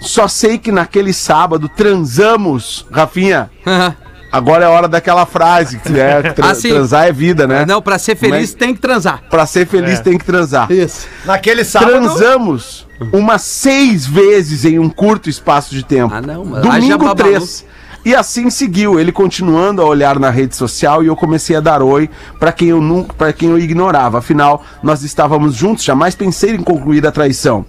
Só 0.00 0.28
sei 0.28 0.58
que 0.58 0.70
naquele 0.70 1.12
sábado 1.12 1.68
transamos, 1.68 2.86
Rafinha. 2.90 3.50
Agora 4.30 4.64
é 4.64 4.66
a 4.66 4.70
hora 4.70 4.86
daquela 4.88 5.24
frase, 5.24 5.78
que 5.78 5.98
é 5.98 6.20
tra- 6.34 6.50
Ah, 6.50 6.54
sim. 6.54 6.68
transar 6.68 7.06
é 7.06 7.12
vida, 7.12 7.46
né? 7.46 7.64
Não, 7.66 7.80
pra 7.80 7.98
ser 7.98 8.14
feliz 8.16 8.50
Mas- 8.50 8.54
tem 8.54 8.74
que 8.74 8.80
transar. 8.80 9.22
Pra 9.30 9.46
ser 9.46 9.66
feliz 9.66 10.00
tem 10.00 10.18
que 10.18 10.24
transar. 10.24 10.70
Isso. 10.70 11.06
Naquele 11.24 11.64
sábado. 11.64 11.92
Transamos 11.92 12.86
umas 13.12 13.42
seis 13.42 14.06
vezes 14.06 14.64
em 14.64 14.78
um 14.78 14.90
curto 14.90 15.30
espaço 15.30 15.74
de 15.74 15.82
tempo. 15.82 16.12
Ah, 16.14 16.20
não, 16.20 16.44
mas 16.44 16.64
haja 16.66 16.96
Domingo. 16.98 17.14
3. 17.14 17.64
E 18.04 18.14
assim 18.14 18.48
seguiu, 18.48 18.98
ele 18.98 19.10
continuando 19.12 19.82
a 19.82 19.84
olhar 19.84 20.18
na 20.18 20.30
rede 20.30 20.54
social 20.56 21.02
e 21.02 21.06
eu 21.08 21.16
comecei 21.16 21.56
a 21.56 21.60
dar 21.60 21.82
oi 21.82 22.08
pra 22.38 22.52
quem 22.52 22.68
eu 22.68 22.80
nunca, 22.80 23.12
para 23.12 23.32
quem 23.32 23.50
eu 23.50 23.58
ignorava. 23.58 24.18
Afinal, 24.18 24.62
nós 24.82 25.02
estávamos 25.02 25.54
juntos, 25.54 25.84
jamais 25.84 26.14
pensei 26.14 26.52
em 26.54 26.62
concluir 26.62 27.06
a 27.06 27.10
traição. 27.12 27.64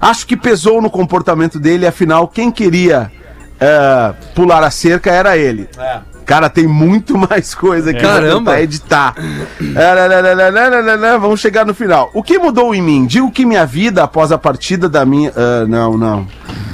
Acho 0.00 0.26
que 0.26 0.36
pesou 0.36 0.80
no 0.80 0.88
comportamento 0.88 1.58
dele, 1.58 1.86
afinal, 1.86 2.28
quem 2.28 2.50
queria 2.50 3.10
uh, 3.60 4.14
pular 4.34 4.62
a 4.62 4.70
cerca 4.70 5.10
era 5.10 5.36
ele. 5.36 5.68
É. 5.78 5.98
Cara, 6.24 6.50
tem 6.50 6.66
muito 6.66 7.16
mais 7.28 7.54
coisa 7.54 7.90
aqui 7.90 8.00
Caramba. 8.00 8.60
editar. 8.60 9.14
É, 9.74 11.18
vamos 11.18 11.40
chegar 11.40 11.64
no 11.64 11.74
final. 11.74 12.10
O 12.12 12.22
que 12.22 12.38
mudou 12.38 12.74
em 12.74 12.82
mim? 12.82 13.06
Digo 13.06 13.30
que 13.30 13.46
minha 13.46 13.64
vida 13.64 14.02
após 14.04 14.30
a 14.30 14.38
partida 14.38 14.88
da 14.88 15.06
minha. 15.06 15.30
Uh, 15.30 15.66
não, 15.66 15.96
não. 15.96 16.26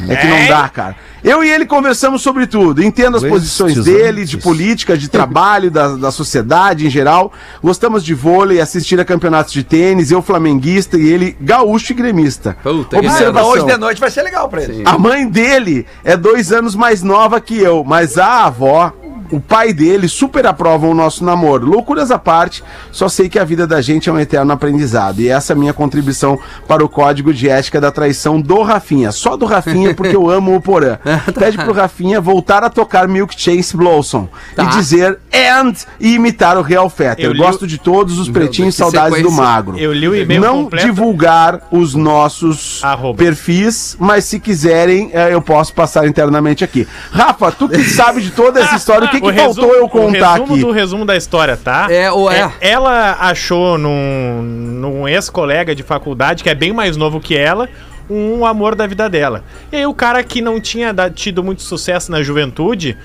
É 0.08 0.16
que 0.16 0.26
não 0.26 0.36
é? 0.36 0.46
dá, 0.48 0.68
cara. 0.68 0.96
Eu 1.24 1.42
e 1.42 1.50
ele 1.50 1.64
conversamos 1.64 2.20
sobre 2.20 2.46
tudo. 2.46 2.82
Entendo 2.82 3.16
as 3.16 3.24
posições 3.24 3.82
dele, 3.82 4.26
de 4.26 4.36
política, 4.36 4.96
de 4.96 5.08
trabalho, 5.08 5.70
da, 5.70 5.96
da 5.96 6.10
sociedade 6.12 6.86
em 6.86 6.90
geral. 6.90 7.32
Gostamos 7.62 8.04
de 8.04 8.12
vôlei, 8.12 8.60
assistir 8.60 9.00
a 9.00 9.04
campeonatos 9.06 9.54
de 9.54 9.64
tênis, 9.64 10.10
eu 10.10 10.20
flamenguista 10.20 10.98
e 10.98 11.08
ele 11.08 11.34
gaúcho 11.40 11.92
e 11.92 11.94
gremista. 11.94 12.54
Puta 12.62 13.00
que 13.00 13.06
Observação. 13.06 13.50
hoje 13.50 13.64
de 13.64 13.76
noite 13.78 14.00
vai 14.00 14.10
ser 14.10 14.22
legal 14.22 14.50
pra 14.50 14.62
ele. 14.62 14.82
A 14.84 14.98
mãe 14.98 15.26
dele 15.26 15.86
é 16.04 16.14
dois 16.14 16.52
anos 16.52 16.74
mais 16.74 17.02
nova 17.02 17.40
que 17.40 17.58
eu, 17.58 17.82
mas 17.82 18.18
a 18.18 18.44
avó, 18.44 18.92
o 19.34 19.40
pai 19.40 19.72
dele 19.72 20.08
super 20.08 20.46
aprovam 20.46 20.90
o 20.90 20.94
nosso 20.94 21.24
namoro. 21.24 21.66
Loucuras 21.66 22.10
à 22.10 22.18
parte, 22.18 22.62
só 22.92 23.08
sei 23.08 23.28
que 23.28 23.38
a 23.38 23.44
vida 23.44 23.66
da 23.66 23.80
gente 23.80 24.08
é 24.08 24.12
um 24.12 24.18
eterno 24.18 24.52
aprendizado. 24.52 25.20
E 25.20 25.28
essa 25.28 25.52
é 25.52 25.54
a 25.54 25.58
minha 25.58 25.72
contribuição 25.72 26.38
para 26.68 26.84
o 26.84 26.88
código 26.88 27.32
de 27.32 27.48
ética 27.48 27.80
da 27.80 27.90
traição 27.90 28.40
do 28.40 28.62
Rafinha. 28.62 29.10
Só 29.12 29.36
do 29.36 29.46
Rafinha, 29.46 29.94
porque 29.94 30.14
eu 30.16 30.30
amo 30.30 30.54
o 30.54 30.60
Porã. 30.60 30.98
Pede 31.38 31.56
pro 31.58 31.72
Rafinha 31.72 32.20
voltar 32.20 32.62
a 32.64 32.70
tocar 32.70 33.08
Milk 33.08 33.34
Chase 33.40 33.76
Blossom 33.76 34.28
Tá. 34.54 34.64
e 34.64 34.66
dizer 34.68 35.18
and 35.32 35.74
e 35.98 36.14
imitar 36.14 36.56
o 36.56 36.62
Real 36.62 36.88
Fetter. 36.88 37.24
Eu 37.24 37.32
li 37.32 37.38
Gosto 37.38 37.66
de 37.66 37.78
todos 37.78 38.18
os 38.18 38.28
pretinhos, 38.28 38.74
saudades 38.74 39.20
do 39.22 39.30
magro. 39.30 39.76
Eu 39.78 39.92
li 39.92 40.08
o 40.08 40.14
e-mail 40.14 40.40
Não 40.40 40.64
completo. 40.64 40.86
divulgar 40.86 41.60
os 41.70 41.94
nossos 41.94 42.82
Arroba. 42.82 43.18
perfis, 43.18 43.96
mas 43.98 44.24
se 44.24 44.38
quiserem, 44.40 45.10
eh, 45.12 45.34
eu 45.34 45.42
posso 45.42 45.74
passar 45.74 46.06
internamente 46.06 46.64
aqui. 46.64 46.86
Rafa, 47.10 47.50
tu 47.52 47.68
que 47.68 47.82
sabe 47.84 48.20
de 48.22 48.30
toda 48.30 48.60
essa 48.60 48.76
história, 48.76 49.06
o 49.08 49.10
que, 49.10 49.20
que 49.32 49.38
O 49.38 49.42
faltou 49.42 49.64
resumo- 49.64 49.72
eu 49.74 49.88
contar 49.88 50.06
o 50.06 50.32
resumo 50.34 50.52
aqui? 50.54 50.60
do 50.64 50.70
resumo 50.72 51.04
da 51.04 51.16
história, 51.16 51.56
tá? 51.56 51.86
É, 51.90 52.10
ou 52.10 52.30
é. 52.30 52.50
Ela 52.60 53.16
achou 53.20 53.76
num, 53.78 54.42
num 54.42 55.08
ex-colega 55.08 55.74
de 55.74 55.82
faculdade, 55.82 56.42
que 56.42 56.50
é 56.50 56.54
bem 56.54 56.72
mais 56.72 56.96
novo 56.96 57.20
que 57.20 57.36
ela, 57.36 57.68
um 58.08 58.44
amor 58.44 58.74
da 58.74 58.86
vida 58.86 59.08
dela. 59.08 59.42
E 59.72 59.76
aí 59.76 59.86
o 59.86 59.94
cara 59.94 60.22
que 60.22 60.40
não 60.42 60.60
tinha 60.60 60.94
tido 61.14 61.42
muito 61.42 61.62
sucesso 61.62 62.10
na 62.10 62.22
juventude, 62.22 62.96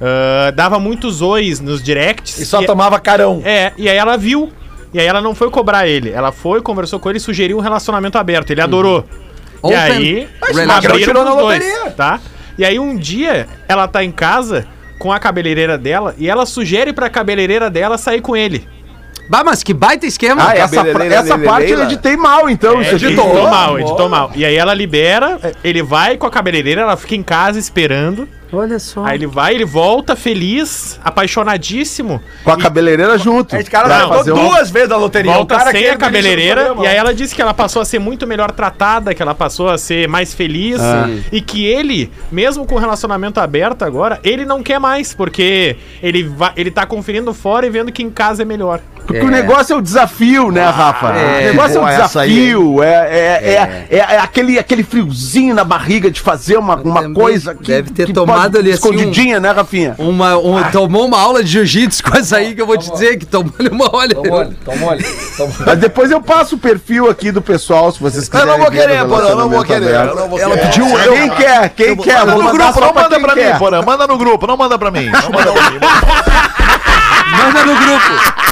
ah, 0.00 0.50
dava 0.54 0.78
muitos 0.78 1.20
ois 1.22 1.60
nos 1.60 1.82
directs. 1.82 2.38
E 2.38 2.46
só 2.46 2.62
e- 2.62 2.66
tomava 2.66 2.98
carão. 2.98 3.42
É, 3.44 3.72
e 3.76 3.88
aí 3.88 3.96
ela 3.96 4.16
viu. 4.16 4.50
E 4.94 5.00
aí 5.00 5.06
ela 5.06 5.20
não 5.20 5.34
foi 5.34 5.50
cobrar 5.50 5.86
ele. 5.86 6.10
Ela 6.10 6.32
foi, 6.32 6.62
conversou 6.62 6.98
com 6.98 7.08
ele 7.10 7.18
e 7.18 7.20
sugeriu 7.20 7.58
um 7.58 7.60
relacionamento 7.60 8.16
aberto. 8.16 8.50
Ele 8.50 8.60
adorou. 8.62 9.04
E 9.54 9.58
Open 9.66 9.76
aí, 9.78 10.28
relationship. 10.40 10.86
abriram 10.86 10.98
tirou 11.00 11.24
na 11.24 11.30
pros 11.32 11.42
dois, 11.42 11.64
loteria. 11.64 11.90
tá? 11.92 12.20
E 12.58 12.64
aí 12.64 12.78
um 12.78 12.96
dia 12.96 13.46
ela 13.68 13.86
tá 13.88 14.02
em 14.04 14.10
casa 14.12 14.64
com 14.98 15.12
a 15.12 15.18
cabeleireira 15.18 15.76
dela 15.78 16.14
e 16.18 16.28
ela 16.28 16.46
sugere 16.46 16.92
pra 16.92 17.08
cabeleireira 17.10 17.68
dela 17.70 17.96
sair 17.98 18.20
com 18.20 18.36
ele. 18.36 18.66
Bah, 19.28 19.42
mas 19.44 19.62
que 19.62 19.74
baita 19.74 20.06
esquema. 20.06 20.50
Ah, 20.50 20.56
essa, 20.56 20.76
cabeleireira 20.76 21.14
essa 21.16 21.34
Lele 21.34 21.48
parte 21.48 21.70
eu 21.70 21.76
Leila. 21.78 21.92
editei 21.92 22.16
mal, 22.16 22.48
então. 22.48 22.80
Isso 22.80 22.92
É, 22.92 22.94
editou. 22.94 23.24
editou 23.26 23.50
mal, 23.50 23.80
editou 23.80 24.08
mal. 24.08 24.30
E 24.36 24.44
aí 24.44 24.54
ela 24.54 24.72
libera, 24.72 25.40
ele 25.64 25.82
vai 25.82 26.16
com 26.16 26.26
a 26.26 26.30
cabeleireira, 26.30 26.82
ela 26.82 26.96
fica 26.96 27.16
em 27.16 27.22
casa 27.24 27.58
esperando. 27.58 28.28
Olha 28.52 28.78
só. 28.78 29.04
Aí 29.04 29.16
ele 29.16 29.26
vai, 29.26 29.54
ele 29.54 29.64
volta 29.64 30.14
feliz, 30.14 31.00
apaixonadíssimo. 31.02 32.20
Com 32.44 32.50
a 32.50 32.58
cabeleireira 32.58 33.18
junto. 33.18 33.56
Esse 33.56 33.70
cara 33.70 34.06
voltou 34.06 34.34
duas 34.34 34.70
vezes 34.70 34.88
da 34.88 34.96
loteria. 34.96 35.32
Volta 35.32 35.54
o 35.54 35.58
cara 35.58 35.70
sem 35.70 35.88
a 35.88 35.96
cabeleireira 35.96 36.74
e 36.82 36.86
aí 36.86 36.96
ela 36.96 37.14
disse 37.14 37.34
que 37.34 37.42
ela 37.42 37.54
passou 37.54 37.82
a 37.82 37.84
ser 37.84 37.98
muito 37.98 38.26
melhor 38.26 38.52
tratada, 38.52 39.14
que 39.14 39.22
ela 39.22 39.34
passou 39.34 39.68
a 39.68 39.78
ser 39.78 40.08
mais 40.08 40.34
feliz 40.34 40.80
e 41.32 41.40
que 41.40 41.64
ele, 41.64 42.10
mesmo 42.30 42.66
com 42.66 42.76
o 42.76 42.78
relacionamento 42.78 43.40
aberto 43.40 43.82
agora, 43.82 44.20
ele 44.22 44.44
não 44.44 44.62
quer 44.62 44.78
mais, 44.78 45.14
porque 45.14 45.76
ele, 46.02 46.24
vai, 46.24 46.52
ele 46.56 46.70
tá 46.70 46.86
conferindo 46.86 47.32
fora 47.34 47.66
e 47.66 47.70
vendo 47.70 47.90
que 47.90 48.02
em 48.02 48.10
casa 48.10 48.42
é 48.42 48.44
melhor. 48.44 48.80
Porque 49.06 49.20
o 49.20 49.30
negócio 49.30 49.72
é 49.74 49.76
o 49.76 49.80
desafio, 49.80 50.50
né, 50.50 50.64
Rafa? 50.68 51.08
é. 51.16 51.40
o 51.42 51.52
negócio 51.52 51.78
é 51.78 51.80
o 51.80 51.86
desafio. 51.86 52.82
É, 52.82 52.88
é, 52.88 53.06
é, 53.44 53.86
é, 53.90 53.98
é 53.98 54.18
aquele, 54.18 54.58
aquele 54.58 54.82
friozinho 54.82 55.54
na 55.54 55.62
barriga 55.64 56.10
de 56.10 56.20
fazer 56.20 56.56
uma, 56.56 56.76
uma 56.76 57.12
coisa 57.12 57.54
que. 57.54 57.68
deve 57.68 57.90
ter 57.90 58.06
que 58.06 58.12
tomado 58.12 58.58
ali, 58.58 58.72
assim, 58.72 58.78
Escondidinha, 58.88 59.38
né, 59.40 59.50
Rafinha? 59.52 59.94
Uma, 59.98 60.36
um- 60.36 60.62
tomou 60.70 61.06
uma 61.06 61.20
aula 61.20 61.42
de 61.44 61.50
jiu-jitsu 61.50 62.02
com 62.02 62.16
essa 62.16 62.36
aí 62.38 62.54
que 62.54 62.60
eu 62.60 62.66
vou 62.66 62.76
te 62.76 62.90
dizer 62.90 63.16
que 63.16 63.24
tomou 63.26 63.52
uma 63.70 63.94
olha. 63.94 64.14
Toma 64.14 64.86
olho. 64.86 65.04
Mas 65.64 65.78
depois 65.78 66.10
eu 66.10 66.20
passo 66.20 66.56
o 66.56 66.58
perfil 66.58 67.08
aqui 67.08 67.30
do 67.30 67.40
pessoal, 67.40 67.92
se 67.92 68.00
vocês 68.00 68.24
Eu 68.24 68.30
quiserem. 68.30 68.50
não 68.52 68.58
vou 68.58 68.70
querer, 68.70 69.04
Porã, 69.06 69.28
eu 69.28 69.36
não 69.36 69.48
vou 69.48 69.64
querer. 69.64 69.94
aberto. 69.94 70.08
eu 70.10 70.16
não 70.16 70.28
vou 70.28 70.38
Ela 70.40 70.56
pediu. 70.56 70.86
Quem 70.86 71.30
quer? 71.30 71.68
Quem 71.70 71.96
quer? 71.96 72.18
Manda 72.26 72.34
no 72.42 72.50
grupo, 72.50 72.72
só 72.74 72.80
não 72.80 72.92
manda 72.94 73.20
pra 73.20 73.34
mim. 73.36 73.58
Porã. 73.58 73.82
Manda 73.82 74.06
no 74.06 74.18
grupo, 74.18 74.46
não 74.46 74.56
manda 74.56 74.78
pra 74.78 74.90
mim. 74.90 75.06
Não 75.06 75.30
manda 75.30 75.52
pra 75.52 75.70
mim. 75.70 75.78
Manda 77.36 77.64
no 77.64 77.74
grupo. 77.76 78.45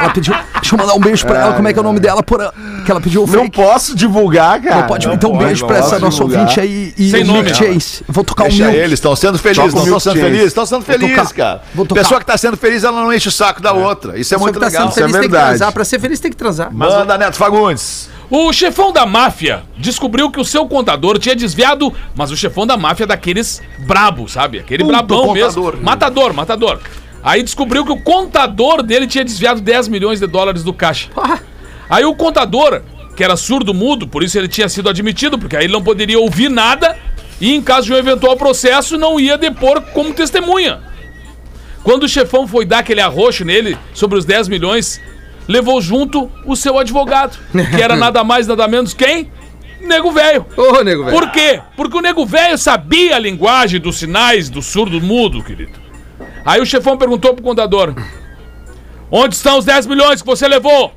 Ela 0.00 0.10
pediu. 0.12 0.34
Deixa 0.60 0.74
eu 0.74 0.78
mandar 0.78 0.94
um 0.94 0.98
beijo 1.00 1.26
pra 1.26 1.38
ela. 1.40 1.54
Como 1.54 1.68
é 1.68 1.72
que 1.72 1.78
é 1.78 1.82
o 1.82 1.84
nome 1.84 2.00
dela? 2.00 2.22
Por, 2.22 2.40
que 2.84 2.90
ela 2.90 3.00
pediu 3.00 3.22
o 3.24 3.26
Não 3.26 3.44
fake. 3.44 3.50
posso 3.56 3.94
divulgar, 3.94 4.60
cara. 4.60 4.76
Não 4.80 4.86
pode 4.86 5.06
Não 5.06 5.14
então 5.14 5.30
um 5.30 5.34
pode, 5.34 5.44
beijo 5.46 5.66
pra 5.66 5.78
essa 5.78 5.98
nossa 5.98 6.16
divulgar. 6.18 6.40
ouvinte 6.40 6.60
aí 6.60 6.94
e 6.98 7.10
Sem 7.10 7.22
o 7.22 7.26
nome, 7.26 7.42
Milk 7.42 7.64
ela. 7.64 7.72
Chase. 7.74 8.04
Vou 8.08 8.24
tocar 8.24 8.44
Deixa 8.44 8.62
o 8.62 8.66
Milk. 8.66 8.78
eles, 8.78 8.92
estão 8.94 9.14
sendo 9.16 9.38
felizes, 9.38 9.74
estão 9.74 10.00
sendo 10.00 10.20
felizes, 10.20 10.46
estão 10.46 10.66
sendo 10.66 10.82
felizes, 10.84 11.32
cara. 11.32 11.62
Vou 11.74 11.86
tocar. 11.86 12.00
Pessoa 12.02 12.20
que 12.20 12.26
tá 12.26 12.36
sendo 12.36 12.56
feliz, 12.56 12.82
ela 12.84 13.00
não 13.02 13.12
enche 13.12 13.28
o 13.28 13.32
saco 13.32 13.60
da 13.62 13.72
outra. 13.72 14.18
Isso 14.18 14.34
é 14.34 14.38
muito 14.38 14.58
tá 14.58 14.66
legal. 14.66 14.82
sendo 14.90 14.92
feliz 14.94 15.08
isso 15.10 15.16
é 15.16 15.20
tem 15.20 15.28
que 15.28 15.32
verdade. 15.34 15.58
transar. 15.58 15.72
Pra 15.72 15.84
ser 15.84 16.00
feliz 16.00 16.20
tem 16.20 16.30
que 16.30 16.36
transar. 16.36 16.72
Manda, 16.74 17.16
Neto 17.18 17.36
Fagundes. 17.36 18.08
O 18.30 18.52
chefão 18.52 18.90
da 18.92 19.04
máfia 19.06 19.62
descobriu 19.76 20.30
que 20.30 20.40
o 20.40 20.44
seu 20.44 20.66
contador 20.66 21.18
tinha 21.18 21.36
desviado, 21.36 21.92
mas 22.16 22.30
o 22.30 22.36
chefão 22.36 22.66
da 22.66 22.76
máfia 22.76 23.04
é 23.04 23.06
daqueles 23.06 23.62
brabo, 23.86 24.28
sabe? 24.28 24.58
Aquele 24.58 24.82
Puta 24.82 24.96
brabão 24.96 25.32
mesmo. 25.32 25.62
contador. 25.62 25.82
Matador, 25.82 26.32
matador. 26.34 26.80
Aí 27.24 27.42
descobriu 27.42 27.86
que 27.86 27.90
o 27.90 27.96
contador 27.96 28.82
dele 28.82 29.06
tinha 29.06 29.24
desviado 29.24 29.62
10 29.62 29.88
milhões 29.88 30.20
de 30.20 30.26
dólares 30.26 30.62
do 30.62 30.74
caixa. 30.74 31.08
Aí 31.88 32.04
o 32.04 32.14
contador, 32.14 32.82
que 33.16 33.24
era 33.24 33.34
surdo 33.34 33.72
mudo, 33.72 34.06
por 34.06 34.22
isso 34.22 34.36
ele 34.36 34.46
tinha 34.46 34.68
sido 34.68 34.90
admitido, 34.90 35.38
porque 35.38 35.56
aí 35.56 35.64
ele 35.64 35.72
não 35.72 35.82
poderia 35.82 36.18
ouvir 36.18 36.50
nada 36.50 36.98
e 37.40 37.54
em 37.54 37.62
caso 37.62 37.86
de 37.86 37.94
um 37.94 37.96
eventual 37.96 38.36
processo 38.36 38.98
não 38.98 39.18
ia 39.18 39.38
depor 39.38 39.80
como 39.94 40.12
testemunha. 40.12 40.82
Quando 41.82 42.02
o 42.02 42.08
chefão 42.08 42.46
foi 42.46 42.66
dar 42.66 42.80
aquele 42.80 43.00
arroxo 43.00 43.42
nele 43.42 43.78
sobre 43.94 44.18
os 44.18 44.26
10 44.26 44.48
milhões, 44.48 45.00
levou 45.48 45.80
junto 45.80 46.30
o 46.44 46.54
seu 46.54 46.78
advogado, 46.78 47.38
que 47.74 47.82
era 47.82 47.96
nada 47.96 48.22
mais 48.22 48.46
nada 48.46 48.68
menos 48.68 48.92
quem? 48.92 49.30
Nego 49.80 50.10
velho. 50.10 50.44
Ô, 50.56 50.82
nego, 50.82 51.04
velho. 51.04 51.18
Por 51.18 51.30
quê? 51.30 51.60
Porque 51.74 51.96
o 51.96 52.00
nego 52.00 52.26
velho 52.26 52.56
sabia 52.58 53.16
a 53.16 53.18
linguagem 53.18 53.80
dos 53.80 53.98
sinais 53.98 54.48
do 54.50 54.60
surdo 54.62 55.00
mudo, 55.00 55.42
querido. 55.42 55.83
Aí 56.44 56.60
o 56.60 56.66
chefão 56.66 56.96
perguntou 56.96 57.34
pro 57.34 57.42
contador: 57.42 57.94
Onde 59.10 59.34
estão 59.34 59.58
os 59.58 59.64
10 59.64 59.86
milhões 59.86 60.20
que 60.20 60.26
você 60.26 60.46
levou? 60.46 60.92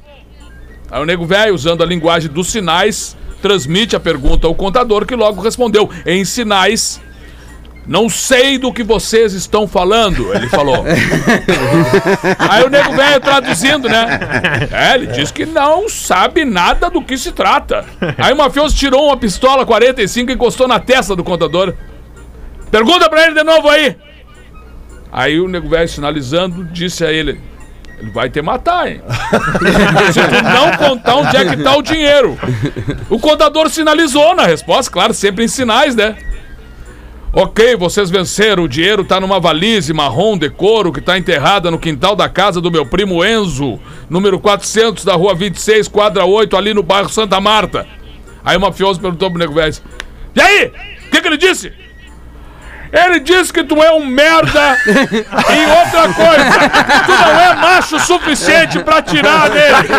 Aí 0.92 1.02
o 1.02 1.06
nego 1.06 1.26
velho, 1.26 1.54
usando 1.54 1.84
a 1.84 1.86
linguagem 1.86 2.30
dos 2.30 2.48
sinais, 2.48 3.16
transmite 3.42 3.96
a 3.96 4.00
pergunta 4.00 4.48
ao 4.48 4.56
contador, 4.56 5.06
que 5.06 5.16
logo 5.16 5.42
respondeu: 5.42 5.90
Em 6.06 6.26
sinais. 6.26 7.02
Não 7.88 8.10
sei 8.10 8.58
do 8.58 8.74
que 8.74 8.84
vocês 8.84 9.32
estão 9.32 9.66
falando, 9.66 10.36
ele 10.36 10.50
falou. 10.50 10.84
Aí 12.38 12.66
o 12.66 12.70
nego 12.70 12.92
velho 12.92 13.22
traduzindo, 13.22 13.88
né? 13.88 14.20
É, 14.70 14.96
ele 14.96 15.08
diz 15.08 15.32
que 15.32 15.46
não 15.46 15.88
sabe 15.88 16.44
nada 16.44 16.90
do 16.90 17.02
que 17.02 17.18
se 17.18 17.32
trata. 17.32 17.86
Aí 18.18 18.34
o 18.34 18.36
mafioso 18.36 18.76
tirou 18.76 19.06
uma 19.06 19.16
pistola 19.16 19.66
45 19.66 20.30
e 20.30 20.34
encostou 20.34 20.68
na 20.68 20.82
testa 20.82 21.16
do 21.16 21.24
contador. 21.24 21.74
Pergunta 22.70 23.10
pra 23.10 23.26
ele 23.26 23.36
de 23.36 23.44
novo 23.44 23.70
aí. 23.70 23.96
Aí 25.12 25.40
o 25.40 25.48
nego 25.48 25.70
velho 25.70 25.88
sinalizando 25.88 26.66
disse 26.66 27.06
a 27.06 27.12
ele: 27.12 27.40
Ele 28.00 28.12
vai 28.12 28.30
te 28.30 28.42
matar, 28.42 28.88
hein? 28.90 29.02
Se 30.12 30.22
tu 30.22 30.44
não 30.44 30.78
contar 30.78 31.16
onde 31.16 31.38
é 31.38 31.46
que 31.46 31.64
tá 31.64 31.76
o 31.76 31.82
dinheiro. 31.82 32.38
O 33.10 33.20
contador 33.20 33.70
sinalizou 33.70 34.36
na 34.36 34.46
resposta, 34.46 34.92
claro, 34.92 35.14
sempre 35.14 35.44
em 35.44 35.48
sinais, 35.48 35.96
né? 35.96 36.16
Ok, 37.34 37.76
vocês 37.76 38.10
venceram. 38.10 38.64
O 38.64 38.68
dinheiro 38.68 39.04
tá 39.04 39.20
numa 39.20 39.40
valise 39.40 39.94
marrom 39.94 40.38
de 40.38 40.50
couro 40.50 40.92
que 40.92 41.02
tá 41.02 41.18
enterrada 41.18 41.70
no 41.70 41.78
quintal 41.78 42.16
da 42.16 42.28
casa 42.28 42.60
do 42.60 42.72
meu 42.72 42.86
primo 42.86 43.24
Enzo, 43.24 43.80
número 44.10 44.40
400 44.40 45.06
da 45.06 45.14
rua 45.14 45.36
26, 45.36 45.88
quadra 45.88 46.26
8, 46.26 46.58
ali 46.58 46.74
no 46.74 46.82
bairro 46.82 47.10
Santa 47.10 47.40
Marta. 47.40 47.86
Aí 48.44 48.58
o 48.58 48.62
mafioso 48.62 49.00
perguntou 49.00 49.30
pro 49.30 49.40
nego 49.40 49.54
velho: 49.54 49.76
E 50.36 50.42
aí? 50.42 50.72
O 51.06 51.10
que, 51.12 51.22
que 51.22 51.28
ele 51.28 51.38
disse? 51.38 51.72
Ele 52.92 53.20
disse 53.20 53.52
que 53.52 53.64
tu 53.64 53.82
é 53.82 53.92
um 53.92 54.06
merda 54.06 54.78
e 54.86 55.66
outra 55.66 56.14
coisa, 56.14 56.70
tu 57.06 57.12
não 57.12 57.40
é 57.40 57.56
macho 57.56 58.00
suficiente 58.00 58.80
pra 58.80 59.02
tirar 59.02 59.50
dele. 59.50 59.90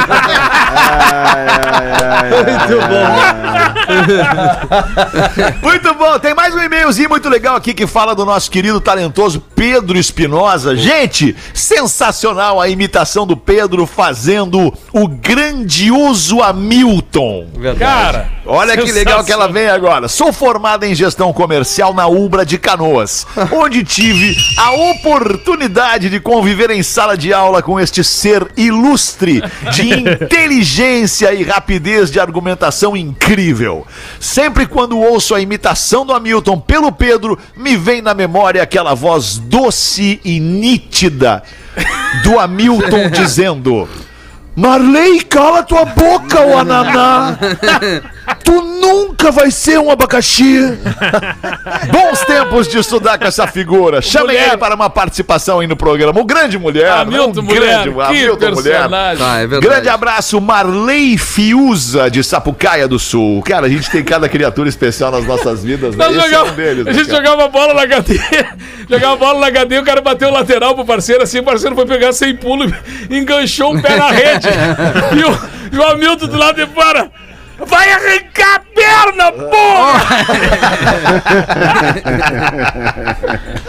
Muito 5.62 5.94
bom, 5.94 6.18
tem 6.18 6.34
mais 6.34 6.54
um 6.54 6.60
e-mailzinho 6.60 7.08
muito 7.08 7.28
legal 7.28 7.56
aqui 7.56 7.74
que 7.74 7.86
fala 7.86 8.14
do 8.14 8.24
nosso 8.24 8.50
querido 8.50 8.80
talentoso 8.80 9.40
Pedro 9.54 9.98
Espinosa. 9.98 10.76
Gente, 10.76 11.36
sensacional 11.52 12.60
a 12.60 12.68
imitação 12.68 13.26
do 13.26 13.36
Pedro 13.36 13.86
fazendo 13.86 14.72
o 14.92 15.08
grandioso 15.08 16.42
Hamilton. 16.42 17.48
Cara, 17.78 18.38
Olha 18.50 18.78
que 18.78 18.90
legal 18.90 19.22
que 19.22 19.30
ela 19.30 19.46
vem 19.46 19.68
agora. 19.68 20.08
Sou 20.08 20.32
formada 20.32 20.86
em 20.86 20.94
gestão 20.94 21.34
comercial 21.34 21.92
na 21.92 22.06
Ubra 22.06 22.46
de 22.46 22.56
Canoas, 22.56 22.77
onde 23.52 23.84
tive 23.84 24.36
a 24.56 24.72
oportunidade 24.72 26.08
de 26.08 26.20
conviver 26.20 26.70
em 26.70 26.82
sala 26.82 27.16
de 27.16 27.32
aula 27.32 27.62
com 27.62 27.78
este 27.78 28.02
ser 28.04 28.46
ilustre, 28.56 29.42
de 29.72 29.88
inteligência 29.98 31.32
e 31.32 31.42
rapidez 31.42 32.10
de 32.10 32.20
argumentação 32.20 32.96
incrível. 32.96 33.86
Sempre 34.20 34.66
quando 34.66 34.98
ouço 34.98 35.34
a 35.34 35.40
imitação 35.40 36.04
do 36.04 36.12
Hamilton 36.12 36.58
pelo 36.60 36.92
Pedro, 36.92 37.38
me 37.56 37.76
vem 37.76 38.02
na 38.02 38.14
memória 38.14 38.62
aquela 38.62 38.94
voz 38.94 39.38
doce 39.38 40.20
e 40.24 40.40
nítida 40.40 41.42
do 42.22 42.38
Hamilton 42.38 43.10
dizendo: 43.14 43.88
Marley, 44.56 45.20
cala 45.20 45.62
tua 45.62 45.84
boca, 45.84 46.40
ô 46.40 46.58
ananá! 46.58 47.38
Tu 48.48 48.62
nunca 48.62 49.30
vai 49.30 49.50
ser 49.50 49.78
um 49.78 49.90
abacaxi. 49.90 50.58
Bons 51.92 52.20
tempos 52.20 52.66
de 52.66 52.78
estudar 52.78 53.18
com 53.18 53.26
essa 53.26 53.46
figura. 53.46 54.00
Chame 54.00 54.28
Mulher. 54.28 54.48
ele 54.48 54.56
para 54.56 54.74
uma 54.74 54.88
participação 54.88 55.60
aí 55.60 55.66
no 55.66 55.76
programa. 55.76 56.18
O 56.18 56.24
grande 56.24 56.56
mulher. 56.56 56.90
Hamilton 56.90 57.40
um 57.40 57.42
Mulher, 57.42 57.60
grande, 57.60 57.92
que 57.92 58.00
Hamilton 58.00 58.62
personagem. 58.62 59.26
Ah, 59.26 59.36
é 59.40 59.46
verdade. 59.46 59.66
Grande 59.66 59.88
abraço, 59.90 60.40
Marley 60.40 61.18
Fiuza, 61.18 62.10
de 62.10 62.24
Sapucaia 62.24 62.88
do 62.88 62.98
Sul. 62.98 63.42
Cara, 63.42 63.66
a 63.66 63.68
gente 63.68 63.90
tem 63.90 64.02
cada 64.02 64.26
criatura 64.30 64.66
especial 64.66 65.10
nas 65.10 65.26
nossas 65.26 65.62
vidas, 65.62 65.94
né? 65.94 66.06
Esse 66.06 66.18
é 66.18 66.22
jogava, 66.22 66.50
um 66.50 66.54
deles, 66.54 66.86
a 66.86 66.90
né, 66.90 66.94
gente 66.94 67.10
cara? 67.10 67.18
jogava 67.18 67.48
bola 67.48 67.74
na 67.74 67.82
HD, 67.82 68.18
jogava 68.88 69.16
bola 69.16 69.40
na 69.40 69.46
HD, 69.48 69.78
o 69.78 69.84
cara 69.84 70.00
bateu 70.00 70.30
o 70.30 70.32
lateral 70.32 70.74
pro 70.74 70.86
parceiro, 70.86 71.22
assim, 71.22 71.40
o 71.40 71.44
parceiro 71.44 71.76
foi 71.76 71.84
pegar 71.84 72.14
sem 72.14 72.34
pulo 72.34 72.64
e 72.64 72.72
enganchou 73.18 73.76
o 73.76 73.82
pé 73.82 73.94
na 73.94 74.08
rede. 74.08 74.48
e, 75.18 75.24
o, 75.24 75.76
e 75.76 75.78
o 75.78 75.90
Hamilton 75.90 76.26
do 76.28 76.38
lado 76.38 76.56
de 76.56 76.66
fora. 76.72 77.10
Vai 77.58 77.90
arrancar 77.92 78.54
a 78.56 78.60
perna, 78.74 79.32
porra! 79.32 79.98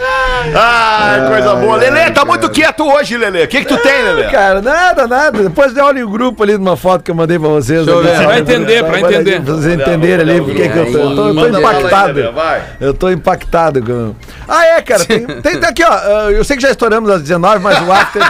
Ah, 0.54 1.26
coisa 1.28 1.54
boa. 1.56 1.76
Lelê, 1.76 2.10
tá 2.10 2.24
muito 2.24 2.48
quieto 2.50 2.84
hoje, 2.84 3.16
Lelê. 3.16 3.44
O 3.44 3.48
que 3.48 3.60
que 3.60 3.66
tu 3.66 3.76
tem, 3.78 4.02
Lelê? 4.02 4.24
Cara, 4.30 4.60
nada, 4.62 5.06
nada. 5.06 5.42
Depois 5.42 5.72
de 5.74 5.80
olha 5.80 6.04
o 6.04 6.10
grupo 6.10 6.42
ali 6.42 6.56
numa 6.56 6.76
foto 6.76 7.04
que 7.04 7.10
eu 7.10 7.14
mandei 7.14 7.38
pra 7.38 7.48
vocês. 7.48 7.86
eu 7.86 7.98
ali, 7.98 8.08
sabe? 8.08 8.24
Pra 8.24 8.38
entender, 8.38 8.84
pra 8.84 9.00
entender. 9.00 9.34
ali, 9.34 9.44
Pra 9.44 9.54
vocês 9.54 9.74
entenderem 9.74 10.20
ali 10.20 10.40
porque 10.40 10.68
que 10.68 10.78
eu 10.78 10.92
tô, 10.92 10.98
eu 10.98 11.14
tô, 11.14 11.28
eu 11.28 11.34
tô 11.52 11.58
impactado. 11.58 12.32
Vai. 12.32 12.62
Eu 12.80 12.94
tô 12.94 13.10
impactado. 13.10 14.16
Ah, 14.48 14.66
é, 14.66 14.82
cara. 14.82 15.04
Tem, 15.04 15.26
tem, 15.26 15.60
tem 15.60 15.68
aqui, 15.68 15.84
ó. 15.84 15.90
ah, 15.92 16.28
Eu 16.32 16.42
sei 16.44 16.56
que 16.56 16.62
já 16.62 16.70
estouramos 16.70 17.10
às 17.10 17.20
19, 17.22 17.58
mas 17.60 17.78
o 17.86 17.92
after. 17.92 18.22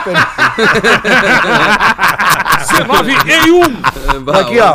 19 2.68 3.12
e 3.12 3.50
1. 3.50 3.62
Aqui, 4.40 4.60
ó. 4.60 4.74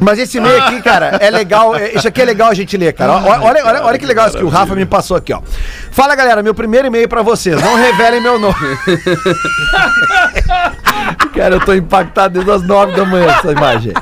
Mas 0.00 0.18
esse 0.18 0.38
e-mail 0.38 0.62
aqui, 0.62 0.80
cara, 0.82 1.18
é 1.20 1.30
legal. 1.30 1.74
é- 1.76 1.92
Isso 1.92 2.08
aqui 2.08 2.22
é 2.22 2.24
legal 2.24 2.48
a 2.50 2.54
gente 2.54 2.76
ler, 2.76 2.92
cara. 2.92 3.12
Ó, 3.14 3.18
Olha, 3.46 3.64
olha, 3.66 3.82
olha 3.84 3.98
que 3.98 4.06
legal 4.06 4.28
isso 4.28 4.38
que 4.38 4.44
o 4.44 4.48
Rafa 4.48 4.74
me 4.74 4.86
passou 4.86 5.16
aqui, 5.16 5.32
ó. 5.32 5.40
Fala, 5.90 6.14
galera, 6.14 6.42
meu 6.42 6.54
primeiro 6.54 6.86
e-mail 6.88 7.08
pra 7.08 7.22
vocês. 7.22 7.60
Não 7.60 7.74
revelem 7.76 8.20
meu 8.20 8.38
nome. 8.38 8.54
cara, 11.34 11.54
eu 11.56 11.60
tô 11.60 11.74
impactado 11.74 12.34
desde 12.34 12.50
as 12.50 12.62
9 12.66 12.92
da 12.96 13.04
manhã 13.04 13.26
essa 13.30 13.50
imagem. 13.52 13.92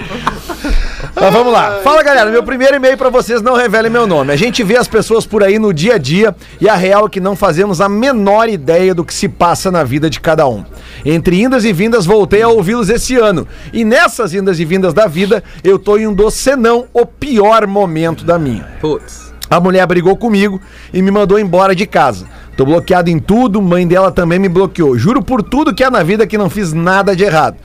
Mas 1.15 1.33
vamos 1.33 1.53
lá. 1.53 1.81
Fala, 1.83 2.03
galera. 2.03 2.31
Meu 2.31 2.43
primeiro 2.43 2.77
e-mail 2.77 2.97
pra 2.97 3.11
vocês, 3.11 3.43
não 3.43 3.55
revelem 3.55 3.91
meu 3.91 4.07
nome. 4.07 4.33
A 4.33 4.37
gente 4.37 4.63
vê 4.63 4.77
as 4.77 4.89
pessoas 4.89 5.27
por 5.27 5.43
aí 5.43 5.59
no 5.59 5.73
dia 5.73 5.95
a 5.95 5.99
dia 5.99 6.35
e 6.61 6.69
a 6.69 6.75
real 6.75 7.07
é 7.07 7.09
que 7.09 7.21
não 7.21 7.35
fazemos 7.37 7.81
a 7.81 7.89
menor 7.89 8.49
ideia 8.49 8.95
do 8.95 9.05
que 9.05 9.13
se 9.13 9.29
passa 9.29 9.71
na 9.71 9.83
vida 9.85 10.09
de 10.09 10.21
cada 10.21 10.47
um. 10.47 10.65
Entre 11.05 11.41
indas 11.43 11.65
e 11.65 11.73
vindas, 11.73 12.07
voltei 12.07 12.43
a 12.43 12.49
ouvi-los 12.49 12.89
esse 12.89 13.17
ano. 13.17 13.47
E 13.73 13.85
nessas 13.85 14.35
indas 14.35 14.59
e 14.61 14.65
vindas 14.65 14.95
da 14.95 15.07
vida, 15.07 15.43
eu 15.65 15.79
tô 15.79 15.97
em 15.97 16.07
um 16.07 16.15
dos, 16.15 16.35
senão 16.35 16.87
o 16.93 17.05
pior 17.05 17.67
momento 17.67 18.25
da 18.25 18.39
minha. 18.39 18.67
Putz. 18.81 19.31
A 19.49 19.59
mulher 19.59 19.85
brigou 19.87 20.17
comigo 20.17 20.61
e 20.93 21.03
me 21.03 21.11
mandou 21.11 21.37
embora 21.37 21.75
de 21.75 21.85
casa. 21.85 22.27
Tô 22.57 22.65
bloqueado 22.65 23.11
em 23.11 23.19
tudo, 23.19 23.61
mãe 23.61 23.87
dela 23.87 24.13
também 24.13 24.39
me 24.39 24.49
bloqueou. 24.49 24.97
Juro 24.97 25.23
por 25.23 25.43
tudo 25.43 25.75
que 25.75 25.83
é 25.83 25.91
na 25.91 26.05
vida 26.05 26.27
que 26.27 26.39
não 26.39 26.49
fiz 26.49 26.73
nada 26.73 27.17
de 27.17 27.25
errado. 27.25 27.57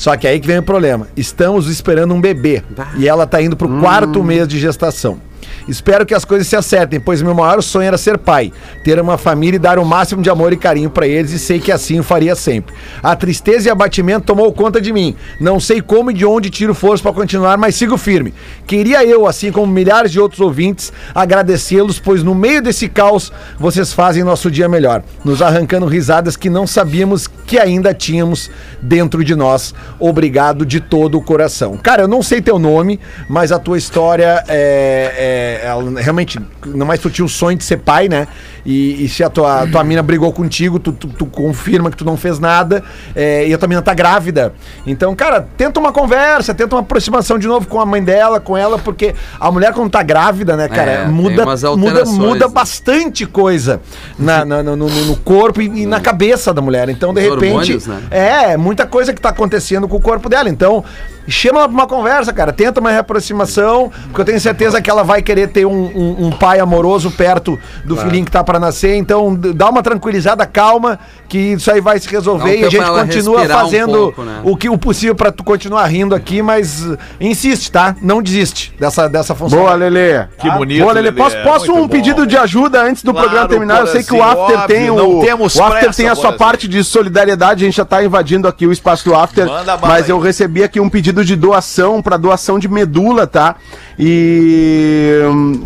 Só 0.00 0.16
que 0.16 0.26
aí 0.26 0.40
que 0.40 0.46
vem 0.46 0.56
o 0.56 0.62
problema. 0.62 1.08
Estamos 1.14 1.68
esperando 1.68 2.14
um 2.14 2.20
bebê. 2.22 2.62
E 2.96 3.06
ela 3.06 3.26
tá 3.26 3.42
indo 3.42 3.54
pro 3.54 3.68
quarto 3.80 4.24
mês 4.24 4.48
de 4.48 4.58
gestação. 4.58 5.20
Espero 5.68 6.04
que 6.06 6.14
as 6.14 6.24
coisas 6.24 6.46
se 6.46 6.56
acertem, 6.56 7.00
pois 7.00 7.22
meu 7.22 7.34
maior 7.34 7.62
sonho 7.62 7.86
era 7.86 7.98
ser 7.98 8.18
pai, 8.18 8.52
ter 8.84 9.00
uma 9.00 9.16
família 9.18 9.56
e 9.56 9.60
dar 9.60 9.78
o 9.78 9.84
máximo 9.84 10.22
de 10.22 10.30
amor 10.30 10.52
e 10.52 10.56
carinho 10.56 10.90
pra 10.90 11.06
eles, 11.06 11.32
e 11.32 11.38
sei 11.38 11.58
que 11.58 11.72
assim 11.72 12.00
o 12.00 12.02
faria 12.02 12.34
sempre. 12.34 12.74
A 13.02 13.14
tristeza 13.14 13.68
e 13.68 13.70
abatimento 13.70 14.26
tomou 14.26 14.52
conta 14.52 14.80
de 14.80 14.92
mim. 14.92 15.14
Não 15.40 15.60
sei 15.60 15.80
como 15.80 16.10
e 16.10 16.14
de 16.14 16.24
onde 16.26 16.50
tiro 16.50 16.74
força 16.74 17.02
pra 17.02 17.12
continuar, 17.12 17.56
mas 17.56 17.74
sigo 17.74 17.96
firme. 17.96 18.34
Queria 18.66 19.04
eu, 19.04 19.26
assim 19.26 19.52
como 19.52 19.72
milhares 19.72 20.12
de 20.12 20.20
outros 20.20 20.40
ouvintes, 20.40 20.92
agradecê-los, 21.14 21.98
pois 21.98 22.22
no 22.22 22.34
meio 22.34 22.62
desse 22.62 22.88
caos 22.88 23.32
vocês 23.58 23.92
fazem 23.92 24.24
nosso 24.24 24.50
dia 24.50 24.68
melhor, 24.68 25.02
nos 25.24 25.40
arrancando 25.42 25.86
risadas 25.86 26.36
que 26.36 26.50
não 26.50 26.66
sabíamos 26.66 27.26
que 27.26 27.58
ainda 27.58 27.92
tínhamos 27.94 28.50
dentro 28.80 29.24
de 29.24 29.34
nós. 29.34 29.74
Obrigado 29.98 30.64
de 30.66 30.80
todo 30.80 31.16
o 31.18 31.22
coração. 31.22 31.76
Cara, 31.76 32.02
eu 32.02 32.08
não 32.08 32.22
sei 32.22 32.40
teu 32.40 32.58
nome, 32.58 32.98
mas 33.28 33.52
a 33.52 33.58
tua 33.58 33.78
história 33.78 34.44
é, 34.48 35.14
é- 35.16 35.39
ela 35.62 36.00
realmente, 36.00 36.38
não 36.66 36.86
mais 36.86 37.00
tu 37.00 37.10
tinha 37.10 37.24
o 37.24 37.28
sonho 37.28 37.56
de 37.56 37.64
ser 37.64 37.78
pai, 37.78 38.08
né? 38.08 38.26
E, 38.64 39.04
e 39.04 39.08
se 39.08 39.24
a 39.24 39.30
tua, 39.30 39.66
tua 39.66 39.82
mina 39.84 40.02
brigou 40.02 40.32
contigo, 40.32 40.78
tu, 40.78 40.92
tu- 40.92 41.08
tu 41.08 41.26
confirma 41.26 41.90
que 41.90 41.96
tu 41.96 42.04
não 42.04 42.16
fez 42.16 42.38
nada, 42.38 42.82
é, 43.14 43.46
e 43.48 43.54
a 43.54 43.58
tua 43.58 43.68
mina 43.68 43.80
tá 43.82 43.94
grávida. 43.94 44.52
Então, 44.86 45.14
cara, 45.14 45.46
tenta 45.56 45.80
uma 45.80 45.92
conversa, 45.92 46.52
tenta 46.54 46.74
uma 46.76 46.82
aproximação 46.82 47.38
de 47.38 47.46
novo 47.48 47.66
com 47.66 47.80
a 47.80 47.86
mãe 47.86 48.02
dela, 48.02 48.38
com 48.40 48.56
ela, 48.56 48.78
porque 48.78 49.14
a 49.38 49.50
mulher 49.50 49.72
quando 49.72 49.90
tá 49.90 50.02
grávida, 50.02 50.56
né, 50.56 50.68
cara, 50.68 50.90
É, 50.90 51.04
muda, 51.06 51.44
muda, 51.76 52.04
muda 52.06 52.46
né? 52.46 52.52
bastante 52.52 53.24
coisa 53.26 53.80
na, 54.18 54.44
na- 54.44 54.62
no, 54.62 54.76
no- 54.76 54.88
no 54.88 55.16
corpo 55.16 55.60
e, 55.62 55.82
e 55.82 55.86
na 55.86 56.00
cabeça 56.00 56.52
da 56.52 56.60
mulher. 56.60 56.88
Então, 56.88 57.14
de 57.14 57.20
Os 57.20 57.34
repente, 57.34 57.46
hormônios, 57.72 57.86
né? 57.86 58.00
é, 58.10 58.56
muita 58.56 58.86
coisa 58.86 59.12
que 59.12 59.20
tá 59.20 59.30
acontecendo 59.30 59.88
com 59.88 59.96
o 59.96 60.00
corpo 60.00 60.28
dela. 60.28 60.48
Então, 60.48 60.84
chama 61.28 61.60
ela 61.60 61.68
pra 61.68 61.74
uma 61.74 61.86
conversa, 61.86 62.32
cara. 62.32 62.52
Tenta 62.52 62.80
uma 62.80 62.90
reaproximação, 62.90 63.90
porque 64.06 64.20
eu 64.20 64.24
tenho 64.24 64.40
certeza 64.40 64.80
que 64.82 64.90
ela 64.90 65.02
vai 65.04 65.22
querer 65.22 65.48
ter 65.48 65.64
um, 65.66 65.72
um- 65.72 66.26
um 66.26 66.30
pai 66.30 66.58
amoroso 66.60 67.10
perto 67.10 67.58
do 67.84 67.96
filhinho 67.96 68.24
que 68.24 68.30
tá 68.30 68.42
pra 68.50 68.58
nascer. 68.58 68.96
Então, 68.96 69.32
dá 69.34 69.70
uma 69.70 69.80
tranquilizada, 69.80 70.44
calma, 70.44 70.98
que 71.28 71.38
isso 71.38 71.70
aí 71.70 71.80
vai 71.80 72.00
se 72.00 72.08
resolver 72.08 72.58
e 72.58 72.64
a 72.64 72.68
gente 72.68 72.84
continua 72.84 73.38
respirar 73.38 73.58
um 73.58 73.60
fazendo 73.64 73.92
pouco, 73.92 74.22
né? 74.24 74.40
o 74.42 74.56
que 74.56 74.68
o 74.68 74.76
possível 74.76 75.14
pra 75.14 75.30
tu 75.30 75.44
continuar 75.44 75.86
rindo 75.86 76.16
aqui, 76.16 76.42
mas 76.42 76.84
uh, 76.84 76.98
insiste, 77.20 77.70
tá? 77.70 77.94
Não 78.02 78.20
desiste 78.20 78.74
dessa, 78.78 79.08
dessa 79.08 79.36
função. 79.36 79.60
Boa, 79.60 79.74
Lelê. 79.74 80.26
Que 80.38 80.50
bonito, 80.50 80.82
Boa, 80.82 80.92
Lelê. 80.92 81.10
Lelê. 81.10 81.22
Posso, 81.22 81.36
posso 81.44 81.72
um 81.72 81.82
bom. 81.82 81.88
pedido 81.88 82.26
de 82.26 82.36
ajuda 82.36 82.82
antes 82.82 83.04
do 83.04 83.12
Claro, 83.12 83.28
programa 83.28 83.48
terminar? 83.48 83.80
Eu 83.80 83.86
sei 83.86 84.02
que 84.02 84.14
o 84.14 84.22
After 84.22 84.66
tem 84.66 84.90
óbvio, 84.90 85.08
o. 85.08 85.14
não 85.14 85.20
temos 85.20 85.54
o 85.54 85.62
After 85.62 85.80
pressa, 85.80 85.96
tem 85.96 86.08
a 86.08 86.16
sua 86.16 86.32
parte 86.32 86.66
de 86.66 86.82
solidariedade, 86.82 87.64
a 87.64 87.66
gente 87.66 87.76
já 87.76 87.84
tá 87.84 88.02
invadindo 88.02 88.48
aqui 88.48 88.66
o 88.66 88.72
espaço 88.72 89.04
do 89.04 89.14
After. 89.14 89.46
Mas 89.80 90.06
aí. 90.06 90.10
eu 90.10 90.18
recebi 90.18 90.64
aqui 90.64 90.80
um 90.80 90.90
pedido 90.90 91.24
de 91.24 91.36
doação 91.36 92.02
para 92.02 92.16
doação 92.16 92.58
de 92.58 92.68
medula, 92.68 93.28
tá? 93.28 93.54
E, 94.02 95.20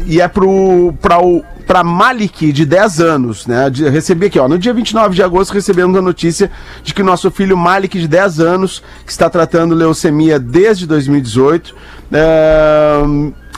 e 0.07 0.20
é 0.20 0.26
pro, 0.26 0.93
pra 1.01 1.22
o. 1.22 1.43
Pra 1.66 1.82
Malik, 1.82 2.53
de 2.53 2.66
10 2.66 3.01
anos, 3.01 3.47
né? 3.47 3.70
De- 3.70 3.89
recebi 3.89 4.26
aqui, 4.26 4.39
ó. 4.39 4.47
No 4.47 4.59
dia 4.59 4.74
29 4.74 5.14
de 5.14 5.22
agosto, 5.22 5.55
recebemos 5.55 5.97
a 5.97 6.03
notícia 6.03 6.51
de 6.82 6.93
que 6.93 7.03
nosso 7.03 7.30
filho 7.30 7.57
Malik, 7.57 7.99
de 7.99 8.07
10 8.07 8.39
anos, 8.39 8.82
que 9.07 9.11
está 9.11 9.30
tratando 9.30 9.74
leucemia 9.74 10.39
desde 10.39 10.87
2018, 10.87 11.74
é, 12.12 13.03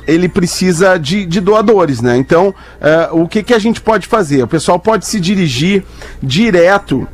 ele 0.06 0.28
precisa 0.28 0.96
de, 0.98 1.26
de 1.26 1.40
doadores, 1.40 2.00
né? 2.00 2.16
Então, 2.16 2.54
é, 2.80 3.08
o 3.10 3.26
que, 3.26 3.42
que 3.42 3.52
a 3.52 3.58
gente 3.58 3.80
pode 3.80 4.06
fazer? 4.06 4.44
O 4.44 4.46
pessoal 4.46 4.78
pode 4.78 5.04
se 5.04 5.18
dirigir 5.18 5.82
direto 6.22 7.08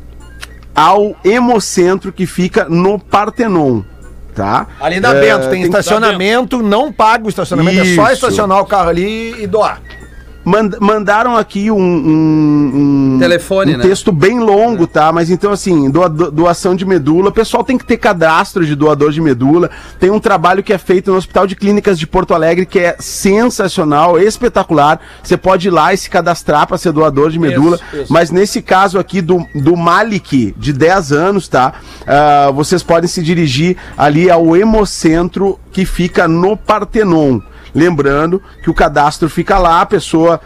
ao 0.75 1.15
Hemocentro 1.25 2.11
que 2.13 2.27
fica 2.27 2.67
no 2.69 2.99
Partenon, 2.99 3.81
tá? 4.33 4.67
Ali 4.81 4.99
na 4.99 5.13
É, 5.13 5.19
Bento, 5.21 5.41
tem, 5.49 5.49
tem- 5.51 5.63
estacionamento, 5.63 6.61
não 6.61 6.91
paga 6.91 7.25
o 7.25 7.29
estacionamento, 7.29 7.79
é 7.81 7.95
só 7.95 8.03
Isso. 8.05 8.13
estacionar 8.13 8.59
o 8.59 8.65
carro 8.65 8.89
ali 8.89 9.41
e 9.43 9.47
doar. 9.47 9.81
Mand- 10.45 10.75
mandaram 10.81 11.37
aqui 11.37 11.71
um, 11.71 11.77
um- 11.79 13.13
um- 13.15 13.17
Telefone, 13.19 13.75
um 13.75 13.77
né? 13.77 13.83
texto 13.83 14.11
bem 14.11 14.39
longo, 14.39 14.85
tá? 14.85 15.11
Mas 15.11 15.29
então, 15.29 15.51
assim, 15.51 15.89
doa- 15.89 16.09
do- 16.09 16.29
doação 16.31 16.75
de 16.75 16.85
medula. 16.85 17.29
O 17.29 17.31
pessoal 17.31 17.63
tem 17.63 17.77
que 17.77 17.85
ter 17.85 17.97
cadastro 17.97 18.65
de 18.65 18.75
doador 18.75 19.11
de 19.11 19.21
medula. 19.21 19.69
Tem 19.99 20.11
um 20.11 20.19
trabalho 20.19 20.61
que 20.61 20.73
é 20.73 20.77
feito 20.77 21.11
no 21.11 21.17
Hospital 21.17 21.47
de 21.47 21.55
Clínicas 21.55 21.97
de 21.97 22.05
Porto 22.05 22.33
Alegre 22.33 22.65
que 22.65 22.79
é 22.79 22.95
sensacional, 22.99 24.19
espetacular. 24.19 24.99
Você 25.23 25.37
pode 25.37 25.67
ir 25.67 25.71
lá 25.71 25.93
e 25.93 25.97
se 25.97 26.09
cadastrar 26.09 26.67
para 26.67 26.77
ser 26.77 26.91
doador 26.91 27.29
de 27.29 27.39
medula. 27.39 27.79
Mas 28.09 28.29
nesse 28.29 28.61
caso 28.61 28.99
aqui 28.99 29.21
do, 29.21 29.45
do 29.55 29.75
Malik, 29.77 30.53
de 30.57 30.73
10 30.73 31.11
anos, 31.11 31.47
tá? 31.47 31.73
Ah, 32.05 32.51
vocês 32.53 32.83
podem 32.83 33.07
se 33.07 33.21
dirigir 33.23 33.77
ali 33.97 34.29
ao 34.29 34.55
Hemocentro 34.57 35.59
que 35.71 35.85
fica 35.85 36.27
no 36.27 36.57
Partenon. 36.57 37.39
Lembrando 37.75 38.41
que 38.61 38.69
o 38.69 38.73
cadastro 38.73 39.29
fica 39.29 39.57
lá, 39.57 39.81
a 39.81 39.85
pessoa 39.85 40.39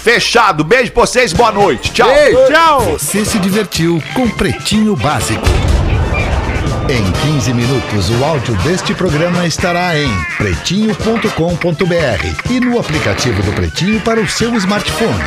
Fechado. 0.03 0.65
Beijo 0.65 0.93
pra 0.93 1.03
vocês, 1.03 1.33
boa 1.33 1.51
noite. 1.51 1.93
Tchau. 1.93 2.09
Tchau! 2.49 2.81
Você 2.93 3.25
se 3.25 3.39
divertiu 3.39 4.03
com 4.15 4.29
Pretinho 4.29 4.95
Básico. 4.97 5.45
Em 6.89 7.13
15 7.33 7.53
minutos, 7.55 8.11
o 8.11 8.25
áudio 8.25 8.55
deste 8.63 8.95
programa 8.95 9.47
estará 9.47 9.97
em 9.97 10.11
pretinho.com.br 10.39 12.51
e 12.51 12.61
no 12.61 12.81
aplicativo 12.81 13.43
do 13.43 13.53
Pretinho 13.53 14.01
para 14.01 14.21
o 14.21 14.29
seu 14.29 14.55
smartphone. 14.57 15.23